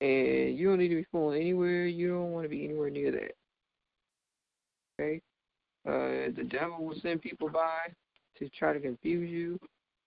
And 0.00 0.56
you 0.56 0.68
don't 0.68 0.78
need 0.78 0.88
to 0.88 0.96
be 0.96 1.06
fooling 1.10 1.40
anywhere. 1.40 1.86
You 1.86 2.08
don't 2.08 2.32
want 2.32 2.44
to 2.44 2.50
be 2.50 2.64
anywhere 2.64 2.90
near 2.90 3.10
that. 3.12 3.32
Okay? 5.00 5.20
where 6.26 6.32
the 6.32 6.42
devil 6.42 6.84
will 6.84 6.96
send 7.00 7.22
people 7.22 7.48
by 7.48 7.78
to 8.38 8.48
try 8.50 8.72
to 8.72 8.80
confuse 8.80 9.30
you. 9.30 9.58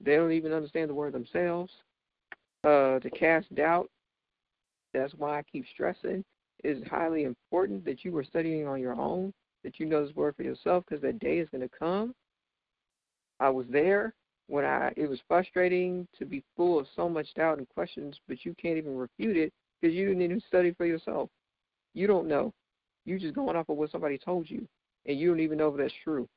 They 0.04 0.16
don't 0.16 0.32
even 0.32 0.52
understand 0.52 0.90
the 0.90 0.94
word 0.94 1.14
themselves. 1.14 1.72
Uh, 2.64 3.00
to 3.00 3.10
cast 3.12 3.54
doubt. 3.56 3.90
That's 4.94 5.14
why 5.16 5.40
I 5.40 5.44
keep 5.44 5.66
stressing. 5.74 6.24
It 6.64 6.78
is 6.78 6.88
highly 6.88 7.24
important 7.24 7.86
that 7.86 8.04
you 8.04 8.16
are 8.18 8.24
studying 8.24 8.68
on 8.68 8.82
your 8.82 9.00
own, 9.00 9.34
that 9.64 9.80
you 9.80 9.86
know 9.86 10.06
this 10.06 10.16
word 10.16 10.36
for 10.36 10.44
yourself, 10.44 10.84
because 10.88 11.02
that 11.04 11.20
day 11.20 11.40
is 11.40 11.50
going 11.50 11.68
to 11.68 11.78
come. 11.78 12.14
I 13.40 13.50
was 13.50 13.66
there 13.70 14.14
when 14.48 14.66
I. 14.66 14.92
It 14.98 15.10
was 15.10 15.20
frustrating 15.28 16.08
to 16.18 16.26
be 16.26 16.44
full 16.58 16.80
of 16.80 16.88
so 16.96 17.08
much 17.08 17.34
doubt 17.36 17.60
and 17.60 17.70
questions, 17.70 18.20
but 18.28 18.44
you 18.46 18.54
can't 18.62 18.78
even 18.78 18.98
refute 18.98 19.38
it 19.38 19.54
because 19.80 19.96
you 19.96 20.08
didn't 20.08 20.24
even 20.24 20.42
study 20.48 20.74
for 20.74 20.86
yourself. 20.86 21.30
You 21.94 22.08
don't 22.08 22.28
know. 22.28 22.52
You're 23.06 23.20
just 23.20 23.36
going 23.36 23.56
off 23.56 23.70
of 23.70 23.78
what 23.78 23.92
somebody 23.92 24.18
told 24.18 24.50
you, 24.50 24.68
and 25.06 25.18
you 25.18 25.30
don't 25.30 25.40
even 25.40 25.58
know 25.58 25.70
if 25.70 25.78
that's 25.78 25.94
true. 26.04 26.28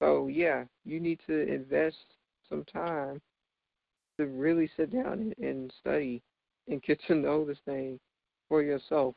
So 0.00 0.28
yeah, 0.28 0.64
you 0.84 1.00
need 1.00 1.18
to 1.26 1.52
invest 1.52 1.96
some 2.48 2.64
time 2.64 3.20
to 4.18 4.26
really 4.26 4.70
sit 4.76 4.92
down 4.92 5.12
and, 5.12 5.34
and 5.38 5.72
study 5.80 6.22
and 6.68 6.82
get 6.82 7.00
to 7.06 7.14
know 7.14 7.44
this 7.44 7.58
thing 7.64 7.98
for 8.48 8.62
yourself. 8.62 9.14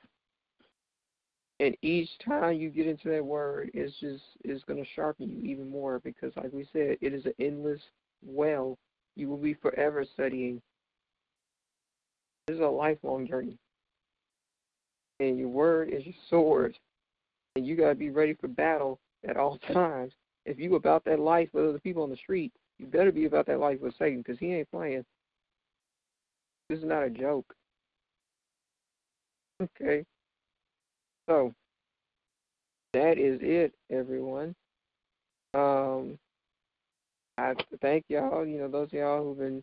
And 1.59 1.75
each 1.83 2.09
time 2.25 2.55
you 2.55 2.69
get 2.69 2.87
into 2.87 3.09
that 3.09 3.23
word, 3.23 3.69
it's 3.73 3.93
just 3.99 4.23
it's 4.43 4.63
going 4.63 4.83
to 4.83 4.89
sharpen 4.95 5.29
you 5.29 5.39
even 5.43 5.69
more 5.69 5.99
because, 5.99 6.33
like 6.35 6.51
we 6.51 6.67
said, 6.73 6.97
it 7.01 7.13
is 7.13 7.25
an 7.25 7.33
endless 7.39 7.81
well. 8.25 8.77
You 9.15 9.29
will 9.29 9.37
be 9.37 9.53
forever 9.53 10.03
studying. 10.13 10.59
This 12.47 12.55
is 12.55 12.61
a 12.61 12.65
lifelong 12.65 13.27
journey, 13.27 13.57
and 15.19 15.37
your 15.37 15.49
word 15.49 15.89
is 15.93 16.03
your 16.03 16.15
sword, 16.29 16.75
and 17.55 17.65
you 17.65 17.75
got 17.75 17.89
to 17.89 17.95
be 17.95 18.09
ready 18.09 18.33
for 18.33 18.47
battle 18.47 18.99
at 19.27 19.37
all 19.37 19.57
times. 19.73 20.13
If 20.47 20.57
you 20.57 20.73
about 20.73 21.05
that 21.05 21.19
life 21.19 21.49
with 21.53 21.69
other 21.69 21.79
people 21.79 22.01
on 22.01 22.09
the 22.09 22.17
street, 22.17 22.51
you 22.79 22.87
better 22.87 23.11
be 23.11 23.25
about 23.25 23.45
that 23.45 23.59
life 23.59 23.79
with 23.79 23.93
Satan 23.99 24.23
because 24.25 24.39
he 24.39 24.51
ain't 24.51 24.71
playing. 24.71 25.05
This 26.71 26.79
is 26.79 26.85
not 26.85 27.03
a 27.03 27.09
joke. 27.09 27.53
Okay. 29.61 30.05
So 31.27 31.53
that 32.93 33.17
is 33.17 33.39
it, 33.41 33.73
everyone. 33.89 34.55
Um, 35.53 36.17
I 37.37 37.55
thank 37.81 38.05
y'all. 38.07 38.45
You 38.45 38.59
know, 38.59 38.69
those 38.69 38.87
of 38.87 38.93
y'all 38.93 39.21
who've 39.21 39.37
been 39.37 39.61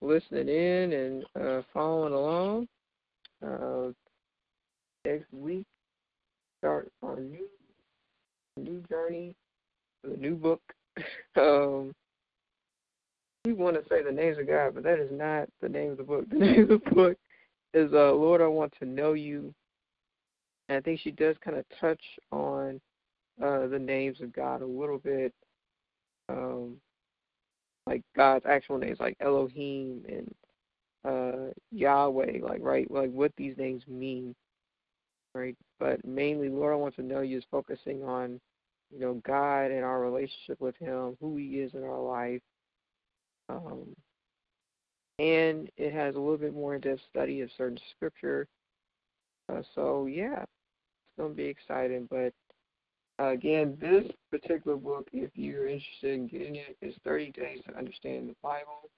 listening 0.00 0.48
in 0.48 0.92
and 0.94 1.24
uh, 1.38 1.62
following 1.74 2.14
along. 2.14 2.68
Uh, 3.46 3.92
next 5.04 5.30
week, 5.34 5.66
start 6.60 6.90
our 7.02 7.20
new 7.20 7.46
new 8.56 8.82
journey 8.88 9.34
the 10.02 10.16
new 10.16 10.34
book. 10.34 10.62
um, 11.36 11.92
we 13.48 13.54
want 13.54 13.82
to 13.82 13.88
say 13.88 14.02
the 14.02 14.12
names 14.12 14.36
of 14.36 14.46
God, 14.46 14.74
but 14.74 14.82
that 14.82 14.98
is 14.98 15.10
not 15.10 15.48
the 15.62 15.70
name 15.70 15.92
of 15.92 15.96
the 15.96 16.02
book. 16.02 16.26
The 16.30 16.36
name 16.36 16.62
of 16.64 16.68
the 16.68 16.90
book 16.90 17.16
is 17.72 17.90
uh, 17.94 18.12
Lord, 18.12 18.42
I 18.42 18.46
Want 18.46 18.74
to 18.78 18.84
Know 18.84 19.14
You. 19.14 19.54
And 20.68 20.76
I 20.76 20.80
think 20.82 21.00
she 21.00 21.10
does 21.10 21.34
kind 21.42 21.56
of 21.56 21.64
touch 21.80 22.00
on 22.30 22.78
uh, 23.42 23.66
the 23.68 23.78
names 23.78 24.20
of 24.20 24.34
God 24.34 24.60
a 24.60 24.66
little 24.66 24.98
bit, 24.98 25.32
um, 26.28 26.76
like 27.86 28.02
God's 28.14 28.44
actual 28.44 28.76
names, 28.76 29.00
like 29.00 29.16
Elohim 29.20 30.02
and 30.06 30.34
uh, 31.06 31.50
Yahweh, 31.72 32.40
like 32.42 32.60
right, 32.60 32.90
like 32.90 33.10
what 33.10 33.32
these 33.38 33.56
names 33.56 33.82
mean, 33.88 34.34
right? 35.34 35.56
But 35.80 36.04
mainly, 36.04 36.50
Lord, 36.50 36.74
I 36.74 36.76
want 36.76 36.96
to 36.96 37.02
know 37.02 37.22
you 37.22 37.38
is 37.38 37.44
focusing 37.50 38.04
on, 38.04 38.38
you 38.92 39.00
know, 39.00 39.22
God 39.26 39.70
and 39.70 39.84
our 39.84 40.02
relationship 40.02 40.60
with 40.60 40.76
Him, 40.76 41.16
who 41.18 41.38
He 41.38 41.60
is 41.60 41.72
in 41.72 41.82
our 41.82 41.98
life, 41.98 42.42
um, 43.48 43.86
and 45.18 45.70
it 45.76 45.92
has 45.92 46.14
a 46.14 46.18
little 46.18 46.36
bit 46.36 46.54
more 46.54 46.74
in-depth 46.74 47.00
study 47.10 47.40
of 47.40 47.50
certain 47.56 47.78
scripture. 47.96 48.46
Uh, 49.50 49.62
so 49.74 50.06
yeah, 50.06 50.42
it's 50.42 51.16
going 51.18 51.30
to 51.30 51.36
be 51.36 51.44
exciting. 51.44 52.06
But 52.10 52.32
uh, 53.20 53.30
again, 53.30 53.76
this 53.80 54.04
particular 54.30 54.76
book, 54.76 55.08
if 55.12 55.30
you're 55.34 55.68
interested 55.68 56.14
in 56.14 56.28
getting 56.28 56.56
it, 56.56 56.76
is 56.82 56.94
30 57.04 57.32
Days 57.32 57.60
to 57.66 57.76
Understand 57.76 58.28
the 58.28 58.36
Bible. 58.42 58.90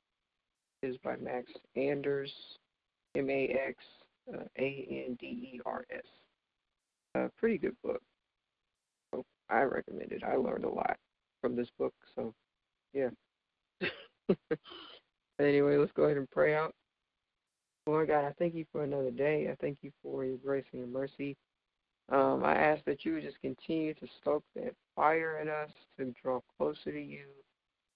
It 0.83 0.89
is 0.89 0.97
by 1.05 1.17
Max 1.17 1.51
Anders, 1.77 2.33
M-A-X 3.15 3.77
uh, 7.15 7.29
pretty 7.37 7.59
good 7.59 7.77
book. 7.83 8.03
So 9.13 9.25
I 9.49 9.63
recommend 9.63 10.13
it. 10.13 10.23
I 10.25 10.37
learned 10.37 10.65
a 10.65 10.71
lot 10.71 10.97
from 11.41 11.57
this 11.57 11.69
book. 11.79 11.95
So 12.15 12.35
yeah. 12.93 13.09
anyway, 15.41 15.77
let's 15.77 15.93
go 15.93 16.05
ahead 16.05 16.17
and 16.17 16.31
pray 16.31 16.55
out. 16.55 16.75
Lord 17.87 18.09
God, 18.09 18.25
I 18.25 18.33
thank 18.39 18.55
you 18.55 18.65
for 18.71 18.85
another 18.85 19.11
day. 19.11 19.49
I 19.51 19.57
thank 19.61 19.79
you 19.83 19.91
for 20.03 20.25
your 20.25 20.37
grace 20.37 20.65
and 20.73 20.81
your 20.81 20.89
mercy. 20.89 21.37
Um, 22.11 22.43
I 22.45 22.55
ask 22.55 22.85
that 22.85 23.05
you 23.05 23.15
would 23.15 23.23
just 23.23 23.41
continue 23.41 23.95
to 23.95 24.07
stoke 24.21 24.45
that 24.57 24.75
fire 24.97 25.39
in 25.41 25.49
us 25.49 25.71
to 25.97 26.13
draw 26.23 26.41
closer 26.59 26.93
to 26.93 27.01
you, 27.01 27.27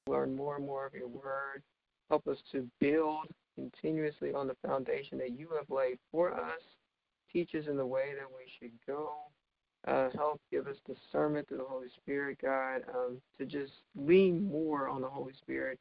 learn 0.07 0.35
more 0.35 0.57
and 0.57 0.67
more 0.67 0.87
of 0.87 0.95
your 0.95 1.09
word. 1.09 1.63
Help 2.11 2.27
us 2.29 2.39
to 2.53 2.69
build 2.81 3.27
continuously 3.57 4.33
on 4.33 4.47
the 4.47 4.57
foundation 4.67 5.19
that 5.19 5.39
you 5.39 5.49
have 5.57 5.69
laid 5.69 5.99
for 6.11 6.33
us. 6.33 6.61
Teach 7.33 7.55
us 7.55 7.65
in 7.69 7.77
the 7.77 7.87
way 7.87 8.13
that 8.17 8.29
we 8.29 8.51
should 8.59 8.73
go. 8.87 9.13
Uh, 9.87 10.09
help 10.15 10.41
give 10.51 10.67
us 10.67 10.77
discernment 10.87 11.47
through 11.49 11.59
the 11.59 11.65
Holy 11.65 11.89
Spirit, 12.03 12.39
God, 12.41 12.83
um, 12.95 13.21
to 13.37 13.45
just 13.45 13.73
lean 13.97 14.49
more 14.49 14.89
on 14.89 15.03
the 15.03 15.09
Holy 15.09 15.35
Spirit 15.43 15.79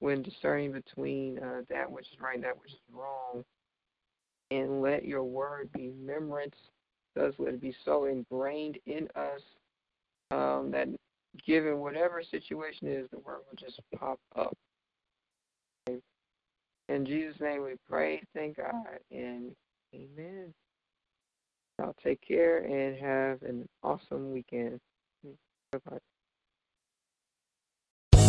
when 0.00 0.22
discerning 0.22 0.72
between 0.72 1.38
uh, 1.38 1.62
that 1.68 1.90
which 1.90 2.06
is 2.12 2.20
right 2.20 2.36
and 2.36 2.44
that 2.44 2.58
which 2.60 2.72
is 2.72 2.78
wrong. 2.92 3.44
And 4.50 4.80
let 4.80 5.04
your 5.04 5.24
word 5.24 5.70
be 5.72 5.90
remembrance. 5.90 6.54
Thus, 7.14 7.34
let 7.38 7.54
it 7.54 7.60
be 7.60 7.74
so 7.84 8.06
ingrained 8.06 8.78
in 8.86 9.08
us 9.14 9.42
um, 10.30 10.70
that 10.70 10.88
given 11.46 11.78
whatever 11.78 12.22
situation 12.22 12.88
is, 12.88 13.08
the 13.10 13.18
word 13.18 13.40
will 13.48 13.56
just 13.58 13.80
pop 13.98 14.18
up. 14.36 14.56
In 16.88 17.04
Jesus' 17.04 17.40
name 17.40 17.64
we 17.64 17.74
pray. 17.88 18.22
Thank 18.34 18.56
God. 18.56 18.72
And 19.10 19.54
amen. 19.94 20.54
Y'all 21.78 21.94
take 22.02 22.20
care 22.26 22.58
and 22.58 22.98
have 22.98 23.42
an 23.42 23.68
awesome 23.82 24.32
weekend. 24.32 24.80
Bye-bye. 25.72 25.98